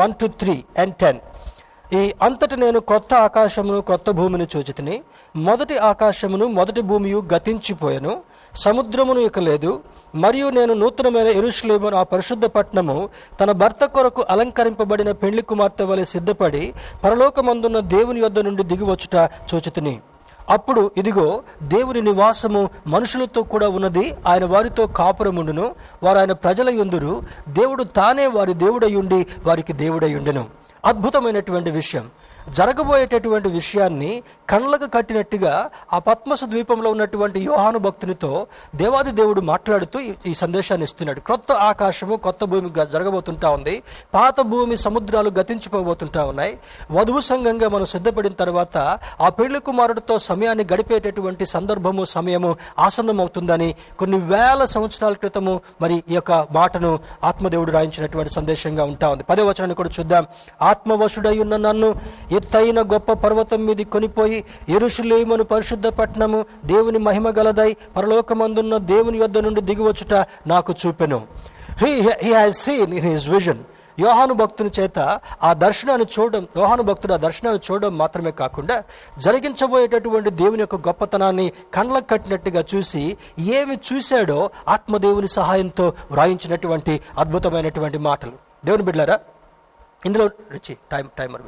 one 0.00 0.14
two 0.22 0.28
three 0.42 0.56
and 0.82 0.96
ten 1.02 1.20
ఈ 1.98 2.02
అంతటి 2.26 2.58
నేను 2.64 2.80
కొత్త 2.92 3.12
ఆకాశమును 3.28 3.80
కొత్త 3.90 4.10
భూమిని 4.18 4.46
చూచితిని 4.54 4.96
మొదటి 5.48 5.76
ఆకాశమును 5.90 6.48
మొదటి 6.58 6.82
భూమియు 6.90 7.20
గతించిపోయాను. 7.32 8.14
సముద్రమును 8.58 9.20
ఇక 9.20 9.38
లేదు. 9.38 9.80
మరియు 10.14 10.48
నేను 10.48 10.74
నూతనమైన 10.74 11.26
ఎరుషులేము 11.26 11.96
ఆ 11.96 12.02
పరిశుద్ధ 12.02 12.44
పట్టణము 12.44 13.08
తన 13.40 13.52
భర్త 13.52 13.84
కొరకు 13.84 14.24
అలంకరింపబడిన 14.30 15.12
పెళ్ళి 15.12 15.42
కుమార్తె 15.42 15.84
వలె 15.84 16.04
సిద్ధపడి 16.04 16.74
పరలోకమందున్న 17.04 17.78
దేవుని 17.78 18.20
యొద్ద 18.20 18.38
నుండి 18.38 18.62
దిగివచ్చుట 18.62 19.30
చూచితిని. 19.54 20.00
అప్పుడు 20.48 20.90
ఇదిగో 20.96 21.42
దేవుని 21.62 22.00
నివాసము 22.00 22.70
మనుషులతో 22.86 23.42
కూడా 23.42 23.68
ఉన్నది. 23.68 24.14
ఆయన 24.26 24.44
వారితో 24.44 24.86
కాపురముండును. 24.86 25.74
వారు 26.02 26.18
ఆయన 26.18 26.32
ప్రజల 26.32 26.70
యుందురు. 26.70 27.22
దేవుడు 27.48 27.82
తానే 27.82 28.26
వారి 28.26 28.54
దేవుడయుండి 28.54 29.26
వారికి 29.46 29.72
దేవుడయుండెను 29.72 30.46
అద్భుతమైనటువంటి 30.84 31.70
విషయం. 31.70 32.10
జరగబోయేటటువంటి 32.50 33.48
విషయాన్ని 33.48 34.22
కళ్ళకు 34.48 34.86
కట్టినట్టుగా 34.86 35.70
ఆ 35.92 35.98
పద్మస 35.98 36.44
ద్వీపంలో 36.44 36.90
ఉన్నటువంటి 36.90 37.40
యోహాను 37.40 37.78
భక్తునితో 37.78 38.46
దేవాది 38.74 39.10
దేవుడు 39.10 39.40
మాట్లాడుతూ 39.40 40.00
ఈ- 40.26 40.34
సందేశాన్ని 40.34 40.84
ఇస్తున్నాడు. 40.84 41.20
క్రొత్త 41.20 41.52
ఆకాశము 41.52 42.16
కొత్త 42.16 42.44
భూమి 42.44 42.70
జరగబోతుంటా 42.70 43.50
ఉంది. 43.50 43.82
పాత 44.14 44.40
భూమి 44.40 44.76
సముద్రాలు 44.76 45.30
గతించిపోబోతుంటా 45.30 46.24
ఉన్నాయి. 46.24 46.58
వధువు 46.90 47.20
సంఘంగా 47.20 47.68
మనం 47.68 47.84
సిద్ధపడిన 47.84 48.32
తర్వాత 48.32 48.98
ఆ 49.20 49.28
పెళ్ళి 49.28 49.60
కుమారుడితో 49.60 50.18
సమయాన్ని 50.18 50.66
గడిపేటటువంటి 50.72 51.46
సందర్భము 51.46 52.04
సమయము 52.04 52.56
ఆసన్నమవుతుందని 52.78 53.74
కొన్ని 53.98 54.16
వేల 54.16 54.64
సంవత్సరాల 54.64 55.12
క్రితము 55.12 55.60
మరి 55.80 56.04
ఈ 56.10 56.14
యొక్క 56.14 56.32
మాటను 56.32 56.98
ఆత్మదేవుడు 57.24 57.70
రాయించినటువంటి 57.70 58.32
సందేశంగా 58.32 58.84
ఉంటా 58.84 59.08
ఉంది. 59.08 59.24
పదే 59.24 59.42
వచనాన్ని 59.42 59.74
కూడా 59.74 59.90
చూద్దాం. 60.00 60.26
ఆత్మవశుడై 60.62 61.38
ఉన్న 61.38 61.56
నన్ను 61.56 61.94
ఎత్తైన 62.32 62.82
గొప్ప 62.82 63.12
పర్వతం 63.12 63.64
మీద 63.64 63.76
కొనిపోయి 63.76 64.37
ఎరుషులేమను 64.76 65.44
పరిశుద్ధ 65.44 65.86
పట్టణము 65.98 66.40
దేవుని 66.64 66.98
మహిమ 66.98 67.28
గలదై 67.38 67.70
పరలోకమందున్న 67.96 68.76
దేవుని 68.92 69.18
యొద్ద 69.18 69.38
నుండి 69.38 69.60
దిగివచ్చుట 69.60 70.14
నాకు 70.46 70.74
చూపెను. 70.82 71.18
He 71.82 71.90
he 72.24 72.30
has 72.32 72.56
seen 72.56 72.94
in 72.98 73.08
his 73.10 73.28
vision 73.28 73.60
యోహాను 73.98 74.34
భక్తుని 74.34 74.70
చేత 74.78 74.98
ఆ 75.42 75.48
దర్శనాన్ని 75.62 76.06
చూడడం 76.14 76.42
యోహాను 76.56 76.82
భక్తుడు 76.82 77.12
ఆ 77.12 77.16
దర్శనాన్ని 77.16 77.60
చూడడం 77.66 77.92
మాత్రమే 77.98 78.32
కాకుండా 78.40 78.76
జరిగించబోయేటటువంటి 79.24 80.30
దేవుని 80.40 80.62
యొక్క 80.64 80.76
గొప్పతనాన్ని 80.88 81.46
కండ్లకు 81.74 82.08
కట్టినట్టుగా 82.12 82.62
చూసి 82.72 83.02
ఏమి 83.58 83.76
చూశాడో 83.88 84.38
ఆత్మదేవుని 84.68 85.28
సహాయంతో 85.28 85.86
వ్రాయించినటువంటి 86.12 86.94
అద్భుతమైనటువంటి 87.18 87.98
మాటలు. 88.08 88.36
దేవుని 88.64 88.86
బిడ్డారా 88.88 89.16
ఇందులో 90.06 90.26
రుచి 90.54 90.74
టైం 90.92 91.06
టైమర్ 91.18 91.44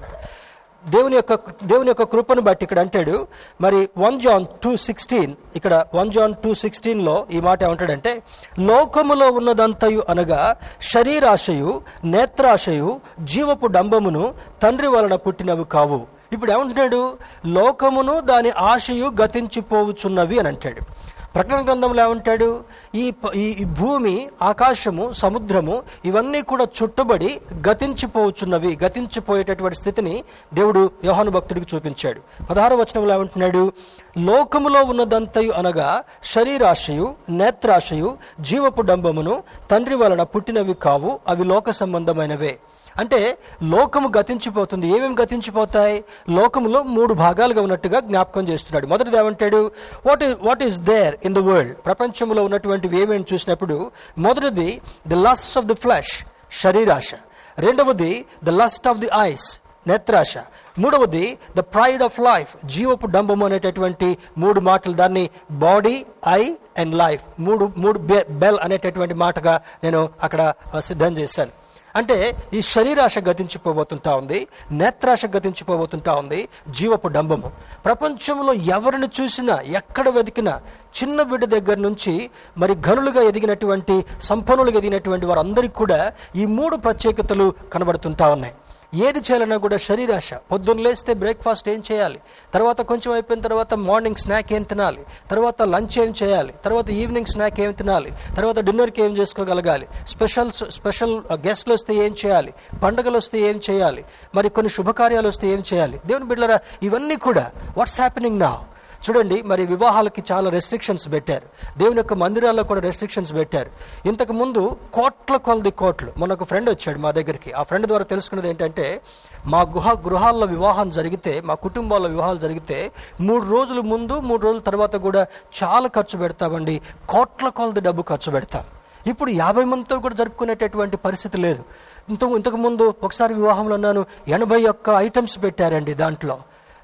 దేవుని 0.85 1.17
యొక్క 1.17 1.35
దేవుని 1.65 1.89
యొక్క 1.89 2.03
కృపను 2.03 2.41
బట్టి 2.41 2.65
ఇక్కడ 2.65 2.79
అంటాడు 2.79 3.27
మరి 3.61 3.89
వన్ 3.99 4.21
జాన్ 4.21 4.47
టూ 4.63 4.77
సిక్స్టీన్ 4.77 5.35
ఇక్కడ 5.57 5.85
వన్ 5.95 6.13
జాన్ 6.13 6.35
టూ 6.45 6.55
సిక్స్టీన్లో 6.55 7.27
ఈ 7.33 7.41
మాట 7.41 7.63
ఏమంటాడంటే 7.63 8.23
లోకములో 8.59 9.31
ఉన్నదంతయు 9.31 10.03
అనగా 10.09 10.57
శరీరాశయు 10.81 11.81
నేత్రాశయు 12.05 13.01
జీవపు 13.25 13.67
డంబమును 13.67 14.35
తండ్రి 14.63 14.87
వలన 14.87 15.15
పుట్టినవి 15.15 15.65
కావు. 15.65 16.07
ఇప్పుడు 16.33 16.53
ఏమంటున్నాడు? 16.53 17.19
లోకమును 17.47 18.21
దాని 18.21 18.51
ఆశయు 18.51 19.13
గతించిపోవుచున్నవి 19.21 20.39
అని 20.39 20.49
అంటాడు. 20.49 21.10
ప్రకటన 21.35 21.61
గ్రంథంలో 21.67 22.03
ఏమంటాడు 22.05 22.49
ఈ 22.95 23.05
ఈ 23.37 23.65
భూమి 23.65 24.15
ఆకాశము 24.43 25.05
సముద్రము 25.13 25.83
ఇవన్నీ 26.05 26.41
కూడా 26.43 26.65
చుట్టబడి 26.79 27.31
గతించిపోవచ్చున్నవి. 27.69 28.73
గతించిపోయేటటువంటి 28.85 29.77
స్థితిని 29.77 30.15
దేవుడు 30.55 30.91
యోహాను 31.05 31.31
భక్తుడికి 31.31 31.77
చూపించాడు. 31.77 32.21
పదహారు 32.51 32.77
వచనంలో 32.77 33.15
ఏమంటున్నాడు 33.15 33.73
లోకములో 34.19 34.83
ఉన్నదంతయు 34.83 35.53
అనగా 35.53 35.89
శరీరాశయు 36.35 37.15
నేత్రాశయు 37.31 38.11
జీవపు 38.41 38.83
డంబమును 38.83 39.43
తండ్రి 39.71 39.95
వలన 39.95 40.23
పుట్టినవి 40.23 40.75
కావు 40.75 41.21
అవి 41.29 41.45
లోక 41.45 41.71
సంబంధమైనవే. 41.71 42.53
అంటే 42.99 43.39
లోకము 43.63 44.13
గతించిపోతుంది. 44.19 44.89
ఏమేమి 44.89 45.17
గతించిపోతాయి? 45.23 46.05
లోకములో 46.31 46.83
మూడు 46.83 47.15
భాగాలుగా 47.15 47.63
ఉన్నట్టుగా 47.63 48.01
జ్ఞాపకం 48.01 48.49
చేస్తున్నాడు. 48.49 48.87
మొదటిది 48.87 49.17
ఏమంటాడు? 49.17 49.71
What 50.07 50.25
is 50.25 50.37
what 50.43 50.63
is 50.63 50.81
there 50.81 51.17
in 51.25 51.35
the 51.35 51.39
world 51.39 51.75
ప్రపంచంలో 51.75 52.45
ఉన్నటువంటివి 52.45 53.01
ఏమేమి 53.01 53.25
చూసినప్పుడు 53.33 53.91
మొదటిది 54.19 54.81
the 55.09 55.15
lust 55.15 55.59
of 55.59 55.67
the 55.67 55.75
flesh 55.75 56.25
శరీరాశ. 56.53 57.15
రెండవది 57.59 58.25
the 58.45 58.51
lust 58.51 58.89
of 58.89 58.99
the 58.99 59.09
eyes 59.21 59.61
నేత్రాశ. 59.87 60.35
మూడవది 60.79 61.39
ద 61.57 61.61
ప్రైడ్ 61.61 62.03
ఆఫ్ 62.03 62.21
లైఫ్ 62.21 62.67
జీవపు 62.67 63.07
డంబము 63.07 63.47
అనేటటువంటి 63.47 64.19
మూడు 64.39 64.61
మాటలు. 64.61 64.93
దాన్ని 64.93 65.31
బాడీ 65.51 66.07
ఐ 66.29 66.51
అండ్ 66.79 66.95
లైఫ్ 66.95 67.23
మూడు 67.41 67.73
మూడు 67.77 67.99
బె- 67.99 68.27
బెల్ 68.31 68.59
అనేటటువంటి 68.63 69.15
మాటగా 69.15 69.61
నేను 69.85 70.09
అక్కడ 70.23 70.53
సిద్ధం 70.79 71.19
చేశాను. 71.19 71.60
అంటే 71.97 72.17
ఈ 72.55 72.61
శరీరాశ 72.63 73.19
గతించిపోబోతుంటా 73.19 74.17
ఉంది 74.17 74.39
నేత్రాశ 74.73 75.27
గతించిపోబోతుంటా 75.27 76.15
ఉంది 76.15 76.49
జీవపు 76.71 77.09
డంబము. 77.09 77.51
ప్రపంచంలో 77.85 78.53
ఎవరిని 78.53 79.09
చూసినా 79.21 79.57
ఎక్కడ 79.81 80.09
వెతికినా 80.09 80.61
చిన్న 81.03 81.23
బిడ్డ 81.23 81.45
దగ్గర 81.45 81.79
నుంచి 81.79 82.31
మరి 82.59 82.75
ఘనులుగా 82.75 83.23
ఎదిగినటువంటి 83.23 84.05
సంపన్నులుగా 84.23 84.79
ఎదిగినటువంటి 84.79 85.27
వారందరికీ 85.27 85.75
కూడా 85.75 86.13
ఈ 86.37 86.47
మూడు 86.47 86.77
ప్రత్యేకతలు 86.77 87.55
కనబడుతుంటా 87.73 88.29
ఉన్నాయి. 88.29 88.55
ఏది 88.95 89.19
చేయాలన్నా 89.19 89.57
కూడా 89.57 89.77
శరీరాశ. 89.77 90.35
పొద్దున్న 90.35 90.83
లేస్తే 90.83 91.15
బ్రేక్ఫాస్ట్ 91.15 91.69
ఏం 91.69 91.83
చేయాలి? 91.93 92.19
తర్వాత 92.55 92.81
కొంచెం 92.81 93.13
అయిపోయిన 93.13 93.43
తర్వాత 93.43 93.75
మార్నింగ్ 93.75 94.17
స్నాక్ 94.17 94.53
ఏం 94.53 94.63
తినాలి? 94.63 95.07
తర్వాత 95.31 95.63
లంచ్ 95.63 95.99
ఏం 95.99 96.15
చేయాలి? 96.23 96.55
తర్వాత 96.65 96.91
ఈవినింగ్ 96.91 97.27
స్నాక్ 97.27 97.61
ఏం 97.61 97.73
తినాలి? 97.73 98.13
తర్వాత 98.37 98.59
డిన్నర్కి 98.59 99.03
ఏం 99.03 99.17
చేసుకోగలగాలి? 99.17 99.87
స్పెషల్ 100.09 100.51
స్పెషల్ 100.51 101.23
గెస్ట్లు 101.33 101.75
వస్తే 101.75 101.95
ఏం 101.95 102.17
చేయాలి? 102.27 102.55
పండుగలు 102.83 103.17
వస్తే 103.17 103.41
ఏం 103.41 103.61
చేయాలి? 103.71 104.05
మరి 104.35 104.49
కొన్ని 104.49 104.71
శుభకార్యాలు 104.71 105.29
వస్తే 105.29 105.49
ఏం 105.49 105.63
చేయాలి? 105.75 106.01
దేవుని 106.07 106.25
బిడ్డరా 106.25 106.59
ఇవన్నీ 106.83 107.17
కూడా 107.17 107.51
వాట్స్ 107.77 108.01
హ్యాపెనింగ్ 108.01 108.39
నా 108.39 108.61
చూడండి 109.09 109.43
మరి 109.43 109.67
వివాహాలకి 109.67 110.23
చాలా 110.33 110.51
రెస్ట్రిక్షన్స్ 110.51 111.13
పెట్టారు. 111.13 111.79
దేవుని 111.79 111.97
యొక్క 111.97 112.15
మందిరాల్లో 112.15 112.63
కూడా 112.63 112.81
రెస్ట్రిక్షన్స్ 112.81 113.35
పెట్టారు. 113.35 113.71
ఇంతకు 114.09 114.33
ముందు 114.33 114.77
కోట్ల 114.93 115.37
కొలది 115.37 115.71
కోట్లు. 115.71 116.13
మన 116.17 116.33
ఒక 116.33 116.45
ఫ్రెండ్ 116.45 116.71
వచ్చాడు 116.71 116.99
మా 116.99 117.11
దగ్గరికి. 117.11 117.53
ఆ 117.53 117.63
ఫ్రెండ్ 117.63 117.87
ద్వారా 117.87 118.05
తెలుసుకున్నది 118.05 118.49
ఏంటంటే 118.49 119.01
మా 119.47 119.61
గుహ 119.61 119.93
గృహాల్లో 119.93 120.47
వివాహం 120.47 120.91
జరిగితే 120.91 121.41
మా 121.41 121.55
కుటుంబాల్లో 121.55 122.09
వివాహాలు 122.09 122.39
జరిగితే 122.39 122.93
మూడు 123.21 123.45
రోజుల 123.45 123.81
ముందు 123.81 124.21
మూడు 124.21 124.43
రోజుల 124.43 124.61
తర్వాత 124.61 124.97
కూడా 124.97 125.27
చాలా 125.63 125.89
ఖర్చు 125.89 126.19
పెడతామండి. 126.19 126.81
కోట్ల 127.09 127.49
కొలది 127.49 127.81
డబ్బు 127.81 128.03
ఖర్చు 128.03 128.33
పెడతాం. 128.33 128.65
ఇప్పుడు 129.07 129.31
యాభై 129.31 129.65
మందితో 129.65 129.99
కూడా 129.99 130.15
జరుపుకునేటటువంటి 130.15 130.97
పరిస్థితి 130.97 131.39
లేదు. 131.39 131.65
ఇంత 132.09 132.23
ఇంతకు 132.23 132.57
ముందు 132.57 132.95
ఒకసారి 133.03 133.35
వివాహంలో 133.35 133.75
అన్నాను 133.75 134.05
ఎనభై 134.29 134.65
ఒక్క 134.65 134.91
ఐటమ్స్ 134.91 135.43
పెట్టారండి 135.43 135.95
దాంట్లో. 135.95 136.39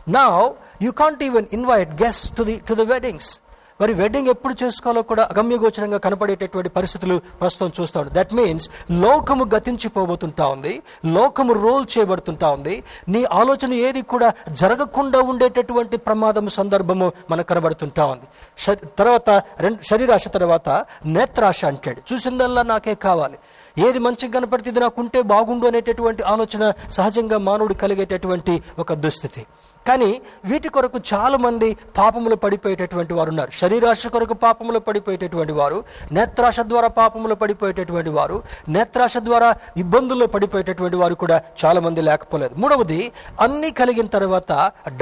నా 0.09 0.51
you 0.83 0.93
can't 0.93 1.23
even 1.23 1.47
invite 1.53 2.03
guest 2.03 2.37
to 2.37 2.43
the 2.43 2.63
to 2.69 2.75
the 2.75 2.85
weddings 2.85 3.41
మరి 3.81 3.93
వెడ్డింగ్ 3.93 4.29
ఎప్పుడు 4.29 4.55
చేసుకోవాలో 4.63 5.03
కూడా 5.03 5.29
అగమ్యగోచరంగా 5.31 5.99
కనపడేటటువంటి 5.99 6.69
పరిస్థితులు 6.69 7.21
ప్రస్తుతం 7.41 7.73
చూస్తాడు. 7.81 8.11
దట్ 8.13 8.35
మీన్స్ 8.35 8.71
లోకము 8.91 9.45
గతించిపోబోతుంటా 9.55 10.47
ఉంది. 10.47 10.83
లోకము 11.07 11.53
రోల్ 11.53 11.87
చేయబడుతుంటా 11.99 12.51
ఉంది. 12.51 12.85
నీ 13.09 13.25
ఆలోచన 13.25 13.75
ఏది 13.75 14.03
కూడా 14.03 14.33
జరగకుండా 14.51 15.21
ఉండేటటువంటి 15.21 15.97
ప్రమాదము 15.97 16.49
సందర్భము 16.49 17.13
మనకు 17.31 17.49
కనబడుతుంటా 17.49 18.07
ఉంది. 18.07 18.77
తర్వాత 18.99 19.31
రెండు 19.59 19.87
శరీరాశ 19.87 20.29
తర్వాత 20.29 20.87
నేత్రాశ 21.07 21.65
అంటాడు. 21.65 22.13
చూసిందల్లా 22.13 22.63
నాకే 22.63 22.95
కావాలి. 22.95 23.39
ఏది 23.79 23.99
మంచిగా 23.99 24.33
కనపడితే 24.33 24.71
ఇది 24.71 24.81
నాకుంటే 24.81 25.23
బాగుండు 25.23 25.67
అనేటటువంటి 25.67 26.23
ఆలోచన 26.23 26.73
సహజంగా 26.91 27.39
మానవుడు 27.39 27.75
కలిగేటటువంటి 27.75 28.63
ఒక 28.79 28.93
దుస్థితి. 28.93 29.47
కానీ 29.89 30.11
వీటి 30.51 30.69
కొరకు 30.75 30.99
చాలామంది 31.13 31.69
పాపములు 31.99 32.37
పడిపోయేటటువంటి 32.45 33.15
వారు 33.19 33.31
ఉన్నారు 33.33 33.53
శరీరాశ 33.61 34.07
కొరకు 34.15 34.35
పాపములు 34.45 34.81
పడిపోయేటటువంటి 34.89 35.55
వారు 35.61 35.79
నేత్రాశ 36.17 36.61
ద్వారా 36.73 36.89
పాపములు 37.01 37.37
పడిపోయేటటువంటి 37.43 38.13
వారు 38.17 38.37
నేత్రాశ 38.77 39.17
ద్వారా 39.29 39.49
ఇబ్బందుల్లో 39.83 40.27
పడిపోయేటటువంటి 40.35 40.99
వారు 41.03 41.17
కూడా 41.23 41.39
చాలా 41.65 41.81
మంది 41.87 42.03
లేకపోలేదు. 42.09 42.55
మూడవది 42.63 43.01
అన్నీ 43.47 43.71
కలిగిన 43.81 44.09
తర్వాత 44.17 44.53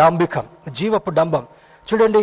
డాంబికం 0.00 0.46
జీవపు 0.78 1.12
డంబం. 1.18 1.44
చూడండి 1.88 2.22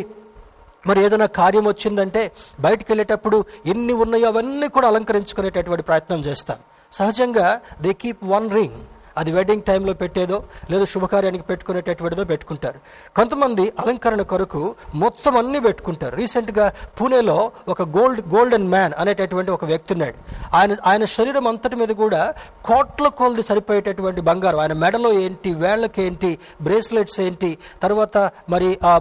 మరి 0.89 0.99
ఏదైనా 1.05 1.25
కార్యం 1.39 1.65
వచ్చిందంటే 1.71 2.21
బయటికి 2.65 2.87
వెళ్ళేటప్పుడు 2.91 3.37
ఎన్ని 3.71 3.93
ఉన్నాయో 4.03 4.27
అవన్నీ 4.33 4.67
కూడా 4.75 4.87
అలంకరించుకునేటటువంటి 4.91 5.83
ప్రయత్నం 5.89 6.21
చేస్తాం. 6.27 6.59
సహజంగా 6.93 7.47
దే 7.83 7.91
కీప్ 8.01 8.23
వన్ 8.33 8.47
రింగ్ 8.57 8.79
అది 9.17 9.31
వెడ్డింగ్ 9.31 9.61
టైంలో 9.61 9.93
పెట్టేదో 9.93 10.43
లేదా 10.71 10.85
శుభకార్యానికి 10.85 11.43
పెట్టుకునేటటువంటిదో 11.43 12.23
పెట్టుకుంటారు. 12.23 12.79
కొంతమంది 13.15 13.73
అలంకరణ 13.79 14.21
కొరకు 14.21 14.75
మొత్తం 14.95 15.37
అన్ని 15.37 15.59
పెట్టుకుంటారు. 15.59 16.15
రీసెంట్గా 16.15 16.73
పూణేలో 17.01 17.51
ఒక 17.67 17.81
గోల్డ్ 17.81 18.21
గోల్డెన్ 18.35 18.67
మ్యాన్ 18.67 18.93
అనేటటువంటి 18.99 19.51
ఒక 19.51 19.65
వ్యక్తి 19.65 19.93
ఉన్నాడు. 19.93 20.17
ఆయన 20.53 20.75
ఆయన 20.85 21.05
శరీరం 21.05 21.47
అంతటి 21.47 21.75
మీద 21.75 21.89
కూడా 21.89 22.33
కోట్ల 22.65 23.07
కొలది 23.07 23.41
సరిపోయేటటువంటి 23.41 24.21
బంగారం. 24.21 24.59
ఆయన 24.59 24.73
మెడలో 24.73 25.13
ఏంటి 25.13 25.53
వేళ్ళకి 25.53 26.01
ఏంటి 26.01 26.39
బ్రేస్లెట్స్ 26.61 27.19
ఏంటి 27.19 27.57
తర్వాత 27.83 28.17
మరి 28.49 28.77
ఆ 28.83 28.97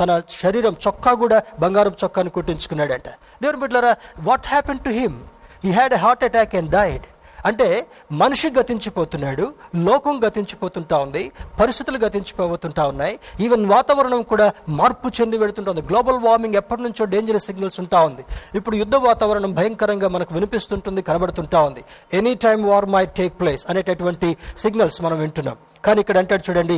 తన 0.00 0.22
శరీరం 0.30 0.76
చొక్కా 0.86 1.12
కూడా 1.14 1.42
బంగారం 1.60 1.94
చొక్కాను 2.04 2.30
కుట్టించుకున్నాడంట. 2.30 3.08
దేవుని 3.42 3.60
బిడ్డలారా 3.60 3.96
what 4.22 4.46
happen 4.46 4.78
to 4.78 4.90
him 4.90 5.16
he 5.64 5.70
had 5.70 5.94
a 5.94 5.96
heart 5.96 6.24
attack 6.24 6.54
and 6.54 6.70
died 6.70 7.06
అంటే 7.46 7.86
మనిషి 8.12 8.48
గతించిపోతున్నాడు 8.58 9.52
లోకం 9.76 10.20
గతించిపోతుంటా 10.26 10.98
ఉంది 10.98 11.32
పరిస్థితులు 11.60 11.98
గతించిపోతుంటా 11.98 12.86
ఉన్నాయి 12.86 13.18
ఈవెన్ 13.40 13.66
వాతావరణం 13.66 14.22
కూడా 14.22 14.52
మార్పు 14.68 15.08
చెంది 15.20 15.38
వెళుతుంటుంది 15.38 15.80
గ్లోబల్ 15.80 16.18
వార్మింగ్ 16.18 16.54
ఎప్పటి 16.54 16.82
నుంచో 16.82 17.04
డేంజరస్ 17.04 17.44
సిగ్నల్స్ 17.44 17.80
ఉంటా 17.80 18.04
ఉంది. 18.04 18.24
ఇప్పుడు 18.54 18.76
యుద్ధ 18.76 18.96
వాతావరణం 18.96 19.54
భయంకరంగా 19.54 20.08
మనకు 20.08 20.34
వినిపిస్తుంటుంది 20.34 21.02
కనబడుతుంటా 21.02 21.62
ఉంది. 21.62 21.84
Any 22.12 22.34
time 22.34 22.64
war 22.64 22.86
may 22.86 23.06
take 23.06 23.40
place 23.40 23.66
అనేటటువంటి 23.68 24.36
సిగ్నల్స్ 24.58 25.02
మనం 25.02 25.18
వింటున్నాం. 25.18 25.56
కానీ 25.84 26.00
ఇక్కడ 26.02 26.18
అంటాడు 26.18 26.42
చూడండి 26.46 26.76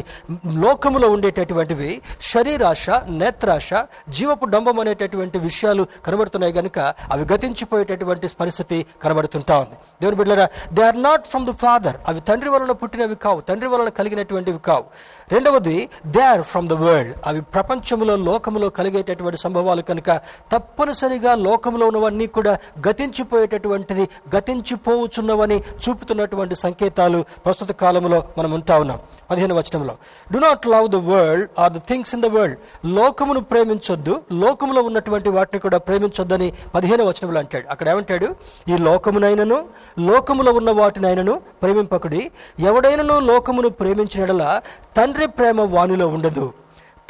లోకములో 0.62 1.06
ఉండేటటువంటివి 1.14 1.90
శరీరాశ 2.30 2.86
నేత్రాశ 3.20 3.70
జీవపు 4.10 4.46
డంబం 4.46 4.78
అనేటటువంటి 4.80 5.38
విషయాలు 5.40 5.84
కనబడుతున్నాయి 6.06 6.52
కనుక 6.52 6.78
అవి 7.10 7.24
గతించిపోయేటటువంటి 7.32 8.10
పరిస్థితి 8.40 8.78
కనబడుతుంటా 9.04 9.54
ఉంది. 9.58 9.76
దేవుని 10.00 10.18
బిడ్డరా 10.20 10.46
they 10.72 10.82
are 10.82 11.00
not 11.02 11.26
from 11.26 11.46
the 11.46 11.54
father 11.62 11.96
అవి 12.08 12.20
తండ్రి 12.28 12.50
వలన 12.50 12.72
పుట్టినవి 12.80 13.16
కావు 13.24 13.40
తండ్రి 13.48 13.68
వలన 13.72 13.88
కలిగినటువంటివి 13.98 14.60
కావు. 14.68 14.86
రెండవది 15.32 15.76
they 16.06 16.22
are 16.22 16.42
from 16.42 16.68
the 16.68 16.72
world 16.72 17.12
అవి 17.26 17.40
ప్రపంచంలో 17.54 18.16
లోకంలో 18.28 18.68
కలిగేటటువంటి 18.68 19.38
సంభవాలు 19.38 19.82
కనుక 19.82 20.10
తప్పనిసరిగా 20.52 21.34
లోకంలో 21.34 21.86
ఉన్నవన్నీ 21.86 22.26
కూడా 22.26 22.52
గతించిపోయేటటువంటిది 22.88 24.04
గతించిపోవచ్చున్నవని 24.36 25.58
చూపుతున్నటువంటి 25.84 26.54
సంకేతాలు 26.54 27.24
ప్రస్తుత 27.44 27.70
కాలంలో 27.72 28.18
మనం 28.38 28.52
ఉంటా 28.52 28.78
ఉన్నాం. 28.78 28.98
పదిహేను 29.30 29.54
వచనంలో 29.54 29.94
do 30.32 30.38
not 30.38 30.66
love 30.66 30.88
the 30.88 30.96
world 30.96 31.48
or 31.58 31.72
the 31.72 31.80
things 31.88 32.14
in 32.14 32.22
the 32.22 32.26
world 32.26 32.58
లోకమును 32.86 33.40
ప్రేమించొద్దు 33.40 34.22
లోకములో 34.32 34.82
ఉన్నటువంటి 34.82 35.28
వాటిని 35.28 35.60
కూడా 35.60 35.78
ప్రేమించొద్దని 35.78 36.52
పదిహేను 36.74 37.04
వచనంలో 37.04 37.38
అంటాడు. 37.40 37.66
అక్కడ 37.70 37.88
ఏమంటాడు? 37.88 38.28
ఈ 38.68 38.76
లోకమునైనను 38.88 39.58
లోకములో 39.98 40.52
ఉన్న 40.52 40.70
వాటినైనను 40.70 41.40
ప్రేమింపకుడి. 41.62 42.30
ఎవడైనను 42.60 43.18
లోకమును 43.20 43.68
ప్రేమించిన 43.68 44.60
తండ్రి 44.96 45.21
తండ్రి 45.22 45.37
ప్రేమ 45.38 45.61
వానిలో 45.74 46.06
ఉండదు. 46.08 46.44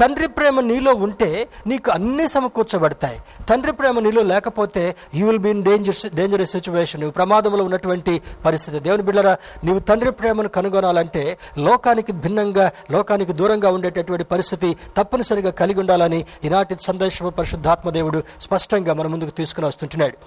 తండ్రి 0.00 0.26
ప్రేమ 0.28 0.60
నీలో 0.60 0.92
ఉంటే 1.04 1.28
నీకు 1.66 1.90
అన్నీ 1.90 2.28
సమకూర్చబడతాయి. 2.28 3.18
తండ్రి 3.48 3.72
ప్రేమ 3.72 4.00
నీలో 4.00 4.22
లేకపోతే 4.22 4.82
you 5.14 5.26
will 5.26 5.38
be 5.38 5.50
in 5.50 5.62
danger 5.62 6.14
dangerous 6.14 6.50
situation 6.50 7.00
నువ్వు 7.00 7.12
ప్రమాదంలో 7.12 7.64
ఉన్నటువంటి 7.64 8.14
పరిస్థితి. 8.44 8.78
దేవుని 8.78 9.02
బిడ్డరా 9.02 9.36
నీవు 9.64 9.78
తండ్రి 9.78 10.12
ప్రేమను 10.12 10.48
కనుగొనాలంటే 10.48 11.38
లోకానికి 11.58 12.12
భిన్నంగా 12.12 12.66
లోకానికి 12.90 13.32
దూరంగా 13.32 13.70
ఉండేటటువంటి 13.70 14.24
పరిస్థితి 14.24 14.76
తప్పనిసరిగా 14.96 15.50
కలిగి 15.50 15.80
ఉండాలని 15.80 16.20
ఈనాటి 16.44 16.76
సందేశం 16.80 17.32
పరిశుద్ధాత్మ 17.38 17.90
దేవుడు 17.90 18.22
స్పష్టంగా 18.40 18.94
మన 18.94 19.06
ముందుకు 19.06 19.30
తీసుకుని 19.30 19.66
వస్తుంటున్నాడు. 19.66 20.18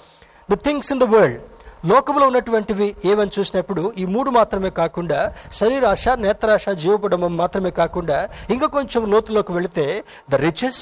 The 0.49 0.55
things 0.55 0.91
in 0.91 0.99
the 0.99 1.03
world 1.03 1.41
లోకంలో 1.89 2.25
ఉన్నటువంటివి 2.27 2.87
ఏమని 3.11 3.33
చూసినప్పుడు 3.37 3.81
ఈ 4.01 4.05
మూడు 4.15 4.29
మాత్రమే 4.37 4.69
కాకుండా 4.81 5.19
శరీరాశ 5.59 6.03
నేత్రాశ 6.25 6.65
జీవపడమం 6.83 7.33
మాత్రమే 7.41 7.71
కాకుండా 7.81 8.17
ఇంకా 8.55 8.67
కొంచెం 8.77 9.01
లోతులోకి 9.13 9.51
వెళితే 9.57 9.85
ద 10.31 10.35
రిచెస్ 10.45 10.81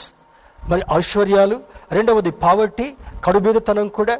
మరి 0.71 0.83
ఐశ్వర్యాలు 0.99 1.57
రెండవది 1.97 2.31
పావర్టీ 2.45 2.87
కడుబీదతనం 3.25 3.87
కూడా 3.99 4.15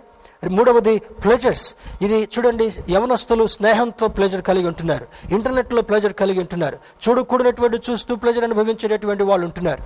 మూడవది 0.56 0.94
ప్లెజర్స్ 1.24 1.68
ఇది 2.06 2.18
చూడండి 2.34 2.66
యవనస్తులు 2.90 3.44
స్నేహంతో 3.58 4.06
ప్లెజర్ 4.16 4.42
కలిగి 4.50 4.68
ఉంటున్నారు. 4.72 5.06
ఇంటర్నెట్లో 5.36 5.82
ప్లెజర్ 5.90 6.16
కలిగి 6.22 6.40
ఉంటున్నారు. 6.40 6.78
చూడకూడనటువంటి 7.04 7.78
చూస్తూ 7.90 8.16
ప్లెజర్ 8.24 8.48
అనుభవించేటటువంటి 8.48 9.24
వాళ్ళు 9.30 9.46
ఉంటున్నారు. 9.50 9.84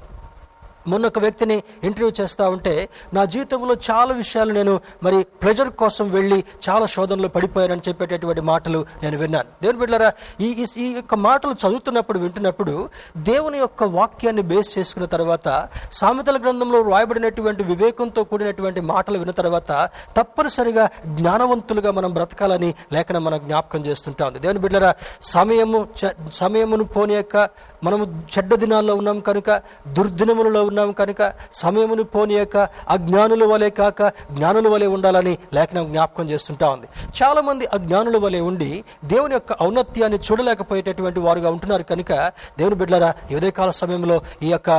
మొన్న 0.87 1.07
ఒక 1.07 1.19
వ్యక్తిని 1.19 1.63
ఇంటర్వ్యూ 1.83 2.11
చేస్తూ 2.21 2.49
ఉంటే 2.49 2.89
నా 3.13 3.25
జీవితంలో 3.25 3.75
చాలా 3.91 4.13
విషయాలు 4.13 4.53
నేను 4.53 4.73
మరి 5.03 5.23
ప్రెజర్ 5.41 5.69
కోసం 5.69 6.09
వెళ్ళి 6.09 6.43
చాలా 6.69 6.85
శోధనలో 6.85 7.27
పడిపోయానని 7.27 7.81
చెప్పేటటువంటి 7.87 8.41
మాటలు 8.41 8.85
నేను 9.03 9.17
విన్నాను. 9.17 9.49
దేవుని 9.61 9.79
బిడ్డారా 9.79 10.09
ఈ 10.41 10.65
ఈ- 10.77 10.93
యొక్క 10.93 11.15
మాటలు 11.15 11.53
చదువుతున్నప్పుడు 11.53 12.19
వింటున్నప్పుడు 12.19 12.89
దేవుని 13.17 13.57
యొక్క 13.57 13.83
వాక్యాన్ని 13.83 14.41
బేస్ 14.41 14.77
చేసుకున్న 14.77 15.07
తర్వాత 15.07 15.47
సామెతల 15.91 16.37
గ్రంథంలో 16.37 16.81
రాయబడినటువంటి 16.81 17.63
వివేకంతో 17.63 18.23
కూడినటువంటి 18.23 18.81
మాటలు 18.81 19.17
విన్న 19.17 19.31
తర్వాత 19.31 19.71
తప్పనిసరిగా 20.17 20.89
జ్ఞానవంతులుగా 21.05 21.91
మనం 21.91 22.13
బ్రతకాలని 22.13 22.73
లేఖనం 22.93 23.23
మనం 23.23 23.37
జ్ఞాపకం 23.37 23.85
చేస్తుంటా 23.85 24.27
ఉంది. 24.27 24.39
దేవుని 24.39 24.59
బిడ్డలారా 24.59 24.93
సమయము 25.21 25.87
చ- 25.99 26.13
సమయమును 26.33 26.83
పోనీయక 26.83 27.37
మనము 27.83 28.03
చెడ్డ 28.33 28.55
దినాల్లో 28.55 28.95
ఉన్నాం 28.95 29.19
కనుక 29.19 29.49
దుర్దినములలో 29.87 30.63
ఉన్నాం 30.63 30.76
కనుక 30.85 31.33
సమయమును 31.53 32.03
పోనీయక 32.03 32.57
అజ్ఞానుల 32.89 33.45
వలె 33.45 33.69
కాక 33.69 34.01
జ్ఞానుల 34.31 34.67
వలె 34.67 34.87
ఉండాలని 34.87 35.37
లేఖనం 35.53 35.85
జ్ఞాపకం 35.85 36.29
చేస్తుంటా 36.29 36.69
ఉంది. 36.69 36.87
చాలామంది 37.21 37.65
అజ్ఞానుల 37.65 38.17
వలె 38.17 38.39
ఉండి 38.39 38.83
దేవుని 39.05 39.33
యొక్క 39.33 39.53
ఔన్నత్యాన్ని 39.61 40.19
చూడలేకపోయేటటువంటి 40.27 41.19
వారుగా 41.19 41.49
ఉంటున్నారు 41.49 41.83
కనుక 41.83 42.11
దేవుని 42.57 42.75
బిడ్డలారా 42.75 43.13
ఏదో 43.31 43.51
కాల 43.51 43.71
సమయంలో 43.71 44.21
ఈ 44.43 44.51
యొక్క 44.51 44.69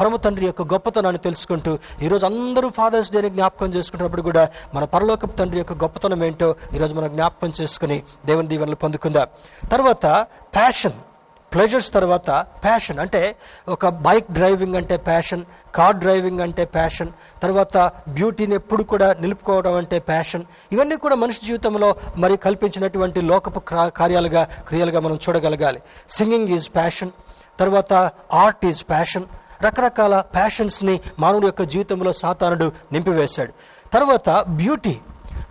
పరమ 0.00 0.16
తండ్రి 0.16 0.46
యొక్క 0.46 0.62
గొప్పతనాన్ని 0.62 1.18
తెలుసుకుంటూ 1.18 1.78
ఈరోజు 2.02 2.26
అందరూ 2.26 2.68
ఫాదర్స్ 2.68 3.12
డేని 3.12 3.30
జ్ఞాపకం 3.30 3.70
చేసుకుంటున్నప్పుడు 3.74 4.22
కూడా 4.22 4.48
మన 4.74 4.84
పరలోకపు 4.84 5.36
తండ్రి 5.36 5.58
యొక్క 5.58 5.72
గొప్పతనం 5.72 6.24
ఏంటో 6.24 6.54
ఈరోజు 6.74 6.94
మనం 6.94 7.08
జ్ఞాపకం 7.08 7.52
చేసుకుని 7.60 8.02
దేవుని 8.26 8.48
దీవెనలు 8.48 8.74
పొందుకుందాం. 8.74 9.26
తర్వాత 9.72 10.06
ప్యాషన్ 10.54 10.92
ప్లెజర్స్ 11.52 11.90
తర్వాత 11.92 12.30
ప్యాషన్ 12.64 12.98
అంటే 12.98 13.22
ఒక 13.68 13.88
బైక్ 14.06 14.28
డ్రైవింగ్ 14.32 14.76
అంటే 14.80 14.96
ప్యాషన్ 15.08 15.42
కార్ 15.74 15.96
డ్రైవింగ్ 15.96 16.40
అంటే 16.40 16.64
ప్యాషన్ 16.76 17.10
తర్వాత 17.42 17.76
బ్యూటీని 18.08 18.54
ఎప్పుడు 18.54 18.82
కూడా 18.92 19.08
నిలుపుకోవడం 19.20 19.74
అంటే 19.74 19.98
ప్యాషన్ 19.98 20.44
ఇవన్నీ 20.72 20.96
కూడా 20.96 21.14
మనిషి 21.14 21.40
జీవితంలో 21.46 21.88
మరి 22.16 22.36
కల్పించినటువంటి 22.46 23.20
లోకపు 23.20 23.60
కార్యాలుగా 24.00 24.42
క్రియలుగా 24.68 25.00
మనం 25.00 25.18
చూడగలగాలి. 25.24 25.80
సింగింగ్ 26.10 26.48
ఈజ్ 26.48 26.68
ప్యాషన్ 26.78 27.12
తర్వాత 27.58 27.92
ఆర్ట్ 28.44 28.66
ఈజ్ 28.66 28.82
ప్యాషన్ 28.90 29.26
రకరకాల 29.64 30.14
ప్యాషన్స్ని 30.34 30.94
మానవుడి 31.18 31.46
యొక్క 31.46 31.62
జీవితంలో 31.62 32.12
సాతానుడు 32.12 32.72
నింపివేశాడు. 32.92 33.52
తర్వాత 33.94 34.30
బ్యూటీ 34.60 34.94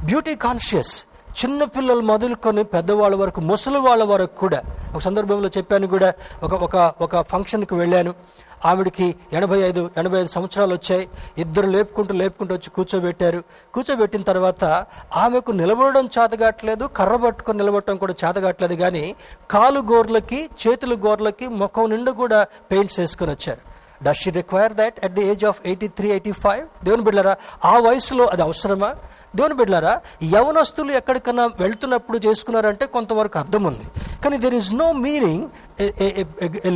బ్యూటీ 0.05 0.33
కాన్షియస్ 0.45 0.93
చిన్న 1.39 1.63
పిల్లలు 1.63 2.01
మొదలుకొని 2.01 2.63
పెద్దవాళ్ళ 2.63 3.15
వరకు 3.15 3.41
ముసలి 3.41 3.79
వాళ్ళ 3.79 4.03
వరకు 4.03 4.35
కూడా 4.39 4.59
ఒక 4.93 4.99
సందర్భంలో 4.99 5.49
చెప్పాను 5.57 5.87
కూడా 5.87 6.13
ఒక 6.43 6.53
ఒక 6.53 6.93
ఒక 7.01 7.21
ఫంక్షన్కి 7.21 7.75
వెళ్ళాను. 7.75 8.13
ఆవిడకి 8.69 9.15
ఎనభై 9.33 9.59
ఐదు 9.59 9.81
ఎనభై 9.97 10.17
ఐదు 10.19 10.27
సంవత్సరాలు 10.27 10.73
వచ్చాయి. 10.73 11.09
ఇద్దరు 11.37 11.67
లేపుకుంటూ 11.67 12.13
లేపుకుంటూ 12.13 12.53
వచ్చి 12.55 12.69
కూర్చోబెట్టారు. 12.69 13.39
కూర్చోబెట్టిన 13.73 14.21
తర్వాత 14.21 14.63
ఆమెకు 15.23 15.51
నిలబడడం 15.51 16.05
చేతగాట్లేదు 16.05 16.85
కర్ర 16.85 17.15
పట్టుకొని 17.15 17.57
నిలబడటం 17.57 17.97
కూడా 17.97 18.15
చేతగాట్లేదు 18.23 18.75
కానీ 18.75 19.15
కాలు 19.51 19.79
గోర్లకి 19.79 20.49
చేతుల 20.63 20.93
గోర్లకి 21.05 21.47
ముఖం 21.47 21.89
నిండా 21.89 22.11
కూడా 22.11 22.47
పెయింట్స్ 22.71 22.99
వేసుకొని 22.99 23.31
వచ్చారు. 23.31 23.61
Does 24.03 24.21
she 24.21 24.29
require 24.31 24.73
that 24.73 25.05
at 25.05 25.13
the 25.13 25.23
age 25.31 25.45
of 25.45 25.61
eighty 25.65 25.87
three 25.87 26.09
eighty 26.09 26.31
five 26.31 26.85
దేవుని 26.85 27.03
బిడ్డరా 27.03 27.35
ఆ 27.65 27.73
వయసులో 27.79 28.25
అది 28.25 28.41
అవసరమా? 28.41 28.91
దేవుని 29.33 29.55
బిడ్డలారా 29.55 29.93
యవనస్తులు 30.31 30.91
ఎక్కడికన్నా 30.91 31.45
వెళ్తున్నప్పుడు 31.59 32.17
చేసుకున్నారంటే 32.25 32.85
కొంతవరకు 32.95 33.37
అర్థం 33.39 33.63
ఉంది 33.63 33.85
కానీ 34.23 34.37
there 34.37 34.55
is 34.55 34.71
no 34.75 34.87
meaning 35.03 35.45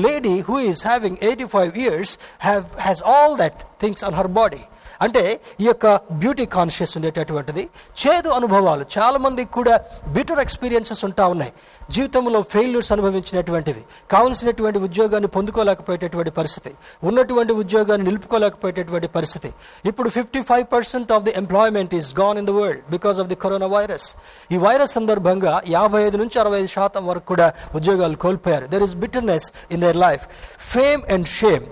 lady 0.06 0.36
who 0.50 0.58
is 0.70 0.82
having 0.88 1.18
eighty 1.22 1.48
five 1.48 1.74
years 1.84 2.14
have 2.40 2.64
has 2.86 3.02
all 3.14 3.36
that 3.44 3.60
things 3.80 4.04
on 4.04 4.16
her 4.16 4.32
body 4.40 4.62
అంటే 5.02 5.42
ఈ 5.62 5.66
యొక్క 5.66 5.96
బ్యూటీ 5.96 6.46
కాన్షియస్ 6.46 6.98
ఉండేటటువంటిది. 6.98 7.70
చేదు 8.08 8.30
అనుభవాలు. 8.30 8.86
చాలామందికి 8.98 9.52
కూడా 9.52 9.80
బిటర్ 10.08 10.40
ఎక్స్పీరియన్సెస్ 10.40 11.06
ఉంటా 11.06 11.28
ఉన్నాయి. 11.28 11.54
జీవితంలో 11.92 12.42
ఫెయిల్యూర్స్ 12.42 12.92
అనుభవించినటువంటివి. 12.92 13.84
కావలసినటువంటి 14.12 14.80
ఉద్యోగాన్ని 14.80 15.28
పొందుకోలేకపోయేటటువంటి 15.28 16.32
పరిస్థితి. 16.32 16.76
ఉన్నటువంటి 17.04 17.54
ఉద్యోగాన్ని 17.54 18.08
నిలుపుకోలేకపోయేటటువంటి 18.08 19.08
పరిస్థితి. 19.08 19.54
ఇప్పుడు 19.86 20.10
fifty 20.10 20.42
five 20.42 20.66
percent 20.74 21.12
of 21.12 21.24
the 21.24 21.34
employment 21.36 21.96
is 21.96 22.16
gone 22.20 22.38
in 22.38 22.48
the 22.48 22.50
world 22.50 22.82
because 22.92 23.20
of 23.20 23.28
the 23.28 23.36
corona 23.36 23.66
virus 23.66 24.16
ఈ 24.52 24.58
వైరస్ 24.58 24.94
సందర్భంగా 24.94 25.62
యాభై 25.70 26.04
ఐదు 26.04 26.18
నుంచి 26.18 26.40
అరవై 26.40 26.58
ఐదు 26.58 26.68
శాతం 26.68 27.06
వరకు 27.08 27.26
కూడా 27.26 27.54
ఉద్యోగాలు 27.76 28.16
కోల్పోయారు. 28.16 28.66
There 28.66 28.84
is 28.84 28.96
bitterness 28.96 29.54
in 29.72 29.82
their 29.82 29.98
life 29.98 30.28
fame 30.60 31.04
and 31.12 31.28
shame 31.28 31.64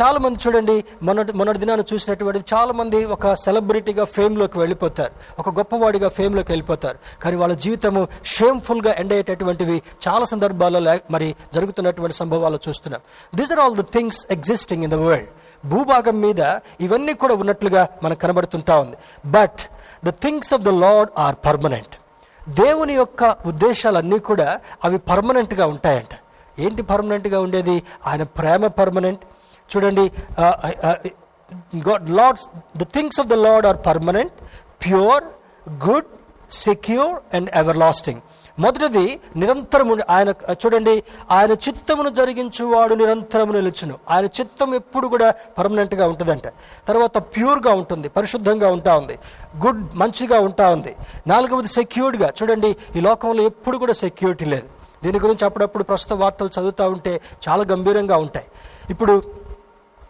చాలామంది 0.00 0.38
చూడండి 0.46 0.84
మొన్నటి 1.02 1.32
మొన్నటి 1.32 1.58
దినాన్ని 1.58 1.84
చూసినటువంటి 1.92 2.40
చాలామంది 2.54 3.04
ఒక 3.04 3.34
సెలబ్రిటీగా 3.34 4.04
ఫేమ్లోకి 4.04 4.58
వెళ్ళిపోతారు. 4.58 5.12
ఒక 5.38 5.48
గొప్పవాడిగా 5.58 6.08
ఫేమ్లోకి 6.08 6.52
వెళ్ళిపోతారు. 6.52 6.98
కానీ 7.22 7.36
వాళ్ళ 7.36 7.54
జీవితము 7.54 8.08
షేమ్ఫుల్గా 8.24 8.92
ఎండ్ 8.92 9.12
అయ్యేటటువంటివి 9.12 9.82
చాలా 10.08 10.24
సందర్భాల్లో 10.24 10.98
మరి 11.10 11.34
జరుగుతున్నటువంటి 11.54 12.16
సంభవాలు 12.16 12.58
చూస్తున్నాం. 12.68 13.00
These 13.34 13.52
are 13.52 13.60
all 13.60 13.76
the 13.76 13.80
things 13.80 14.26
existing 14.30 14.82
in 14.82 14.92
the 14.92 14.94
world 14.94 15.28
భూభాగం 15.66 16.20
మీద 16.20 16.40
ఇవన్నీ 16.80 17.12
కూడా 17.12 17.34
ఉన్నట్లుగా 17.34 17.88
మనకు 18.02 18.20
కనబడుతుంటా 18.20 18.74
ఉంది. 18.78 18.96
But 19.26 19.60
the 20.06 20.10
things 20.24 20.54
of 20.54 20.62
the 20.62 20.68
Lord 20.68 21.10
are 21.18 21.36
permanent 21.46 21.94
దేవుని 22.60 22.94
యొక్క 22.94 23.36
ఉద్దేశాలన్నీ 23.46 24.18
కూడా 24.18 24.60
అవి 24.84 24.98
పర్మనెంట్గా 24.98 25.66
ఉంటాయంట. 25.66 26.14
ఏంటి 26.58 26.82
పర్మనెంట్గా 26.82 27.40
ఉండేది? 27.40 27.82
ఆయన 28.06 28.22
ప్రేమ 28.38 28.66
పర్మనెంట్ 28.66 29.24
చూడండి 29.72 30.06
God 31.88 32.08
Lord's 32.18 32.46
the 32.82 32.86
things 32.96 33.20
of 33.22 33.28
the 33.34 33.38
Lord 33.46 33.68
are 33.70 33.80
permanent 33.90 34.36
pure 34.86 35.24
good 35.86 36.10
secure 36.66 37.14
and 37.36 37.48
everlasting. 37.84 38.20
మొదటిది 38.64 39.02
నిరంతరము 39.40 39.94
ఆయన 40.14 40.30
చూడండి 40.62 40.94
ఆయన 41.36 41.52
చిత్తమును 41.64 42.10
జరిగించువాడు 42.18 42.94
నిరంతరము 43.00 43.52
నిలుచును. 43.56 43.96
ఆయన 44.14 44.26
చిత్తం 44.38 44.70
ఎప్పుడు 44.78 45.06
కూడా 45.12 45.28
పర్మనెంట్గా 45.58 46.04
ఉంటుందంట. 46.12 46.46
తర్వాత 46.88 47.18
ప్యూర్గా 47.34 47.72
ఉంటుంది 47.80 48.08
పరిశుద్ధంగా 48.16 48.70
ఉంటా 48.76 48.94
ఉంది 49.00 49.16
గుడ్ 49.64 49.84
మంచిగా 50.02 50.38
ఉంటా 50.48 50.66
ఉంది. 50.76 50.92
నాలుగవది 51.32 51.70
సెక్యూర్డ్గా 51.78 52.30
చూడండి 52.40 52.70
ఈ 52.96 53.02
లోకంలో 53.08 53.44
ఎప్పుడు 53.50 53.78
కూడా 53.84 53.96
సెక్యూరిటీ 54.04 54.48
లేదు. 54.54 54.68
దీని 55.04 55.18
గురించి 55.24 55.44
అప్పుడప్పుడు 55.48 55.84
ప్రస్తుత 55.90 56.12
వార్తలు 56.22 56.50
చదువుతూ 56.56 56.84
ఉంటే 56.94 57.12
చాలా 57.46 57.62
గంభీరంగా 57.72 58.16
ఉంటాయి. 58.26 58.48
ఇప్పుడు 58.94 59.14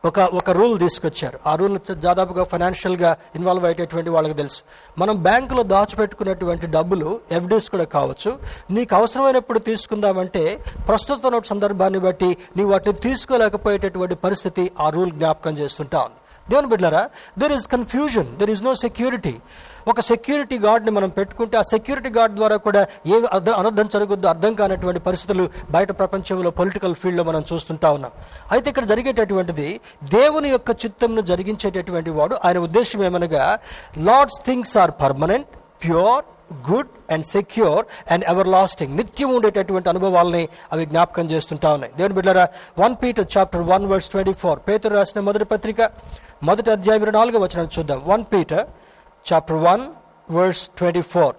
ఒక 0.04 0.18
ఒక 0.18 0.50
రూల్ 0.50 0.78
తీసుకొచ్చారు. 0.78 1.38
ఆ 1.46 1.54
రూల్ 1.54 1.92
దాదాపుగా 1.92 2.44
ఫైనాన్షియల్గా 2.44 3.16
ఇన్వాల్వ్ 3.34 3.64
అయ్యేటటువంటి 3.64 4.10
వాళ్ళకి 4.10 4.34
తెలుసు. 4.34 4.62
మనం 4.98 5.22
బ్యాంకులో 5.22 5.62
దాచిపెట్టుకున్నటువంటి 5.62 6.66
డబ్బులు 6.66 7.20
ఎఫ్డీస్ 7.32 7.70
కూడా 7.70 7.84
కావచ్చు. 7.84 8.38
నీకు 8.70 8.94
అవసరమైనప్పుడు 8.94 9.58
తీసుకుందామంటే 9.58 10.64
ప్రస్తుత 10.88 11.42
సందర్భాన్ని 11.44 11.98
బట్టి 11.98 12.36
నీవు 12.56 12.70
వాటిని 12.70 12.94
తీసుకోలేకపోయేటటువంటి 12.94 14.14
పరిస్థితి 14.14 14.72
ఆ 14.80 14.90
రూల్ 14.90 15.10
జ్ఞాపకం 15.10 15.58
చేస్తుంటా 15.58 15.98
ఉంది. 15.98 16.14
దేవుని 16.50 16.66
బిడ్డలారా 16.66 17.10
there 17.38 17.52
is 17.52 17.68
confusion 17.68 18.36
there 18.36 18.50
is 18.50 18.62
no 18.62 18.74
security 18.74 19.36
ఒక 19.90 20.00
సెక్యూరిటీ 20.08 20.56
గార్డ్ని 20.64 20.92
మనం 20.96 21.10
పెట్టుకుంటే 21.18 21.54
ఆ 21.60 21.64
సెక్యూరిటీ 21.70 22.10
గార్డ్ 22.16 22.34
ద్వారా 22.38 22.56
కూడా 22.66 22.80
ఏ 23.14 23.18
అనర్థం 23.60 23.86
జరుగుద్దో 23.94 24.28
అర్థం 24.32 24.52
కానటువంటి 24.60 25.00
పరిస్థితులు 25.08 25.44
బయట 25.74 25.90
ప్రపంచంలో 26.00 26.50
పొలిటికల్ 26.58 26.96
ఫీల్డ్లో 27.02 27.24
మనం 27.28 27.44
చూస్తుంటా 27.50 27.90
ఉన్నాం. 27.96 28.12
అయితే 28.54 28.66
ఇక్కడ 28.72 28.84
జరిగేటటువంటిది 28.92 29.68
దేవుని 30.16 30.48
యొక్క 30.56 30.70
చిత్తంను 30.82 31.22
జరిగించేటటువంటి 31.30 32.12
వాడు 32.18 32.34
ఆయన 32.46 32.58
ఉద్దేశం 32.68 33.02
ఏమనగా 33.10 33.44
Lord's 34.08 34.40
things 34.48 34.74
are 34.82 34.92
permanent 35.04 35.52
pure 35.84 36.24
good 36.68 36.92
and 37.14 37.26
secure 37.34 37.82
and 38.12 38.24
everlasting 38.54 38.92
నిత్యం 38.98 39.30
ఉండేటటువంటి 39.36 39.88
అనుభవాలని 39.92 40.44
అవి 40.72 40.84
జ్ఞాపకం 40.92 41.26
చేస్తుంటా 41.32 41.68
ఉన్నాయి. 41.76 41.92
దేవుని 41.98 42.16
బిడ్డరా 42.18 42.44
one 42.82 42.94
Peter 43.02 43.28
chapter 43.34 43.64
one 43.72 43.86
verse 43.92 44.10
twenty 44.14 44.34
four 44.42 44.60
పేతురు 44.68 44.94
రాసిన 44.98 45.22
మొదటి 45.28 45.48
పత్రిక 45.52 45.80
మొదటి 46.50 46.70
అధ్యాయం 46.76 47.12
నాలుగో 47.18 47.40
వచనాలు 47.44 47.72
చూద్దాం. 47.78 48.00
One 48.12 48.24
Peter 48.32 48.66
chapter 49.28 49.60
one 49.68 49.84
verse 50.36 50.62
twenty 50.78 51.00
four 51.12 51.36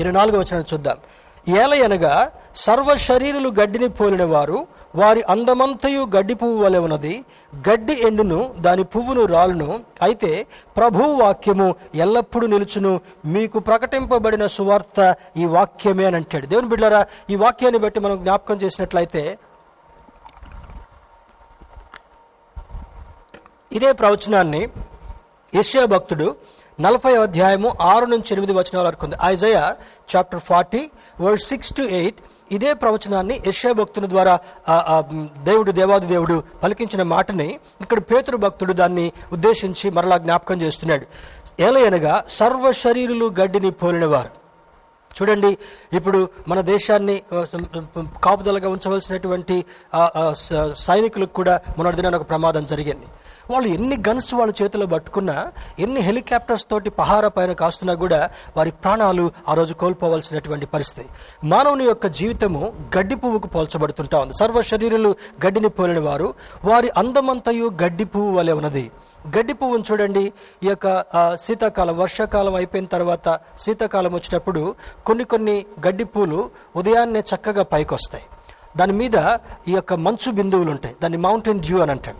ఇరవై 0.00 0.12
నాలుగో 0.12 0.38
వచ్చిన 0.38 0.64
చూద్దాం. 0.72 0.98
ఏలయనగా 1.48 2.14
సర్వ 2.64 2.96
శరీరులు 2.96 3.48
గడ్డిని 3.58 3.88
పోలిన 3.88 4.24
వారు 4.24 4.58
వారి 5.00 5.22
అందమంతయు 5.32 6.02
గడ్డి 6.16 6.34
పువ్వు 6.34 6.58
వలె 6.64 6.78
ఉన్నది. 6.78 7.14
గడ్డి 7.68 7.94
ఎండును 8.08 8.40
దాని 8.66 8.84
పువ్వును 8.84 9.24
రాలును. 9.34 9.68
అయితే 10.02 10.30
ప్రభు 10.76 11.02
వాక్యము 11.22 11.68
ఎల్లప్పుడూ 11.94 12.46
నిలుచును 12.46 12.92
మీకు 13.34 13.58
ప్రకటింపబడిన 13.58 14.46
సువార్త 14.56 15.16
ఈ 15.36 15.44
వాక్యమే 15.56 16.04
అని 16.04 16.16
అంటాడు. 16.16 16.46
దేవుని 16.46 16.68
బిడ్డరా 16.68 17.00
ఈ 17.30 17.36
వాక్యాన్ని 17.44 17.80
బట్టి 17.84 18.00
మనం 18.00 18.18
జ్ఞాపకం 18.22 18.56
చేసినట్లయితే 18.56 19.24
ఇదే 23.72 23.92
ప్రవచనాన్ని 23.92 24.62
యశ్యా 25.52 25.84
భక్తుడు 25.84 26.28
నలభై 26.80 27.16
అధ్యాయము 27.16 27.74
ఆరు 27.80 28.06
నుంచి 28.06 28.24
ఎనిమిది 28.30 28.52
వచనాల 28.52 28.86
వరకు 28.86 29.06
ఉంది. 29.06 29.16
Isaiah 29.24 29.72
chapter 30.16 30.40
forty 30.40 30.90
word 31.20 31.40
six 31.40 31.74
to 31.74 31.82
eight 31.82 32.16
ఇదే 32.52 32.74
ప్రవచనాన్ని 32.74 33.40
యశ్యా 33.46 33.72
భక్తుని 33.72 34.08
ద్వారా 34.08 34.38
దేవుడు 35.42 35.72
దేవాది 35.72 36.06
దేవుడు 36.06 36.42
పలికించిన 36.62 37.02
మాటని 37.02 37.58
ఇక్కడ 37.80 37.98
పేతురు 37.98 38.36
భక్తుడు 38.36 38.72
దాన్ని 38.72 39.12
ఉద్దేశించి 39.32 39.90
మరలా 39.90 40.18
జ్ఞాపకం 40.18 40.62
చేస్తున్నాడు. 40.62 41.06
ఏలయనగా 41.62 42.24
సర్వ 42.28 42.72
శరీరులు 42.72 43.34
గడ్డిని 43.40 43.70
పోలినవారు. 43.70 44.30
చూడండి 45.22 45.58
ఇప్పుడు 45.92 46.28
మన 46.48 46.60
దేశాన్ని 46.60 47.22
కాపుదలగా 48.24 48.68
ఉంచవలసినటువంటి 48.68 49.64
స- 50.32 50.72
సైనికులకు 50.74 51.32
కూడా 51.32 51.60
మొన్నటి 51.78 51.96
దినాన 51.96 52.16
ఒక 52.16 52.28
ప్రమాదం 52.28 52.64
జరిగింది. 52.64 53.06
వాళ్ళు 53.50 53.68
ఎన్ని 53.76 53.96
గన్స్ 54.08 54.30
వాళ్ళ 54.38 54.52
చేతిలో 54.60 54.86
పట్టుకున్నా 54.94 55.36
ఎన్ని 55.84 56.00
హెలికాప్టర్స్ 56.08 56.66
తోటి 56.70 56.90
పహార 57.00 57.28
పైన 57.36 57.52
కాస్తున్నా 57.62 57.94
కూడా 58.04 58.20
వారి 58.56 58.70
ప్రాణాలు 58.82 59.24
ఆ 59.48 59.54
రోజు 59.58 59.74
కోల్పోవలసినటువంటి 59.82 60.66
పరిస్థితి. 60.74 61.08
మానవుని 61.52 61.84
యొక్క 61.84 62.06
జీవితము 62.18 62.62
గడ్డి 62.96 63.16
పువ్వుకు 63.22 63.48
పోల్చబడుతుంటా 63.54 64.18
ఉంది. 64.24 64.34
సర్వ 64.40 64.62
శరీరులు 64.62 65.10
గడ్డిని 65.44 65.70
పోలిన 65.78 66.00
వారు 66.08 66.28
వారి 66.64 66.90
అందమంతయు 67.02 67.66
గడ్డి 67.82 68.04
పువ్వు 68.04 68.32
వలె 68.38 68.52
ఉన్నది. 68.60 68.84
గడ్డి 69.36 69.54
పువ్వును 69.60 69.84
చూడండి. 69.90 70.24
ఈ 70.64 70.68
యొక్క 70.68 70.86
శీతాకాలం 71.44 71.96
వర్షాకాలం 72.02 72.54
అయిపోయిన 72.54 72.86
తర్వాత 72.94 73.28
శీతాకాలం 73.64 74.12
వచ్చినప్పుడు 74.18 74.62
కొన్ని 75.06 75.24
కొన్ని 75.32 75.56
గడ్డి 75.86 76.04
పూలు 76.04 76.38
ఉదయాన్నే 76.80 77.22
చక్కగా 77.30 77.64
పైకి 77.72 77.94
వస్తాయి 77.94 78.26
దాని 78.78 78.94
మీద 79.00 79.16
ఈ 79.68 79.72
యొక్క 79.76 79.92
మంచు 80.06 80.30
బిందువులు 80.38 80.70
ఉంటాయి. 80.76 80.94
దాన్ని 81.02 81.18
మౌంటైన్ 81.26 81.60
డ్యూ 81.66 81.78
అని 81.84 81.92
అంటాం 81.96 82.16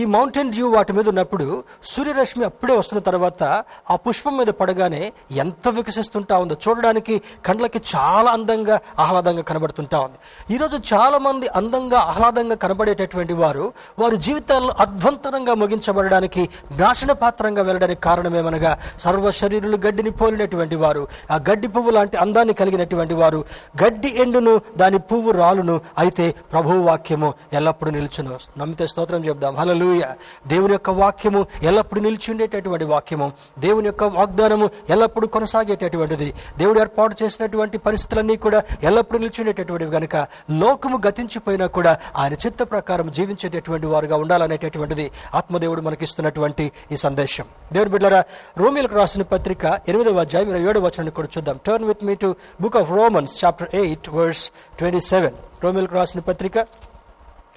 ఈ 0.00 0.04
మౌంటైన్ 0.04 0.50
డ్యూ 0.52 0.66
వాటి 0.70 0.92
మీద 0.92 1.06
ఉన్నప్పుడు 1.08 1.46
సూర్యరశ్మి 1.84 2.44
అప్పుడే 2.44 2.74
వస్తున్న 2.76 3.00
తర్వాత 3.02 3.42
ఆ 3.90 3.94
పుష్పం 3.96 4.34
మీద 4.36 4.50
పడగానే 4.60 5.12
ఎంత 5.30 5.68
వికసిస్తుంటా 5.68 6.38
ఉందో 6.38 6.56
చూడడానికి 6.68 7.14
కండ్లకి 7.46 7.80
చాలా 7.96 8.30
అందంగా 8.32 8.76
ఆహ్లాదంగా 8.98 9.42
కనబడుతుంటా 9.42 9.98
ఉంది. 10.00 10.18
ఈరోజు 10.54 10.76
చాలామంది 10.94 11.46
అందంగా 11.48 11.98
ఆహ్లాదంగా 11.98 12.54
కనబడేటటువంటి 12.54 13.32
వారు 13.32 13.72
వారి 13.98 14.16
జీవితాల్లో 14.16 14.74
అధ్వంతరంగా 14.80 15.54
ముగించబడడానికి 15.54 16.48
నాశన 16.80 17.12
పాత్రంగా 17.12 17.62
వెళ్ళడానికి 17.62 18.00
కారణమేమనగా 18.00 18.72
సర్వ 19.00 19.30
శరీరులు 19.30 19.76
గడ్డిని 19.86 20.10
పోలినటువంటి 20.10 20.76
వారు 20.76 21.08
ఆ 21.30 21.36
గడ్డి 21.50 21.68
పువ్వు 21.68 21.90
లాంటి 21.90 22.16
అందాన్ని 22.16 22.54
కలిగినటువంటి 22.54 23.14
వారు 23.14 23.44
గడ్డి 23.84 24.12
ఎండును 24.16 24.60
దాని 24.76 24.98
పువ్వు 24.98 25.30
రాలును 25.30 25.80
అయితే 25.98 26.34
ప్రభువు 26.52 26.80
వాక్యము 26.82 27.34
ఎల్లప్పుడూ 27.52 27.90
నిల్చును. 27.90 28.38
నమ్మితే 28.58 28.86
స్తోత్రం 28.86 29.24
చెప్దాం. 29.24 29.54
హలలుయ 29.90 30.06
దేవుని 30.46 30.72
యొక్క 30.72 30.90
వాక్యము 31.02 31.40
ఎల్లప్పుడూ 31.62 32.00
నిలిచి 32.00 32.28
ఉండేటటువంటి 32.32 32.84
వాక్యము. 32.84 33.28
దేవుని 33.58 33.88
యొక్క 33.90 34.04
వాగ్దానము 34.18 34.66
ఎల్లప్పుడూ 34.90 35.26
కొనసాగేటటువంటిది. 35.36 36.28
దేవుడు 36.58 36.78
ఏర్పాటు 36.80 37.14
చేసినటువంటి 37.22 37.76
పరిస్థితులన్నీ 37.78 38.36
కూడా 38.36 38.58
ఎల్లప్పుడూ 38.82 39.18
నిలిచి 39.18 39.40
ఉండేటటువంటివి 39.42 39.90
కనుక 39.96 40.16
లోకము 40.62 40.96
గతించిపోయినా 41.06 41.66
కూడా 41.66 41.92
ఆయన 42.16 42.34
చిత్త 42.44 42.62
ప్రకారం 42.72 43.06
జీవించేటటువంటి 43.16 43.86
వారుగా 43.86 44.16
ఉండాలనేటటువంటిది 44.16 45.06
ఆత్మదేవుడు 45.34 45.80
మనకిస్తున్నటువంటి 45.80 46.66
ఈ 46.92 46.96
సందేశం. 46.96 47.46
దేవుని 47.72 47.90
బిడ్డరా 47.90 48.22
రోమిలకు 48.58 48.94
రాసిన 49.00 49.22
పత్రిక 49.34 49.64
ఎనిమిదవ 49.88 50.20
అధ్యాయం 50.26 50.48
ఇరవై 50.52 50.66
ఏడవ 50.70 50.84
వచనాన్ని 50.86 51.14
కూడా 51.18 51.28
చూద్దాం. 51.36 51.56
Turn 51.66 51.86
with 51.90 52.04
me 52.04 52.14
to 52.14 52.28
book 52.60 52.76
of 52.76 52.90
Romans 52.98 53.34
chapter 53.44 53.70
eight 53.82 54.08
verse 54.18 54.44
twenty 54.78 55.00
seven 55.12 55.36
రోమిలకు 55.64 55.94
రాసిన 55.94 56.20
పత్రిక 56.30 56.58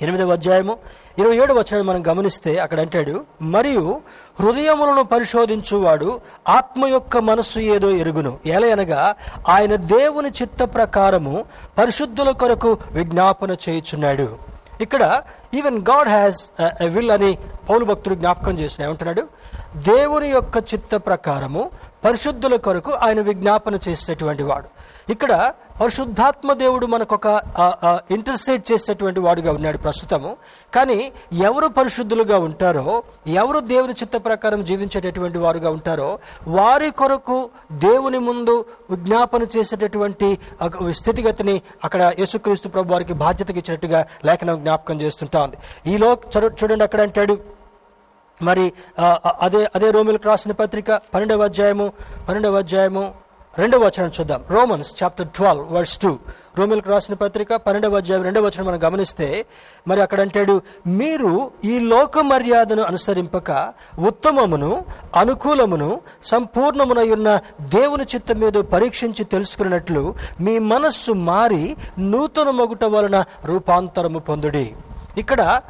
ఎనిమిదవ 0.03 0.31
అధ్యాయము. 0.31 0.73
ఇరవై 1.19 1.35
ఏడు 1.43 1.53
వచనాన్ని 1.53 1.85
మనం 1.89 2.01
గమనిస్తే 2.07 2.51
అక్కడ 2.63 2.79
అంటాడు 2.79 3.15
మరియు 3.55 3.83
హృదయములను 4.39 5.03
పరిశోధించువాడు 5.11 6.09
ఆత్మ 6.49 6.87
యొక్క 6.93 7.17
మనస్సు 7.29 7.59
ఏదో 7.73 7.89
ఎరుగును. 8.03 8.31
ఎలయనగా 8.45 9.01
ఆయన 9.49 9.75
దేవుని 9.75 10.31
చిత్త 10.41 10.63
ప్రకారము 10.75 11.35
పరిశుద్ధుల 11.77 12.31
కొరకు 12.41 12.71
విజ్ఞాపన 12.91 13.51
చేయుచున్నాడు. 13.65 14.27
ఇక్కడ 14.81 15.03
ఈవెన్ 15.53 15.79
గాడ్ 15.89 16.09
హ్యాస్ 16.09 16.41
విల్ 16.95 17.11
అని 17.17 17.31
పౌలు 17.69 17.85
భక్తుడు 17.85 18.15
జ్ఞాపకం 18.21 18.55
చేసిన 18.61 18.85
ఏమంటున్నాడు? 18.85 19.23
దేవుని 19.91 20.29
యొక్క 20.29 20.57
చిత్త 20.73 20.95
ప్రకారము 20.95 21.63
పరిశుద్ధుల 22.05 22.55
కొరకు 22.67 22.91
ఆయన 23.05 23.21
విజ్ఞాపన 23.29 23.75
చేసినటువంటి 23.87 24.43
వాడు. 24.43 24.69
ఇక్కడ 25.09 25.53
పరిశుద్ధాత్మ 25.81 26.53
దేవుడు 26.53 26.85
మనకొక 26.85 27.27
ఒక 28.07 28.71
చేసినటువంటి 28.71 29.19
వాడుగా 29.19 29.51
ఉన్నాడు 29.51 29.77
ప్రస్తుతము. 29.77 30.37
కానీ 30.75 31.11
ఎవరు 31.33 31.67
పరిశుద్ధులుగా 31.67 32.37
ఉంటారో 32.39 33.03
ఎవరు 33.27 33.59
దేవుని 33.59 33.93
చిత్త 33.93 34.17
ప్రకారం 34.25 34.63
జీవించేటటువంటి 34.63 35.37
వారుగా 35.37 35.69
ఉంటారో 35.69 36.19
వారి 36.47 36.91
కొరకు 36.91 37.49
దేవుని 37.71 38.19
ముందు 38.19 38.65
విజ్ఞాపన 38.91 39.43
చేసేటటువంటి 39.57 40.37
ఒక 40.61 40.89
స్థితిగతిని 40.89 41.61
అక్కడ 41.83 42.13
యేసుక్రీస్తు 42.19 42.69
ప్రభు 42.69 42.93
వారికి 42.93 43.13
బాధ్యతకి 43.13 43.59
ఇచ్చినట్టుగా 43.59 44.05
లేఖనం 44.25 44.59
జ్ఞాపకం 44.59 45.01
చేస్తుంటా 45.01 45.43
ఉంది 45.43 45.57
ఈలో 45.93 46.17
చూడండి 46.63 46.83
అక్కడ 46.83 47.01
అంటాడు. 47.01 47.37
మరి 48.41 48.73
అదే 49.41 49.69
అదే 49.75 49.91
రోమిలకు 49.91 50.27
రాసిన 50.29 50.51
పత్రిక 50.51 50.91
పన్నెండవ 50.91 51.43
అధ్యాయము 51.43 51.93
పన్నెండవ 52.27 52.57
అధ్యాయము 52.57 53.22
రెండవ 53.57 53.79
వచనం 53.85 54.11
చూద్దాం. 54.19 54.41
Romans 54.49 55.03
chapter 55.03 55.27
twelve 55.27 55.71
verse 55.71 55.97
two 55.97 56.17
రోమిల్కి 56.59 56.89
రాసిన 56.89 57.15
పత్రిక 57.15 57.55
పన్నెండవ 57.55 57.97
అధ్యాయం 57.97 58.23
రెండవ 58.23 58.45
వచనం 58.45 58.65
మనం 58.65 58.79
గమనిస్తే 58.83 59.45
మరి 59.87 60.01
అక్కడ 60.01 60.21
అంటాడు 60.21 60.61
మీరు 60.87 61.51
ఈ 61.65 61.79
లోక 61.79 62.19
మర్యాదను 62.19 62.83
అనుసరింపక 62.83 63.73
ఉత్తమమును 64.07 64.85
అనుకూలమును 65.15 66.01
సంపూర్ణమునై 66.23 67.11
ఉన్న 67.11 67.39
దేవుని 67.61 68.03
చిత్తం 68.15 68.39
మీద 68.39 68.53
పరీక్షించి 68.53 69.23
తెలుసుకున్నట్లు 69.25 70.15
మీ 70.41 70.59
మనస్సు 70.59 71.11
మారి 71.11 71.63
నూతన 71.99 72.49
మొగుట 72.49 72.83
వలన 72.83 73.23
రూపాంతరము 73.45 74.19
పొందుడి. 74.19 74.73
ఇక్కడ 75.17 75.61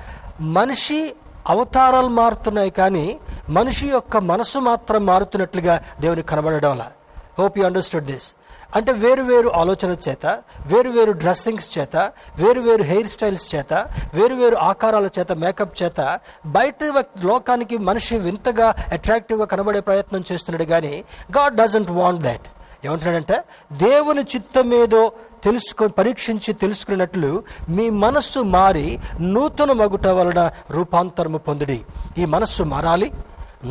మనిషి 0.42 1.14
అవతారాలు 1.50 2.08
మారుతున్నాయి 2.08 2.70
కానీ 2.70 3.20
మనిషి 3.50 3.88
యొక్క 3.88 4.18
మనసు 4.18 4.58
మాత్రం 4.60 5.06
మారుతున్నట్లుగా 5.06 5.84
దేవునికి 6.02 6.28
కనబడడంలా 6.28 6.92
హోప్ 7.40 7.60
యూ 7.60 7.66
అండర్స్టూడ్ 7.66 8.06
దిస్ 8.06 8.34
అంటే 8.76 8.92
వేరు 8.92 9.22
వేరు 9.22 9.50
ఆలోచన 9.50 9.96
చేత 10.10 10.26
వేరు 10.66 10.90
వేరు 10.90 11.12
డ్రెస్సింగ్స్ 11.12 11.78
చేత 11.78 11.96
వేరు 12.38 12.60
వేరు 12.60 12.84
హెయిర్ 12.84 13.08
స్టైల్స్ 13.08 13.56
చేత 13.56 13.74
వేరు 14.14 14.36
వేరు 14.36 14.56
ఆకారాల 14.56 15.10
చేత 15.20 15.32
మేకప్ 15.32 15.84
చేత 15.84 16.20
బయట 16.46 16.76
లోకానికి 17.26 17.78
మనిషి 17.78 18.18
వింతగా 18.18 18.76
అట్రాక్టివ్గా 18.92 19.46
కనబడే 19.46 19.80
ప్రయత్నం 19.80 20.24
చేస్తున్నాడు 20.32 20.64
కానీ 20.64 21.04
గాడ్ 21.38 21.56
డజంట్ 21.56 21.92
వాంట్ 21.92 22.24
దాట్ 22.24 22.48
ఏమంటున్నాడంటే 22.86 23.44
దేవుని 23.74 24.22
చిత్తం 24.22 24.74
ఏదో 24.74 25.12
తెలుసుకొని 25.44 25.92
పరీక్షించి 25.92 26.54
తెలుసుకున్నట్లు 26.54 27.44
మీ 27.70 27.90
మనస్సు 27.90 28.40
మారి 28.40 29.00
నూతన 29.20 29.72
మగుట 29.72 30.08
వలన 30.08 30.52
రూపాంతరము 30.72 31.38
పొందుడి. 31.38 31.82
ఈ 32.18 32.26
మనస్సు 32.26 32.64
మారాలి 32.64 33.12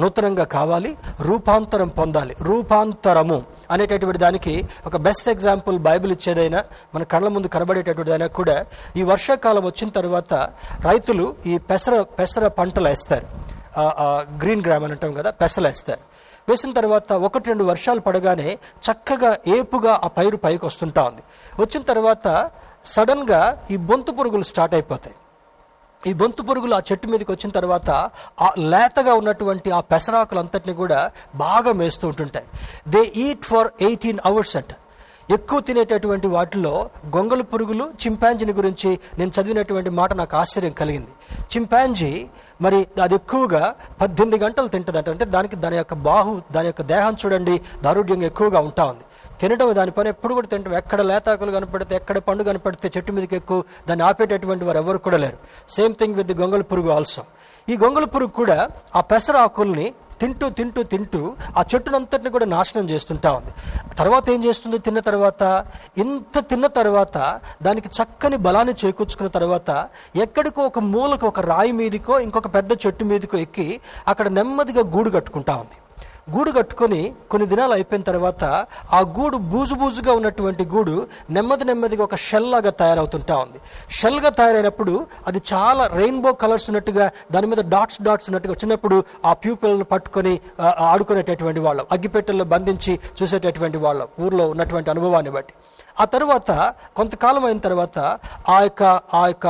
నూతనంగా 0.01 0.45
కావాలి 0.57 0.91
రూపాంతరం 1.29 1.89
పొందాలి. 1.99 2.35
రూపాంతరము 2.49 3.39
అనేటటువంటి 3.71 4.21
దానికి 4.25 4.55
ఒక 4.87 4.97
బెస్ట్ 5.07 5.29
ఎగ్జాంపుల్ 5.35 5.77
బైబిల్ 5.89 6.13
ఇచ్చేదైనా 6.13 6.61
మన 6.95 7.03
కళ్ళ 7.13 7.29
ముందు 7.35 7.49
కనబడేటటువంటిదైనా 7.55 8.29
కూడా 8.39 8.57
ఈ 8.97 9.03
వర్షాకాలం 9.13 9.65
వచ్చిన 9.71 9.89
తర్వాత 9.99 10.35
రైతులు 10.89 11.27
ఈ 11.47 11.55
పెసర 11.71 11.95
పెసర 12.19 12.49
పంటలు 12.59 12.89
వేస్తారు. 12.89 13.27
గ్రీన్ 14.43 14.63
గ్రామ్ 14.67 14.85
అని 14.85 14.95
అంటాం 14.97 15.13
కదా 15.21 15.31
పెసలు 15.43 15.67
వేస్తారు. 15.69 16.03
వేసిన 16.49 16.71
తర్వాత 16.79 17.13
ఒకటి 17.27 17.47
రెండు 17.51 17.65
వర్షాలు 17.65 18.01
పడగానే 18.07 18.49
చక్కగా 18.87 19.31
ఏపుగా 19.57 19.93
ఆ 20.05 20.09
పైరు 20.17 20.39
పైకి 20.45 20.65
వస్తుంటా 20.67 21.03
ఉంది. 21.11 21.23
వచ్చిన 21.63 21.83
తర్వాత 21.91 22.27
సడన్గా 22.95 23.41
ఈ 23.71 23.77
బొంతు 23.89 24.13
పురుగులు 24.19 24.47
స్టార్ట్ 24.53 24.75
అయిపోతాయి. 24.79 25.17
ఈ 26.07 26.13
బొంతు 26.13 26.43
పురుగులు 26.43 26.75
ఆ 26.75 26.79
చెట్టు 26.79 27.07
మీదకి 27.07 27.33
వచ్చిన 27.33 27.51
తర్వాత 27.51 27.91
ఆ 28.41 28.53
లేతగా 28.59 29.15
ఉన్నటువంటి 29.15 29.71
ఆ 29.71 29.81
పెసరాకులంతటిని 29.81 30.75
కూడా 30.75 31.11
బాగా 31.35 31.73
మేస్తూ 31.73 32.09
ఉంటుంటాయి. 32.09 32.47
They 32.89 33.13
eat 33.17 33.45
for 33.45 33.69
eighteen 33.81 34.19
hours 34.27 34.57
అంట. 34.57 34.73
ఎక్కువ 35.31 35.61
తినేటటువంటి 35.61 36.27
వాటిలో 36.27 36.91
గొంగళి 37.17 37.43
పురుగులు 37.43 37.85
చింపాంజీని 38.07 38.53
గురించి 38.53 38.99
నేను 39.19 39.31
చదివినటువంటి 39.31 39.91
మాట 39.91 40.13
నాకు 40.13 40.37
ఆశ్చర్యం 40.37 40.73
కలిగింది. 40.73 41.09
చింపాంజీ 41.57 42.27
మరి 42.61 42.87
అది 43.03 43.15
ఎక్కువగా 43.15 43.75
పద్దెనిమిది 44.01 44.45
గంటలు 44.45 44.69
తింటుందట. 44.69 45.09
అంటే 45.09 45.25
దానికి 45.25 45.57
దాని 45.57 45.77
యొక్క 45.77 45.95
బాహు 45.95 46.43
దాని 46.53 46.67
యొక్క 46.67 46.83
దేహం 46.83 47.17
చూడండి 47.25 47.61
దారుఢ్యంగా 47.83 48.27
ఎక్కువగా 48.27 48.61
ఉంటా 48.61 48.85
ఉంది. 48.85 49.05
తినడం 49.43 49.71
దాని 49.79 49.93
పని 49.99 50.09
ఎప్పుడు 50.15 50.33
కూడా 50.39 50.49
తింటాం. 50.53 50.75
ఎక్కడ 50.83 51.01
లేతాకులు 51.11 51.53
కనపడితే 51.57 51.95
ఎక్కడ 52.01 52.19
పండు 52.29 52.43
కనపడితే 52.51 52.91
చెట్టు 52.97 53.13
మీదకి 53.13 53.37
ఎక్కువ 53.37 53.63
దాన్ని 53.89 54.05
ఆపేటటువంటి 54.09 54.65
వారు 54.65 54.79
ఎవరు 54.79 54.99
కూడా 55.07 55.19
లేరు. 55.25 55.39
సేమ్ 55.77 55.95
థింగ్ 56.01 56.15
విత్ 56.15 56.29
ది 56.29 56.37
గొంగళ 56.43 56.63
పురుగు 56.73 56.91
ఆల్సో 56.99 57.25
ఈ 57.69 57.77
గొంగళ 57.83 58.05
పురుగు 58.15 58.33
కూడా 58.41 58.59
ఆ 58.97 59.01
పెసర 59.11 59.37
ఆకుల్ని 59.37 59.87
తింటూ 60.21 60.47
తింటూ 60.59 60.81
తింటూ 60.91 61.21
ఆ 61.59 61.63
చెట్టునంతటిని 61.71 62.31
కూడా 62.31 62.47
నాశనం 62.47 62.85
చేస్తుంటా 62.91 63.31
ఉంది. 63.33 63.53
తర్వాత 63.99 64.25
ఏం 64.31 64.41
చేస్తుంది? 64.45 64.79
తిన్న 64.79 64.99
తర్వాత 65.09 65.43
ఇంత 65.99 66.39
తిన్న 66.51 66.67
తర్వాత 66.79 67.17
దానికి 67.63 67.89
చక్కని 67.89 68.37
బలాన్ని 68.37 68.75
చేకూర్చుకున్న 68.85 69.31
తర్వాత 69.39 69.71
ఎక్కడికో 70.17 70.63
ఒక 70.63 70.79
మూలకు 70.95 71.27
ఒక 71.27 71.41
రాయి 71.53 71.73
మీదకో 71.73 72.21
ఇంకొక 72.27 72.55
పెద్ద 72.55 72.73
చెట్టు 72.87 73.05
మీదకో 73.05 73.39
ఎక్కి 73.39 73.69
అక్కడ 74.09 74.29
నెమ్మదిగా 74.39 74.85
గూడు 74.97 75.11
కట్టుకుంటా 75.11 75.57
ఉంది. 75.57 75.77
గూడు 76.29 76.51
కట్టుకొని 76.51 77.01
కొన్ని 77.31 77.47
దినాలు 77.49 77.73
అయిపోయిన 77.73 78.03
తర్వాత 78.03 78.45
ఆ 78.93 79.01
గూడు 79.19 79.37
బూజు 79.53 79.75
బూజుగా 79.75 80.13
ఉన్నటువంటి 80.13 80.65
గూడు 80.65 81.07
నెమ్మది 81.31 81.65
నెమ్మదిగా 81.65 82.05
ఒక 82.05 82.15
షెల్ 82.15 82.51
లాగా 82.51 82.71
తయారవుతుంటా 82.71 83.37
ఉంది. 83.37 83.59
షెల్గా 83.91 84.29
తయారైనప్పుడు 84.29 85.07
అది 85.27 85.43
చాలా 85.53 85.87
రెయిన్బో 85.87 86.33
కలర్స్ 86.33 86.69
ఉన్నట్టుగా 86.71 87.11
దాని 87.33 87.47
మీద 87.47 87.59
డాట్స్ 87.75 88.03
డాట్స్ 88.03 88.29
ఉన్నట్టుగా 88.31 88.53
వచ్చినప్పుడు 88.53 89.05
ఆ 89.25 89.33
ప్యూపిల్ని 89.33 89.85
పట్టుకొని 89.85 90.41
ఆడుకునేటటువంటి 90.63 91.61
వాళ్ళం. 91.61 91.87
అగ్గిపెట్టెల్లో 91.93 92.45
బంధించి 92.45 93.01
చూసేటటువంటి 93.23 93.79
వాళ్ళం. 93.79 94.09
ఊర్లో 94.21 94.49
ఉన్నటువంటి 94.49 94.91
అనుభవాన్ని 94.91 95.31
బట్టి. 95.31 95.55
ఆ 96.01 96.05
తర్వాత 96.05 96.75
కొంతకాలం 96.97 97.45
అయిన 97.45 97.59
తర్వాత 97.59 97.99
ఆ 98.49 98.61
యొక్క 98.63 98.83
ఆ 99.15 99.27
యొక్క 99.27 99.47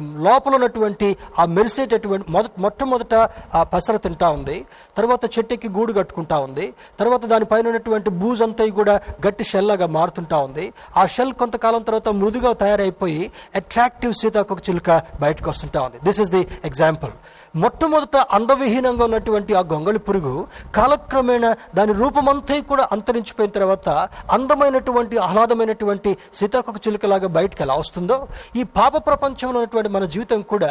లోపల 0.00 0.54
ఉన్నటువంటి 0.54 1.16
ఆ 1.38 1.44
మెరిసేటటువంటి 1.44 2.32
మొదట 2.32 2.50
మొట్టమొదట 2.58 3.14
ఆ 3.54 3.62
పసర 3.62 3.96
తింటా 3.96 4.30
ఉంది. 4.30 4.66
తర్వాత 4.96 5.38
చెట్టుకి 5.38 5.68
గూడు 5.68 5.92
కట్టుకుంటా 5.92 6.38
ఉంది. 6.38 6.74
తర్వాత 7.00 7.24
దానిపైన 7.24 7.66
ఉన్నటువంటి 7.66 8.10
బూజ్ 8.10 8.42
అంతా 8.42 8.66
కూడా 8.66 9.00
గట్టి 9.26 9.44
షెల్లాగా 9.44 9.86
మారుతుంటా 9.86 10.36
ఉంది. 10.36 10.72
ఆ 10.96 11.06
షెల్ 11.06 11.32
కొంతకాలం 11.32 11.82
తర్వాత 11.82 12.08
మృదుగా 12.08 12.52
తయారైపోయి 12.52 13.30
అట్రాక్టివ్ 13.54 14.12
సీతాకొక 14.12 14.70
చిలుక 14.70 15.02
బయటకు 15.20 15.50
వస్తుంటా 15.50 15.82
ఉంది. 15.82 15.98
దిస్ 16.04 16.20
ఇస్ 16.20 16.30
ది 16.30 16.48
ఎగ్జాంపుల్ 16.64 17.10
మొట్టమొదట 17.54 18.16
అందవిహీనంగా 18.32 19.04
ఉన్నటువంటి 19.04 19.52
ఆ 19.54 19.60
గొంగళి 19.70 19.98
పురుగు 19.98 20.32
కాలక్రమేణా 20.74 21.50
దాని 21.74 21.92
రూపమంతా 21.92 22.56
కూడా 22.68 22.84
అంతరించిపోయిన 22.90 23.50
తర్వాత 23.50 23.88
అందమైనటువంటి 24.30 25.16
ఆహ్లాదమైనటువంటి 25.18 26.10
సీతాకొక 26.32 26.78
చిలుకలాగా 26.86 27.28
బయటకు 27.28 27.62
ఎలా 27.62 27.74
వస్తుందో 27.74 28.16
ఈ 28.56 28.64
పాప 28.76 28.94
ప్రపంచంలో 29.06 29.56
ఉన్నటువంటి 29.58 29.90
మన 29.90 30.06
జీవితం 30.06 30.42
కూడా 30.42 30.70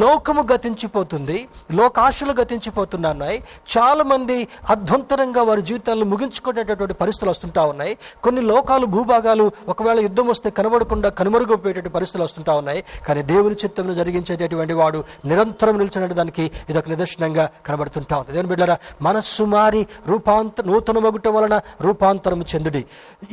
లోకము 0.00 0.42
గతించిపోతుంది 0.50 1.38
లోకాశలు 1.74 2.32
గతించిపోతున్నాయి 2.32 3.38
చాలా 3.68 4.04
మంది 4.04 4.38
అధ్వంతరంగా 4.68 5.42
వారి 5.42 5.62
జీవితాలను 5.62 6.06
ముగించుకునేటటువంటి 6.06 6.94
పరిస్థితులు 6.94 7.30
వస్తుంటా 7.30 7.64
ఉన్నాయి 7.64 7.94
కొన్ని 8.24 8.44
లోకాలు 8.44 8.86
భూభాగాలు 8.86 9.46
ఒకవేళ 9.68 9.98
యుద్ధం 10.00 10.28
వస్తే 10.28 10.50
కనబడకుండా 10.50 11.08
కనుమరుగైపోయేటటువంటి 11.18 11.94
పరిస్థితులు 11.94 12.24
వస్తుంటా 12.24 12.54
ఉన్నాయి 12.54 12.82
కానీ 13.06 13.22
దేవుని 13.22 13.58
చిత్తంలో 13.64 13.94
జరిగించేటటువంటి 13.94 14.74
వాడు 14.74 15.00
నిరంతరం 15.26 15.78
నిలిచినట్టు 15.78 16.22
దానికి 16.24 16.44
ఇదొక 16.70 16.88
నిదర్శనంగా 16.88 17.44
కనబడుతుంటా 17.66 18.14
ఉంది. 18.18 18.32
దేవుని 18.32 18.48
బిడ్డరా 18.48 18.76
మనస్సు 19.02 19.42
మారి 19.54 19.80
రూపాంత 20.08 20.60
నూతన 20.70 20.98
మగుట 20.98 21.28
వలన 21.28 21.54
రూపాంతరం 21.80 22.40
చెందుడి. 22.52 22.82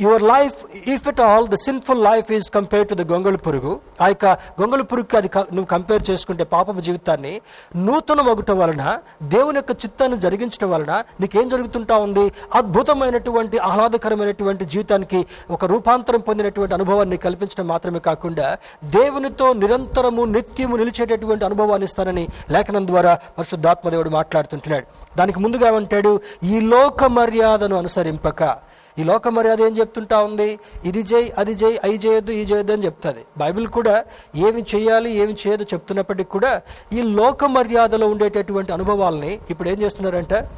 Your 0.00 0.22
life 0.22 0.58
if 0.94 1.06
it 1.08 1.20
all 1.20 1.46
the 1.48 1.54
sinful 1.54 2.02
life 2.04 2.32
is 2.32 2.48
compare 2.50 2.86
to 2.88 2.94
the 2.94 3.02
గొంగళి 3.12 3.40
పురుగు 3.46 3.72
ఆ 4.00 4.06
యొక్క 4.12 4.26
గొంగళి 4.60 4.82
పురుగుకి 4.82 5.16
అది 5.16 5.30
నువ్వు 5.38 5.68
కంపేర్ 5.74 6.02
చేసుకుంటే 6.10 6.44
పాపపు 6.44 6.80
జీవితాన్ని 6.80 7.32
నూతన 7.76 8.20
మగుట 8.20 8.50
వలన 8.50 8.84
దేవుని 9.22 9.56
యొక్క 9.56 9.74
చిత్తాన్ని 9.84 10.18
జరిగించడం 10.20 10.70
వలన 10.70 10.92
నీకేం 11.20 11.48
జరుగుతుంటా 11.48 11.96
ఉంది? 11.96 12.24
అద్భుతమైనటువంటి 12.54 13.58
ఆహ్లాదకరమైనటువంటి 13.58 14.64
జీవితానికి 14.64 15.20
ఒక 15.50 15.64
రూపాంతరం 15.64 16.20
పొందినటువంటి 16.20 16.74
అనుభవాన్ని 16.74 17.16
కల్పించడం 17.16 17.68
మాత్రమే 17.68 17.98
కాకుండా 17.98 18.46
దేవునితో 18.84 19.52
నిరంతరము 19.52 20.22
నిత్యము 20.36 20.76
నిలిచేటటువంటి 20.76 21.44
అనుభవాన్ని 21.44 21.84
ఇస్తానని 21.84 22.24
లేఖనం 22.50 22.81
ద్వారా 22.86 23.18
పరిశుద్ధాత్మదేవుడు 23.38 24.10
మాట్లాడుతుంటున్నాడు. 24.10 25.16
దానికి 25.16 25.40
ముందుగా 25.40 25.68
ఏమంటాడు? 25.68 26.20
ఈ 26.44 26.60
లోక 26.60 27.04
మర్యాదను 27.04 27.76
అనుసరింపక. 27.76 28.72
ఈ 28.98 29.02
లోక 29.02 29.28
మర్యాద 29.28 29.60
ఏం 29.60 29.78
చెప్తుంటా 29.78 30.18
ఉంది? 30.18 30.58
ఇది 30.84 30.98
చేయి 30.98 31.32
అది 31.38 31.52
చేయి 31.52 31.78
అయి 31.84 32.00
చేయొద్దు 32.06 32.32
ఈ 32.32 32.44
చేయొద్దు 32.44 32.72
అని 32.72 32.84
చెప్తుంది. 32.84 33.24
బైబిల్ 33.38 33.68
కూడా 33.68 34.04
ఏమి 34.34 34.64
చేయాలి 34.74 35.12
ఏమి 35.12 35.36
చేయదు 35.46 35.62
చెప్తున్నప్పటికీ 35.62 36.30
కూడా 36.30 36.60
ఈ 36.92 37.02
లోక 37.02 37.44
మర్యాదలో 37.44 38.08
ఉండేటటువంటి 38.08 38.72
అనుభవాల్ని 38.72 39.38
ఇప్పుడు 39.50 39.68
ఏం 39.68 39.82
చేస్తున్నారంటే? 39.82 40.48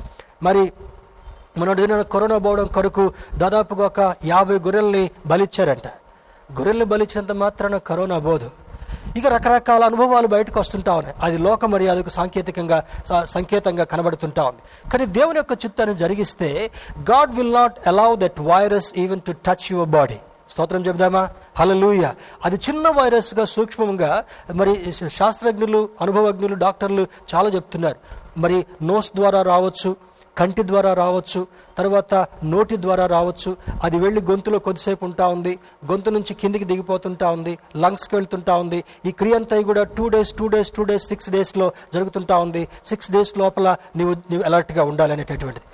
మరి 0.43 0.73
మొన్నటి 1.59 2.11
కరోనా 2.13 2.39
పోవడం 2.39 2.67
కొరకు 2.67 3.13
దాదాపుగా 3.35 3.87
ఒక 3.87 4.17
యాభై 4.25 4.59
గొర్రెల్ని 4.59 5.11
బలిచ్చారంట. 5.27 5.87
గొర్రెల్ని 6.53 6.85
బలిచ్చినంత 6.85 7.33
మాత్రాన 7.33 7.77
కరోనా 7.77 8.19
పోదు. 8.19 8.51
ఇక 9.17 9.27
రకరకాల 9.27 9.85
అనుభవాలు 9.85 10.27
బయటకు 10.27 10.61
వస్తుంటా 10.61 10.93
ఉన్నాయి. 11.01 11.17
అది 11.23 11.39
లోక 11.39 11.65
మర్యాదకు 11.65 12.09
సాంకేతికంగా 12.09 12.79
సంకేతంగా 13.25 13.85
కనబడుతుంటా 13.85 14.43
ఉంది. 14.43 14.91
కానీ 14.91 15.07
దేవుని 15.19 15.39
యొక్క 15.39 15.53
చిత్తాన్ని 15.65 15.97
జరిగిస్తే 15.97 16.71
God 17.11 17.35
will 17.37 17.55
not 17.55 17.89
allow 17.89 18.15
that 18.17 18.41
virus 18.41 18.93
even 18.97 19.21
to 19.27 19.33
touch 19.47 19.67
your 19.73 19.89
body 19.89 20.19
స్తోత్రం 20.51 20.83
చెబుదామా? 20.87 21.23
హలలుయ 21.59 22.11
అది 22.45 22.57
చిన్న 22.69 22.89
వైరస్గా 22.89 23.45
సూక్ష్మంగా 23.45 24.11
మరి 24.55 24.73
శాస్త్రజ్ఞులు 24.93 25.89
అనుభవజ్ఞులు 26.01 26.55
డాక్టర్లు 26.55 27.07
చాలా 27.35 27.49
చెప్తున్నారు. 27.49 27.97
మరి 28.41 28.59
నోస్ 28.83 29.11
ద్వారా 29.17 29.41
రావచ్చు 29.43 29.91
కంటి 30.39 30.63
ద్వారా 30.67 30.95
రావచ్చు 30.95 31.47
తర్వాత 31.79 32.27
నోటి 32.45 32.77
ద్వారా 32.77 33.07
రావచ్చు. 33.07 33.57
అది 33.83 33.99
వెళ్ళి 33.99 34.21
గొంతులో 34.21 34.59
కొద్దిసేపు 34.59 35.05
ఉంటా 35.05 35.29
ఉంది. 35.29 35.59
గొంతు 35.91 36.11
నుంచి 36.11 36.35
కిందికి 36.35 36.65
దిగిపోతుంటా 36.65 37.31
ఉంది. 37.31 37.59
లంగ్స్కి 37.77 38.17
వెళ్తుంటా 38.17 38.57
ఉంది. 38.57 38.85
ఈ 39.07 39.11
క్రియ 39.11 39.35
అంతా 39.35 39.61
కూడా 39.61 39.85
two 39.85 40.09
days 40.09 40.33
two 40.33 40.49
days 40.49 40.73
two 40.73 40.85
days 40.85 41.09
six 41.09 41.31
డేస్లో 41.31 41.73
జరుగుతుంటా 41.95 42.39
ఉంది. 42.39 42.69
సిక్స్ 42.85 43.11
డేస్ 43.11 43.39
లోపల 43.39 43.77
నీవు 43.97 44.15
నీవు 44.31 44.43
అలర్ట్గా 44.43 44.85
ఉండాలి 44.85 45.13
అనేటటువంటిది. 45.13 45.67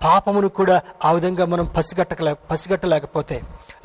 పాపమును 0.00 0.48
కూడా 0.56 0.76
ఆ 1.04 1.12
విధంగా 1.12 1.44
మనం 1.46 1.66
పసిగట్టలే 1.76 2.32
పసిగట్టలేకపోతే 2.50 3.36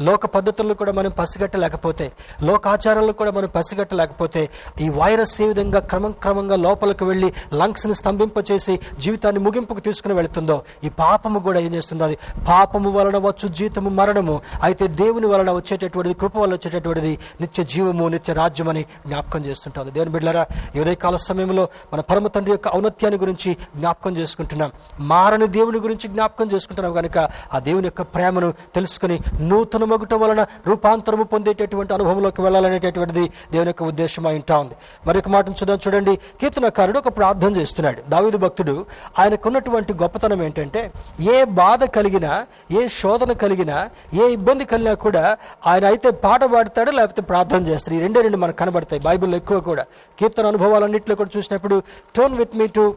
లోక 0.02 0.26
పద్ధతులను 0.34 0.76
కూడా 0.80 0.92
మనం 0.94 1.12
పసిగట్టలేకపోతే 1.18 2.06
లోకాచారాలను 2.48 3.14
కూడా 3.14 3.32
మనం 3.32 3.50
పసిగట్టలేకపోతే 3.56 4.42
ఈ 4.80 4.90
వైరస్ 4.98 5.36
ఏ 5.42 5.48
విధంగా 5.48 5.80
క్రమం 5.90 6.14
క్రమంగా 6.24 6.58
లోపలికి 6.64 7.06
వెళ్ళి 7.06 7.30
లంగ్స్ని 7.54 7.96
స్తంభింపచేసి 8.00 8.74
జీవితాన్ని 9.00 9.42
ముగింపుకు 9.46 9.82
తీసుకుని 9.82 10.14
వెళుతుందో 10.14 10.58
ఈ 10.84 10.92
పాపము 11.00 11.40
కూడా 11.42 11.60
ఏం 11.60 11.74
చేస్తుందో 11.74 12.06
అది 12.06 12.18
పాపము 12.48 12.92
వలన 12.92 13.18
వచ్చు 13.24 13.48
జీతము 13.58 13.92
మరణము 13.94 14.36
అయితే 14.64 14.88
దేవుని 15.00 15.28
వలన 15.28 15.52
వచ్చేటటువంటిది 15.58 15.92
కృప 16.22 16.36
వల్ల 16.38 16.54
వచ్చేటటువంటిది 16.54 17.14
నిత్య 17.42 17.64
జీవము 17.72 18.08
నిత్య 18.10 18.34
రాజ్యమని 18.34 18.84
జ్ఞాపకం 19.08 19.42
చేస్తుంటుంది 19.46 19.92
దేవుని 19.92 20.12
బిడ్డరా 20.12 20.44
ఈ 20.76 20.80
ఉదయకాల 20.80 21.18
సమయంలో 21.24 21.64
మన 21.94 22.02
పరమ 22.08 22.28
తండ్రి 22.34 22.54
యొక్క 22.54 22.68
ఔన్నత్యాన్ని 22.76 23.20
గురించి 23.20 23.50
జ్ఞాపకం 23.78 24.14
చేసుకుంటున్నాం. 24.18 24.70
మారని 25.08 25.48
దేవుని 25.54 25.80
గురించి 25.80 26.03
జ్ఞాపకం 26.08 26.50
చేసుకుంటున్నాం 26.52 26.94
కనుక 26.94 27.30
ఆ 27.54 27.60
దేవుని 27.60 27.86
యొక్క 27.86 28.02
ప్రేమను 28.02 28.54
తెలుసుకుని 28.76 29.20
నూతన 29.42 29.84
మగుట 29.84 30.14
వలన 30.14 30.46
రూపాంతరము 30.68 31.24
పొందేటటువంటి 31.24 31.94
అనుభవంలోకి 31.94 32.42
వెళ్ళాలనేటటువంటిది 32.42 33.30
దేవుని 33.52 33.70
యొక్క 33.70 33.84
ఉద్దేశం 33.84 34.28
అయి 34.28 34.36
ఉంటా 34.36 34.58
ఉంది. 34.58 34.74
మరొక 35.08 35.28
మాటను 35.28 35.54
చూద్దాం 35.54 35.80
చూడండి. 35.88 36.16
కీర్తనకారుడు 36.16 37.00
ఒక 37.00 37.08
ప్రార్థన 37.08 37.56
చేస్తున్నాడు. 37.56 38.10
దావిదు 38.10 38.38
భక్తుడు 38.38 38.86
ఆయనకున్నటువంటి 39.20 39.94
గొప్పతనం 39.94 40.44
ఏంటంటే 40.44 40.92
ఏ 41.22 41.44
బాధ 41.44 41.84
కలిగినా 41.84 42.46
ఏ 42.72 42.88
శోధన 42.88 43.32
కలిగినా 43.32 43.90
ఏ 44.14 44.28
ఇబ్బంది 44.34 44.66
కలిగినా 44.66 44.94
కూడా 44.94 45.38
ఆయన 45.66 45.86
అయితే 45.86 46.10
పాట 46.12 46.44
పాడతాడు 46.44 46.92
లేకపోతే 46.92 47.22
ప్రార్థన 47.22 47.68
చేస్తాడు. 47.68 47.98
ఈ 47.98 48.00
రెండే 48.00 48.22
రెండు 48.22 48.38
మనకు 48.38 48.56
కనబడతాయి 48.56 49.02
బైబిల్లో 49.02 49.38
ఎక్కువ 49.38 49.60
కూడా. 49.60 49.86
కీర్తన 50.20 50.48
అనుభవాలన్నింటిలో 50.48 51.16
కూడా 51.16 51.30
చూసినప్పుడు 51.38 51.84
turn 52.16 52.38
with 52.38 52.58
me 52.58 52.68
to 52.68 52.96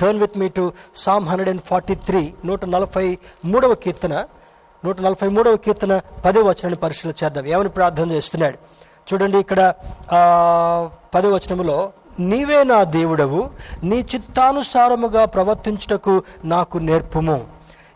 turn 0.00 0.20
with 0.22 0.36
me 0.42 0.48
to 0.58 0.64
Psalm 1.04 1.26
hundred 1.30 1.50
and 1.52 1.64
forty 1.70 1.94
three 2.08 2.22
నూట 2.48 2.64
నలభై 2.74 3.06
మూడవ 3.52 3.74
కీర్తన 3.84 4.14
నూట 4.84 4.96
నలభై 5.06 5.28
మూడవ 5.36 5.56
కీర్తన 5.64 5.92
పదే 6.24 6.40
వచనాన్ని 6.48 6.78
పరిశీలన 6.84 7.14
చేద్దాం. 7.20 7.44
ఏమని 7.52 7.70
ప్రార్థన 7.76 8.12
చేస్తున్నాడు? 8.16 8.58
చూడండి 9.08 9.38
ఇక్కడ 9.44 9.60
పదే 11.14 11.28
వచనములో 11.36 11.78
నీవే 12.30 12.58
నా 12.72 12.78
దేవుడవు 12.98 13.40
నీ 13.90 13.98
చిత్తానుసారముగా 14.12 15.22
ప్రవర్తించుటకు 15.34 16.14
నాకు 16.52 16.76
నేర్పుము. 16.88 17.38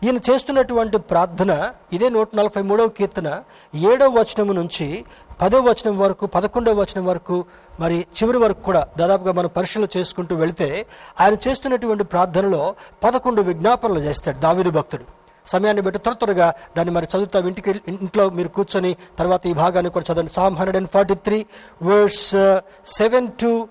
ఈయన 0.05 0.19
చేస్తున్నటువంటి 0.27 0.97
ప్రార్థన 1.11 1.51
ఇదే 1.95 2.07
నూట 2.15 2.29
నలభై 2.39 2.61
మూడవ 2.69 2.87
కీర్తన 2.97 3.29
ఏడవ 3.89 4.09
వచనము 4.19 4.53
నుంచి 4.59 4.87
పదో 5.41 5.61
వచనం 5.61 5.97
వరకు 5.97 6.25
పదకొండవ 6.25 6.79
వచనం 6.81 7.05
వరకు 7.05 7.45
మరి 7.79 8.05
చివరి 8.17 8.37
వరకు 8.37 8.61
కూడా 8.61 8.87
దాదాపుగా 8.97 9.31
మనం 9.31 9.49
పరిశీలన 9.57 9.87
చేసుకుంటూ 9.97 10.35
వెళితే 10.35 10.85
ఆయన 11.19 11.37
చేస్తున్నటువంటి 11.47 12.03
ప్రార్థనలో 12.03 12.75
పదకొండు 13.03 13.41
విజ్ఞాపనలు 13.41 13.99
చేస్తాడు 13.99 14.37
దావిదు 14.39 14.69
భక్తుడు. 14.69 15.05
సమయాన్ని 15.45 15.81
బట్టి 15.81 15.99
త్వర 15.99 16.13
త్వరగా 16.13 16.53
దాన్ని 16.77 16.93
మరి 16.93 17.05
చదువుతాం 17.05 17.47
ఇంటికి 17.47 17.69
వెళ్ళి- 17.69 17.97
ఇంట్లో 18.01 18.29
మీరు 18.29 18.47
కూర్చొని 18.47 18.95
తర్వాత 19.19 19.47
ఈ 19.47 19.53
భాగాన్ని 19.53 19.91
కూడా 19.91 20.13
చదవండి. 20.13 20.31
Psalm 20.31 20.55
hundred 20.55 20.77
and 20.77 20.89
forty 20.89 21.13
three 21.15 21.45
words 21.83 22.29
seven 22.85 23.27
to 23.41 23.67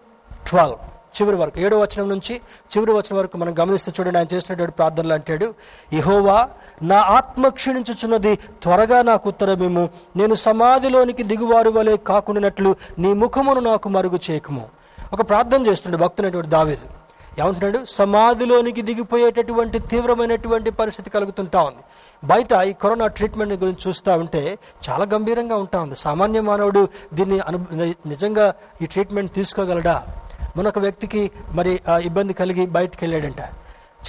twelve 0.48 0.76
చివరి 1.16 1.36
వరకు 1.36 1.60
ఏడో 1.60 1.78
వచనం 1.78 2.08
నుంచి 2.08 2.36
చివరి 2.76 2.92
వచనం 2.92 3.18
వరకు 3.18 3.36
మనం 3.36 3.54
గమనిస్తే 3.60 3.92
చూడండి 4.00 4.18
ఆయన 4.18 4.34
చేసినటువంటి 4.34 4.74
ప్రార్థనలు 4.74 5.12
అంటాడు 5.12 5.54
ఇహోవా 5.92 6.48
నా 6.82 6.98
ఆత్మ 6.98 7.48
క్షీణించుచున్నది 7.48 8.36
త్వరగా 8.36 9.02
నాకు 9.02 9.28
ఉత్తరమేము 9.28 9.88
నేను 10.16 10.34
సమాధిలోనికి 10.34 11.22
దిగువారు 11.22 11.70
వలె 11.70 11.96
కాకుండానట్లు 11.96 12.74
నీ 12.98 13.12
ముఖమును 13.12 13.60
నాకు 13.60 13.88
మరుగు 13.88 14.18
చేయకము. 14.30 14.68
ఒక 15.12 15.28
ప్రార్థన 15.28 15.66
చేస్తుండే 15.66 15.98
భక్తునటువంటి 15.98 16.50
దావేదు. 16.50 16.86
ఏమంటున్నాడు? 17.40 17.84
సమాధిలోనికి 17.84 18.82
దిగిపోయేటటువంటి 18.82 19.78
తీవ్రమైనటువంటి 19.78 20.70
పరిస్థితి 20.70 21.10
కలుగుతుంటా 21.10 21.62
ఉంది. 21.62 21.82
బయట 22.24 22.52
ఈ 22.52 22.72
కరోనా 22.72 23.06
ట్రీట్మెంట్ 23.06 23.52
గురించి 23.52 23.88
చూస్తూ 23.88 24.16
ఉంటే 24.16 24.58
చాలా 24.88 25.04
గంభీరంగా 25.04 25.56
ఉంటా 25.56 25.80
ఉంది. 25.80 25.96
సామాన్య 25.96 26.40
మానవుడు 26.40 26.88
దీన్ని 27.14 27.40
అను 27.40 27.66
నిజంగా 28.06 28.54
ఈ 28.82 28.86
ట్రీట్మెంట్ 28.86 29.32
తీసుకోగలడా? 29.32 30.06
మనొక 30.58 30.78
వ్యక్తికి 30.78 31.30
మరి 31.52 31.80
ఆ 31.88 31.98
ఇబ్బంది 31.98 32.32
కలిగి 32.32 32.66
బయటికి 32.66 33.04
వెళ్ళాడంట. 33.04 33.40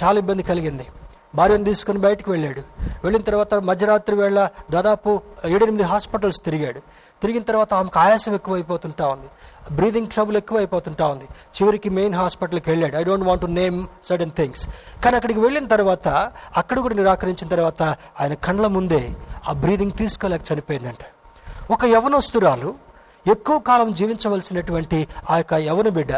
చాలా 0.02 0.18
ఇబ్బంది 0.18 0.42
కలిగింది. 0.42 0.86
భార్యను 1.34 1.64
తీసుకుని 1.64 1.98
బయటకు 1.98 2.30
వెళ్ళాడు. 2.30 2.60
వెళ్ళిన 2.80 3.22
తర్వాత 3.22 3.54
మధ్యరాత్రి 3.54 4.16
వేళ 4.16 4.48
దాదాపు 4.70 5.22
ఏడెనిమిది 5.46 5.82
హాస్పిటల్స్ 5.82 6.40
తిరిగాడు. 6.44 6.80
తిరిగిన 7.22 7.42
తర్వాత 7.42 7.74
ఆమెకు 7.74 7.98
ఆయాసం 7.98 8.34
ఎక్కువైపోతుంటా 8.34 9.06
ఉంది. 9.06 9.26
బ్రీదింగ్ 9.74 10.06
ట్రబుల్ 10.06 10.36
ఎక్కువైపోతుంటా 10.36 11.06
ఉంది. 11.06 11.24
చివరికి 11.24 11.90
మెయిన్ 11.90 12.14
హాస్పిటల్కి 12.14 12.70
వెళ్ళాడు. 12.70 12.96
I 12.96 13.04
don't 13.04 13.26
want 13.26 13.42
to 13.42 13.46
name 13.46 13.86
certain 14.04 14.30
things 14.30 14.68
కానీ 15.04 15.16
అక్కడికి 15.16 15.40
వెళ్ళిన 15.40 15.66
తర్వాత 15.66 16.32
అక్కడ 16.56 16.78
కూడా 16.78 16.94
నిరాకరించిన 16.94 17.48
తర్వాత 17.48 17.82
ఆయన 18.20 18.34
కండ్ల 18.34 18.66
ముందే 18.66 19.10
ఆ 19.48 19.52
బ్రీదింగ్ 19.52 19.92
తీసుకోలేక 19.92 20.40
చనిపోయిందంట. 20.52 21.04
ఒక 21.72 21.84
యవనస్తురాలు 21.84 22.89
ఎక్కువ 23.26 23.58
కాలం 23.60 23.88
జీవించవలసినటువంటి 23.94 24.98
ఆ 25.30 25.36
యొక్క 25.36 25.54
యవన 25.66 25.88
బిడ్డ 25.88 26.12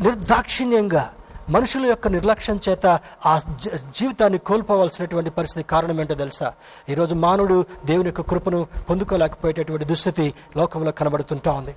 నిర్దాక్షిణ్యంగా 0.00 1.04
మనుషుల 1.52 1.86
యొక్క 1.86 2.08
నిర్లక్ష్యం 2.08 2.60
చేత 2.68 2.86
ఆ 3.26 3.40
జ- 3.64 3.68
జీవితాన్ని 3.96 4.38
కోల్పోవలసినటువంటి 4.38 5.30
పరిస్థితి 5.30 5.68
కారణం 5.68 6.00
ఏంటో 6.00 6.14
తెలుసా? 6.14 6.52
ఈరోజు 6.88 7.14
మానవుడు 7.14 7.64
దేవుని 7.84 8.08
యొక్క 8.08 8.20
కృపను 8.20 8.66
పొందుకోలేకపోయేటటువంటి 8.90 9.84
దుస్థితి 9.84 10.34
లోకంలో 10.56 10.92
కనబడుతుంటా 10.92 11.52
ఉంది. 11.52 11.74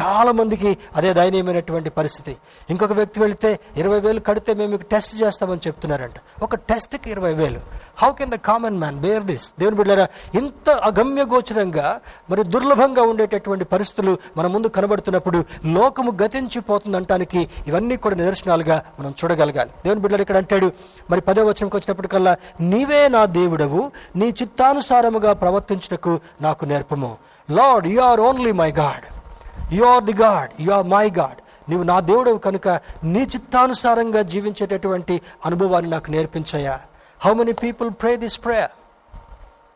చాలా 0.00 0.32
మందికి 0.32 0.78
అదే 0.96 1.12
దయనీయమైనటువంటి 1.12 1.90
పరిస్థితి. 1.90 2.36
ఇంకొక 2.70 2.92
వ్యక్తి 2.92 3.20
వెళితే 3.20 3.60
ఇరవై 3.76 4.00
వేలు 4.00 4.20
కడితే 4.20 4.54
మేము 4.54 4.70
మీకు 4.70 4.82
టెస్ట్ 4.82 5.22
చేస్తామని 5.22 5.60
చెప్తున్నారంట. 5.66 6.14
ఒక 6.42 6.54
టెస్ట్కి 6.54 7.10
ఇరవై 7.10 7.32
వేలు. 7.32 7.60
How 7.98 8.12
can 8.12 8.30
the 8.30 8.34
common 8.34 8.78
man 8.78 9.00
bear 9.00 9.22
this 9.22 9.54
దేవుని 9.58 9.76
బిడ్డారా 9.76 10.08
ఇంత 10.34 10.70
అగమ్య 10.70 11.24
గోచరంగా 11.24 12.00
మరి 12.30 12.42
దుర్లభంగా 12.42 13.02
ఉండేటటువంటి 13.02 13.64
పరిస్థితులు 13.64 14.18
మన 14.36 14.46
ముందు 14.46 14.66
కనబడుతున్నప్పుడు 14.66 15.44
లోకము 15.64 16.12
గతించిపోతుందంటానికి 16.22 17.48
ఇవన్నీ 17.66 17.96
కూడా 17.96 18.14
నిదర్శనాలుగా 18.14 18.84
మనం 19.00 19.14
చూడగలగాలి. 19.20 19.70
దేవుని 19.84 20.00
బిడ్డలు 20.00 20.22
ఇక్కడ 20.26 20.36
అంటాడు 20.36 20.68
మరి 21.10 21.20
పదో 21.28 21.44
వచనంకి 21.48 21.76
వచ్చినప్పటికల్లా 21.76 22.32
నీవే 22.72 23.02
నా 23.16 23.22
దేవుడవు 23.38 23.82
నీ 24.20 24.28
చిత్తానుసారముగా 24.40 25.32
ప్రవర్తించుటకు 25.42 26.14
నాకు 26.40 26.64
నేర్పము. 26.72 27.10
Lord 27.48 27.86
you 27.94 28.00
are 28.10 28.20
only 28.20 28.52
my 28.62 28.70
God 28.82 29.04
you 29.74 29.84
are 29.94 30.04
the 30.04 30.16
God 30.24 30.50
you 30.60 30.70
are 30.78 30.86
my 30.86 31.06
God 31.20 31.40
నీవు 31.70 31.84
నా 31.92 32.00
దేవుడవు 32.10 32.38
కనుక 32.38 32.68
నీ 33.12 33.22
చిత్తానుసారంగా 33.34 34.22
జీవించేటటువంటి 34.32 35.14
అనుభవాన్ని 35.46 35.90
నాకు 35.90 36.10
నేర్పించాయా 36.10 36.76
how 37.20 37.32
many 37.32 37.52
people 37.52 37.90
pray 38.02 38.12
this 38.16 38.38
prayer 38.44 38.74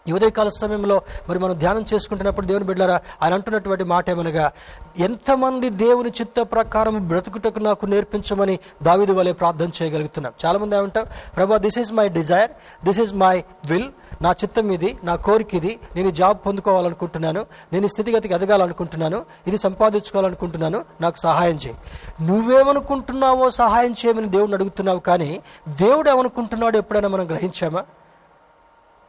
ఈ 0.09 0.13
ఉదయకాల 0.13 0.49
సమయంలో 0.49 1.03
మరి 1.29 1.39
మనం 1.39 1.59
ధ్యానం 1.59 1.85
చేసుకుంటున్నప్పుడు 1.95 2.47
దేవుని 2.47 2.65
బిడ్డారా 2.65 3.01
ఆయన 3.23 3.35
అంటున్నటువంటి 3.35 3.85
మాట 3.85 4.11
ఏమనగా 4.11 4.53
ఎంతమంది 4.99 5.71
దేవుని 5.71 6.09
చిత్త 6.09 6.41
ప్రకారం 6.41 7.09
బ్రతుకుటకు 7.09 7.59
నాకు 7.59 7.87
నేర్పించమని 7.87 8.59
దావిదు 8.83 9.13
వలె 9.13 9.33
ప్రార్థన 9.33 9.71
చేయగలుగుతున్నాం. 9.83 10.33
చాలామంది 10.45 10.77
ఏమంటాం 10.77 11.07
ప్రభా 11.37 11.59
this 11.59 11.79
is 11.79 11.93
my 11.93 12.09
desire 12.09 12.51
this 12.85 13.01
is 13.01 13.15
my 13.15 13.45
will 13.71 13.89
నా 14.23 14.31
చిత్తం 14.31 14.73
ఇది 14.73 14.99
నా 15.05 15.17
కోరిక 15.17 15.55
ఇది 15.55 15.81
నేను 15.97 16.11
జాబ్ 16.11 16.39
పొందుకోవాలనుకుంటున్నాను 16.47 17.47
నేను 17.73 17.87
స్థితిగతికి 17.87 18.35
ఎదగాలనుకుంటున్నాను 18.35 19.25
ఇది 19.47 19.59
సంపాదించుకోవాలనుకుంటున్నాను 19.59 20.85
నాకు 21.01 21.19
సహాయం 21.19 21.57
చేయి. 21.57 21.77
నువ్వేమనుకుంటున్నావో 22.23 23.51
సహాయం 23.51 23.93
చేయమని 23.93 24.27
దేవుడిని 24.27 24.55
అడుగుతున్నావు 24.55 24.99
కానీ 24.99 25.41
దేవుడు 25.69 26.11
ఏమనుకుంటున్నాడో 26.11 26.79
ఎప్పుడైనా 26.79 27.09
మనం 27.09 27.27
గ్రహించామా? 27.27 27.85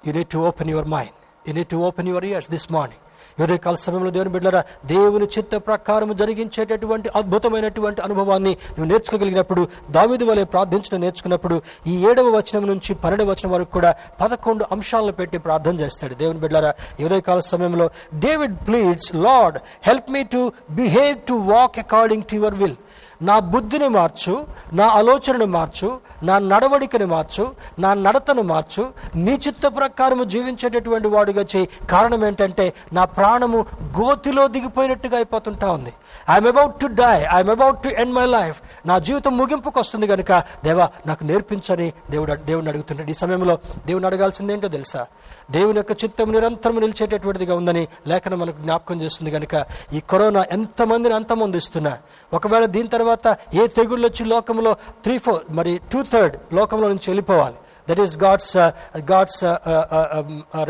You 0.04 0.14
need 0.14 0.28
to 0.28 0.38
open 0.48 0.70
your 0.70 0.88
mind 0.88 1.16
you 1.48 1.54
need 1.54 1.68
to 1.68 1.78
open 1.88 2.08
your 2.08 2.26
ears 2.26 2.52
this 2.52 2.72
morning 2.72 3.00
ఉదయకాల 3.40 3.76
సమయంలో 3.76 4.10
దేవుని 4.10 4.30
బిడ్డరా 4.30 4.62
దేవుని 4.86 5.26
చిత్త 5.26 5.56
ప్రకారం 5.58 6.16
జరిగించేటటువంటి 6.16 7.10
అద్భుతమైనటువంటి 7.16 8.02
అనుభవాన్ని 8.02 8.50
నువ్వు 8.70 8.86
నేర్చుకోగలిగినప్పుడు 8.86 9.62
దావిది 9.92 10.24
వలె 10.24 10.44
ప్రార్థించడం 10.44 11.02
నేర్చుకున్నప్పుడు 11.02 11.56
ఈ 11.88 12.08
ఏడవ 12.10 12.38
వచనం 12.38 12.68
నుంచి 12.68 12.94
పన్నెండవ 12.96 13.30
వచనం 13.30 13.52
వరకు 13.52 13.72
కూడా 13.72 13.92
పదకొండు 14.22 14.66
అంశాలను 14.72 15.12
పెట్టి 15.12 15.38
ప్రార్థన 15.38 15.76
చేస్తాడు. 15.76 16.16
దేవుని 16.16 16.40
బిడ్డరా 16.40 16.72
ఉదయకాల 17.06 17.40
సమయంలో 17.40 17.88
David 18.20 18.58
pleads 18.68 19.16
Lord 19.16 19.58
help 19.84 20.12
me 20.12 20.24
to 20.24 20.42
behave 20.72 21.18
to 21.28 21.34
walk 21.34 21.80
according 21.80 22.24
to 22.24 22.36
your 22.36 22.54
will 22.54 22.78
నా 23.22 23.40
బుద్ధిని 23.40 23.88
మార్చు 23.88 24.46
నా 24.74 24.88
ఆలోచనను 24.88 25.46
మార్చు 25.46 26.00
నా 26.24 26.40
నడవడికను 26.40 27.06
మార్చు 27.06 27.52
నా 27.80 27.94
నడతను 27.94 28.42
మార్చు. 28.42 28.94
నీ 29.16 29.32
చిత్త 29.32 29.68
ప్రకారము 29.68 30.24
జీవించేటటువంటి 30.24 31.08
వాడుగా 31.08 31.46
చేయి. 31.56 31.70
కారణం 31.90 32.26
ఏంటంటే 32.26 32.74
నా 32.94 33.06
ప్రాణము 33.06 33.66
గోతిలో 34.00 34.48
దిగిపోయినట్టుగా 34.48 35.16
అయిపోతుంటా 35.16 35.72
ఉంది. 35.72 35.94
I'm 36.32 36.48
about 36.48 36.80
to 36.80 36.88
die 36.88 37.20
I'm 37.36 37.50
about 37.50 37.84
to 37.84 37.88
end 37.88 38.14
my 38.14 38.26
life 38.26 38.62
నా 38.86 39.00
జీవితం 39.00 39.38
ముగింపుకు 39.38 39.80
వస్తుంది 39.80 40.08
కనుక 40.08 40.44
దేవా 40.64 40.90
నాకు 41.08 41.24
నేర్పించని 41.24 41.94
దేవుడు 42.12 42.36
దేవుడిని 42.36 42.70
అడుగుతుంటాడు. 42.70 43.10
ఈ 43.10 43.14
సమయంలో 43.14 43.58
దేవుని 43.86 44.06
అడగాల్సింది 44.06 44.54
ఏంటో 44.54 44.68
తెలుసా? 44.68 45.06
దేవుని 45.56 45.80
యొక్క 45.82 45.94
చిత్తం 46.04 46.28
నిరంతరం 46.36 46.76
నిలిచేటటువంటిదిగా 46.84 47.54
ఉందని 47.62 47.84
లేఖనం 48.12 48.40
మనకు 48.42 48.60
జ్ఞాపకం 48.66 48.98
చేస్తుంది 49.04 49.32
కనుక 49.36 49.56
ఈ 49.98 50.00
కరోనా 50.12 50.42
ఎంతమందిని 50.58 51.16
అంతమొందిస్తున్నా? 51.20 51.94
ఒకవేళ 52.38 52.66
దీని 52.76 52.90
తర్వాత 52.96 53.26
ఏ 53.62 53.66
తెగుళ్ళు 53.78 54.06
వచ్చి 54.10 54.26
లోకంలో 54.34 54.72
త్రీ 55.06 55.16
ఫోర్ 55.26 55.44
మరి 55.60 55.74
టూ 55.92 56.02
థర్డ్ 56.14 56.36
లోకంలో 56.60 56.88
నుంచి 56.94 57.08
వెళ్ళిపోవాలి. 57.12 57.58
That 57.90 58.02
is 58.06 58.16
God's 58.26 58.56
God's 59.12 59.44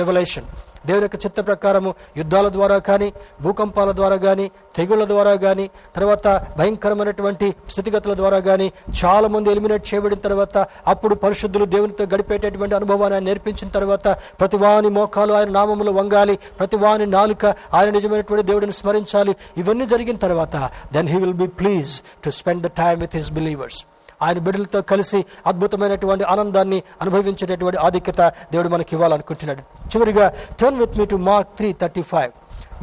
revolution 0.01 0.47
దేవుని 0.85 1.03
యొక్క 1.03 1.25
చిత్త 1.25 1.47
ప్రకారము 1.47 1.95
యుద్ధాల 2.17 2.49
ద్వారా 2.49 2.77
కానీ 2.77 3.13
భూకంపాల 3.41 3.91
ద్వారా 3.91 4.15
కానీ 4.15 4.51
తెగుళ్ళ 4.75 5.07
ద్వారా 5.07 5.35
కానీ 5.35 5.69
తర్వాత 5.95 6.27
భయంకరమైనటువంటి 6.57 7.55
స్థితిగతుల 7.69 8.13
ద్వారా 8.13 8.39
కానీ 8.39 8.71
చాలా 9.03 9.27
మంది 9.27 9.51
ఎలిమినేట్ 9.51 9.93
చేయబడిన 9.93 10.19
తర్వాత 10.19 10.57
అప్పుడు 10.87 11.15
పరిశుద్ధులు 11.15 11.65
దేవునితో 11.65 12.03
గడిపేటటువంటి 12.03 12.75
అనుభవాన్ని 12.75 13.15
ఆయన 13.15 13.23
నేర్పించిన 13.23 13.69
తర్వాత 13.69 14.07
ప్రతి 14.07 14.57
వాని 14.57 14.89
మోకాలు 14.89 15.33
ఆయన 15.33 15.49
నామములు 15.49 15.91
వంగాలి 15.91 16.39
ప్రతి 16.59 16.75
వాని 16.75 17.05
నాలుక 17.05 17.45
ఆయన 17.73 17.89
నిజమైనటువంటి 17.89 18.45
దేవుడిని 18.45 18.71
స్మరించాలి. 18.71 19.35
ఇవన్నీ 19.57 19.85
జరిగిన 19.85 20.15
తర్వాత 20.15 20.69
then 20.93 21.07
he 21.07 21.19
will 21.19 21.33
be 21.33 21.47
please 21.47 22.01
to 22.25 22.29
spend 22.29 22.63
the 22.63 22.67
time 22.67 22.99
with 22.99 23.15
his 23.15 23.31
believers 23.31 23.85
ఆయన 24.21 24.39
బిడ్డలతో 24.39 24.81
కలిసి 24.81 25.25
అద్భుతమైనటువంటి 25.47 26.23
ఆనందాన్ని 26.23 26.83
అనుభవించేటటువంటి 27.01 27.79
ఆధిక్యత 27.79 28.21
దేవుడు 28.51 28.69
మనకి 28.69 28.89
ఇవ్వాలనుకుంటున్నాడు. 28.93 29.61
చివరిగా 29.61 30.33
turn 30.61 30.79
with 30.79 30.97
me 30.99 31.05
to 31.05 31.15
Mark 31.15 31.49
three 31.57 31.73
thirty 31.73 32.01
five 32.01 32.31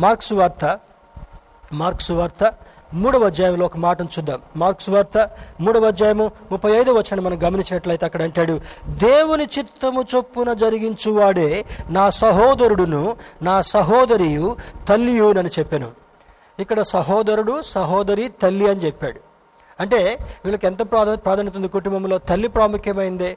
Mark's 0.00 0.32
వార్త 0.32 0.80
మార్క్స్ 1.72 2.10
వార్త 2.10 2.54
మూడవ 2.94 3.26
అధ్యాయంలో 3.26 3.66
ఒక 3.66 3.76
మాటను 3.76 4.08
చూద్దాం. 4.18 4.40
మార్క్స్ 4.56 4.90
వార్త 4.90 5.30
మూడవ 5.60 5.86
అధ్యాయము 5.86 6.30
ముప్పై 6.52 6.70
ఐదవ 6.72 6.92
వచ్చాను 6.92 7.22
మనం 7.22 7.42
గమనించినట్లయితే 7.42 8.06
అక్కడ 8.06 8.22
అంటాడు 8.22 8.60
దేవుని 8.88 9.44
చిత్తము 9.58 10.04
చొప్పున 10.14 10.52
జరిగించువాడే 10.52 11.64
నా 11.90 12.10
సహోదరుడును 12.10 13.16
నా 13.42 13.62
సహోదరియు 13.62 14.56
తల్లియునని 14.88 15.50
చెప్పాను. 15.58 15.90
ఇక్కడ 16.60 16.82
సహోదరుడు 16.82 17.62
సహోదరి 17.62 18.28
తల్లి 18.28 18.68
అని 18.68 18.80
చెప్పాడు. 18.80 19.27
అంటే 19.78 20.00
వీళ్ళకి 20.44 20.66
ఎంత 20.70 20.82
ప్రాధా 20.92 21.12
ప్రాధాన్యత 21.26 21.56
ఉంది? 21.60 21.68
కుటుంబంలో 21.76 22.16
తల్లి 22.30 22.48
ప్రాముఖ్యమైందే 22.56 23.30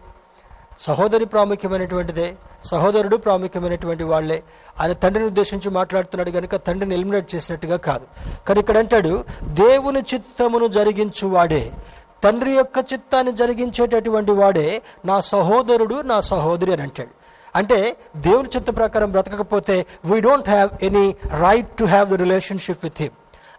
సహోదరి 0.85 1.25
ప్రాముఖ్యమైనటువంటిదే 1.33 2.27
సహోదరుడు 2.69 3.17
ప్రాముఖ్యమైనటువంటి 3.25 4.05
వాళ్ళే 4.11 4.37
ఆయన 4.81 4.93
తండ్రిని 5.03 5.27
ఉద్దేశించి 5.31 5.69
మాట్లాడుతున్నాడు 5.77 6.31
కనుక 6.37 6.55
తండ్రిని 6.67 6.95
ఎలిమినేట్ 6.97 7.27
చేసినట్టుగా 7.35 7.77
కాదు. 7.87 8.05
కానీ 8.47 8.59
ఇక్కడ 8.63 8.77
అంటాడు 8.83 9.13
దేవుని 9.61 10.01
చిత్తమును 10.11 10.67
జరిగించువాడే 10.77 11.63
తండ్రి 12.23 12.51
యొక్క 12.53 12.77
చిత్తాన్ని 12.91 13.31
జరిగించేటటువంటి 13.41 14.33
వాడే 14.39 14.67
నా 15.09 15.17
సహోదరుడు 15.33 15.97
నా 16.11 16.17
సహోదరి 16.31 16.73
అని 16.75 16.83
అంటాడు. 16.87 17.13
అంటే 17.55 17.79
దేవుని 18.27 18.49
చిత్త 18.55 18.69
ప్రకారం 18.81 19.09
బ్రతకకపోతే 19.15 19.75
we 20.09 20.19
don't 20.27 20.49
have 20.49 20.69
any 20.89 21.05
right 21.45 21.71
to 21.79 21.85
have 21.93 22.09
the 22.13 22.19
relationship 22.23 22.83
with 22.87 23.01
him 23.03 23.15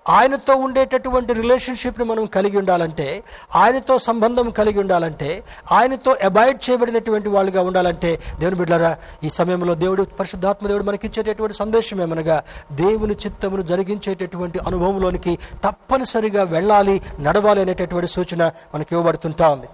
ఆయనతో 0.07 0.57
ఉండేటటువంటి 0.57 1.33
రిలేషన్షిప్ని 1.33 2.05
మనం 2.05 2.27
కలిగి 2.27 2.59
ఉండాలంటే 2.59 3.23
ఆయనతో 3.55 3.99
సంబంధం 3.99 4.51
కలిగి 4.51 4.79
ఉండాలంటే 4.81 5.43
ఆయనతో 5.73 6.17
అబాయిడ్ 6.23 6.71
చేయబడినటువంటి 6.71 7.29
వాళ్ళుగా 7.29 7.63
ఉండాలంటే 7.63 8.21
దేవుని 8.39 8.57
బిడ్డారా 8.57 8.97
ఈ 9.25 9.29
సమయంలో 9.31 9.75
దేవుడు 9.75 10.05
పరిశుద్ధాత్మ 10.05 10.67
దేవుడు 10.67 10.85
మనకి 10.85 11.07
ఇచ్చేటటువంటి 11.07 11.57
సందేశం 11.57 12.01
ఏమనగా 12.01 12.43
దేవుని 12.73 13.15
చిత్తమును 13.15 13.63
జరిగించేటటువంటి 13.63 14.59
అనుభవంలోనికి 14.59 15.39
తప్పనిసరిగా 15.65 16.43
వెళ్ళాలి 16.43 17.01
నడవాలి 17.21 17.61
అనేటటువంటి 17.61 18.07
సూచన 18.07 18.43
మనకి 18.75 18.95
ఇవ్వబడుతుంటా 18.95 19.49
ఉంది. 19.49 19.67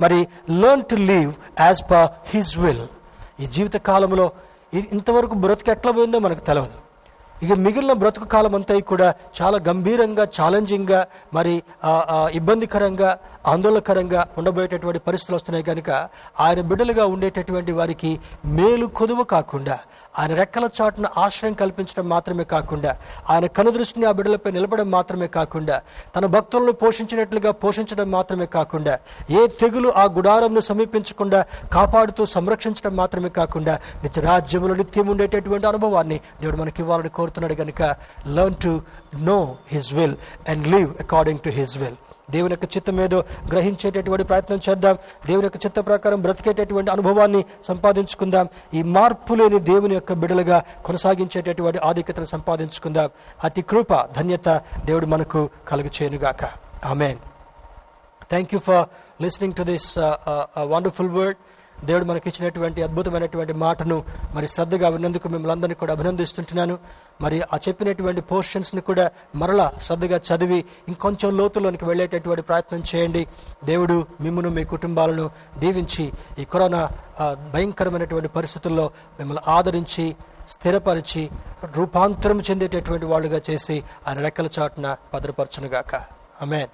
మరి 0.00 0.26
learn 0.50 0.84
to 0.84 0.94
live 0.94 1.32
as 1.60 1.82
per 1.90 2.08
his 2.26 2.58
will 2.58 2.84
ఈ 3.40 3.46
జీవిత 3.46 3.76
కాలంలో 3.76 4.30
ఇంతవరకు 4.92 5.34
బ్రతుకు 5.34 5.70
ఎట్లా 5.70 5.92
పోయిందో 5.92 6.18
మనకు 6.18 6.40
తెలియదు 6.40 6.79
ఇక 7.42 7.52
మిగిలిన 7.56 7.92
బ్రతుకు 7.92 8.26
కాలం 8.26 8.54
అంతా 8.54 8.74
కూడా 8.84 9.08
చాలా 9.40 9.58
గంభీరంగా 9.68 10.24
ఛాలెంజింగ్గా 10.36 11.00
మరి 11.34 11.54
ఇబ్బందికరంగా 12.32 13.10
ఆందోళనకరంగా 13.44 14.22
ఉండబోయేటటువంటి 14.38 15.00
పరిస్థితులు 15.06 15.36
వస్తున్నాయి 15.36 15.64
కనుక 15.64 15.90
ఆయన 16.40 16.60
బిడ్డలుగా 16.62 17.04
ఉండేటటువంటి 17.06 17.72
వారికి 17.72 18.10
మేలు 18.56 18.86
కొదువు 18.96 19.24
కాకుండా 19.32 19.76
ఆయన 20.18 20.32
రెక్కల 20.34 20.66
చాటున 20.78 21.06
ఆశ్రయం 21.16 21.54
కల్పించడం 21.54 22.06
మాత్రమే 22.08 22.44
కాకుండా 22.44 22.92
ఆయన 23.30 23.46
కనుదృష్టిని 23.56 24.06
ఆ 24.06 24.12
బిడ్డలపై 24.12 24.50
నిలబడం 24.50 24.88
మాత్రమే 24.90 25.28
కాకుండా 25.36 25.76
తన 26.16 26.26
భక్తులను 26.26 26.74
పోషించినట్లుగా 26.80 27.52
పోషించడం 27.62 28.08
మాత్రమే 28.10 28.46
కాకుండా 28.50 28.94
ఏ 29.30 29.42
తెగులు 29.60 29.90
ఆ 29.96 30.04
గుడారంను 30.16 30.62
సమీపించకుండా 30.70 31.40
కాపాడుతూ 31.72 32.24
సంరక్షించడం 32.26 32.94
మాత్రమే 32.96 33.30
కాకుండా 33.30 33.76
నిజ 34.04 34.18
రాజ్యములు 34.20 34.74
నిత్యం 34.74 35.08
ఉండేటటువంటి 35.08 35.66
అనుభవాన్ని 35.66 36.20
దేవుడు 36.40 36.56
మనకి 36.56 36.82
ఇవ్వాలని 36.82 37.10
కోరుతున్నాడు 37.10 37.54
కనుక 37.54 37.82
learn 38.28 38.60
to 38.64 38.74
know 39.24 39.40
his 39.70 39.92
will 39.94 40.16
and 40.48 40.66
live 40.68 40.90
according 41.00 41.40
to 41.40 41.52
his 41.58 41.76
will 41.78 41.98
దేవుని 42.30 42.52
యొక్క 42.52 42.76
చిత్తం 42.76 43.00
ఏదో 43.00 43.24
గ్రహించేటటువంటి 43.50 44.24
ప్రయత్నం 44.24 44.60
చేద్దాం. 44.68 44.96
దేవుని 45.26 45.46
యొక్క 45.46 45.66
చిత్త 45.66 45.80
ప్రకారం 45.80 46.22
బ్రతికేటటువంటి 46.22 46.90
అనుభవాన్ని 46.90 47.44
సంపాదించుకుందాం. 47.64 48.48
ఈ 48.74 48.82
మార్పు 48.82 49.34
లేని 49.34 49.58
దేవుని 49.58 49.94
యొక్క 49.94 50.12
బిడలుగా 50.12 50.62
కొనసాగించేటటువంటి 50.84 51.78
ఆధిక్యతను 51.84 52.24
సంపాదించుకుందాం. 52.24 53.10
అతి 53.44 53.62
కృప 53.62 53.92
ధన్యత 54.16 54.48
దేవుడు 54.84 55.06
మనకు 55.06 55.50
కలుగు 55.68 55.90
చేయనుగాక. 56.02 56.44
Amen. 56.84 57.16
Thank 58.30 58.54
you 58.54 58.60
for 58.60 58.84
listening 59.22 59.54
to 59.54 59.62
this 59.62 59.98
wonderful 60.58 61.10
word 61.10 61.36
దేవుడు 61.84 62.04
మనకి 62.04 62.28
ఇచ్చినటువంటి 62.28 62.82
అద్భుతమైనటువంటి 62.82 63.52
మాటను 63.52 64.04
మరి 64.34 64.48
శ్రద్ధగా 64.48 64.88
విన్నందుకు 64.88 65.28
మిమ్మల్ని 65.28 65.52
అందరినీ 65.52 65.74
కూడా 65.74 65.92
అభినందిస్తుంటున్నాను. 65.92 66.78
మరి 67.20 67.42
ఆ 67.42 67.56
చెప్పినటువంటి 67.68 68.20
పోర్షన్స్ని 68.20 68.80
కూడా 68.80 69.10
మరలా 69.36 69.72
శ్రద్ధగా 69.82 70.20
చదివి 70.28 70.64
ఇంకొంచెం 70.88 71.36
లోతులోనికి 71.36 71.84
వెళ్ళేటటువంటి 71.84 72.42
ప్రయత్నం 72.42 72.82
చేయండి. 72.94 73.26
దేవుడు 73.64 74.06
మిమ్మను 74.20 74.50
మీ 74.50 74.64
కుటుంబాలను 74.64 75.30
దీవించి 75.58 76.12
ఈ 76.38 76.44
కరోనా 76.44 76.88
భయంకరమైనటువంటి 77.54 78.28
పరిస్థితుల్లో 78.28 78.90
మిమ్మల్ని 79.18 79.50
ఆదరించి 79.50 80.16
స్థిరపరిచి 80.50 81.30
రూపాంతరం 81.76 82.40
చెందేటటువంటి 82.40 83.06
వాళ్ళుగా 83.06 83.40
చేసి 83.50 83.82
ఆయన 84.08 84.18
రెక్కల 84.20 84.48
చాటున 84.58 84.96
భద్రపరచునుగాక. 85.14 85.94
అమెన్ 86.40 86.68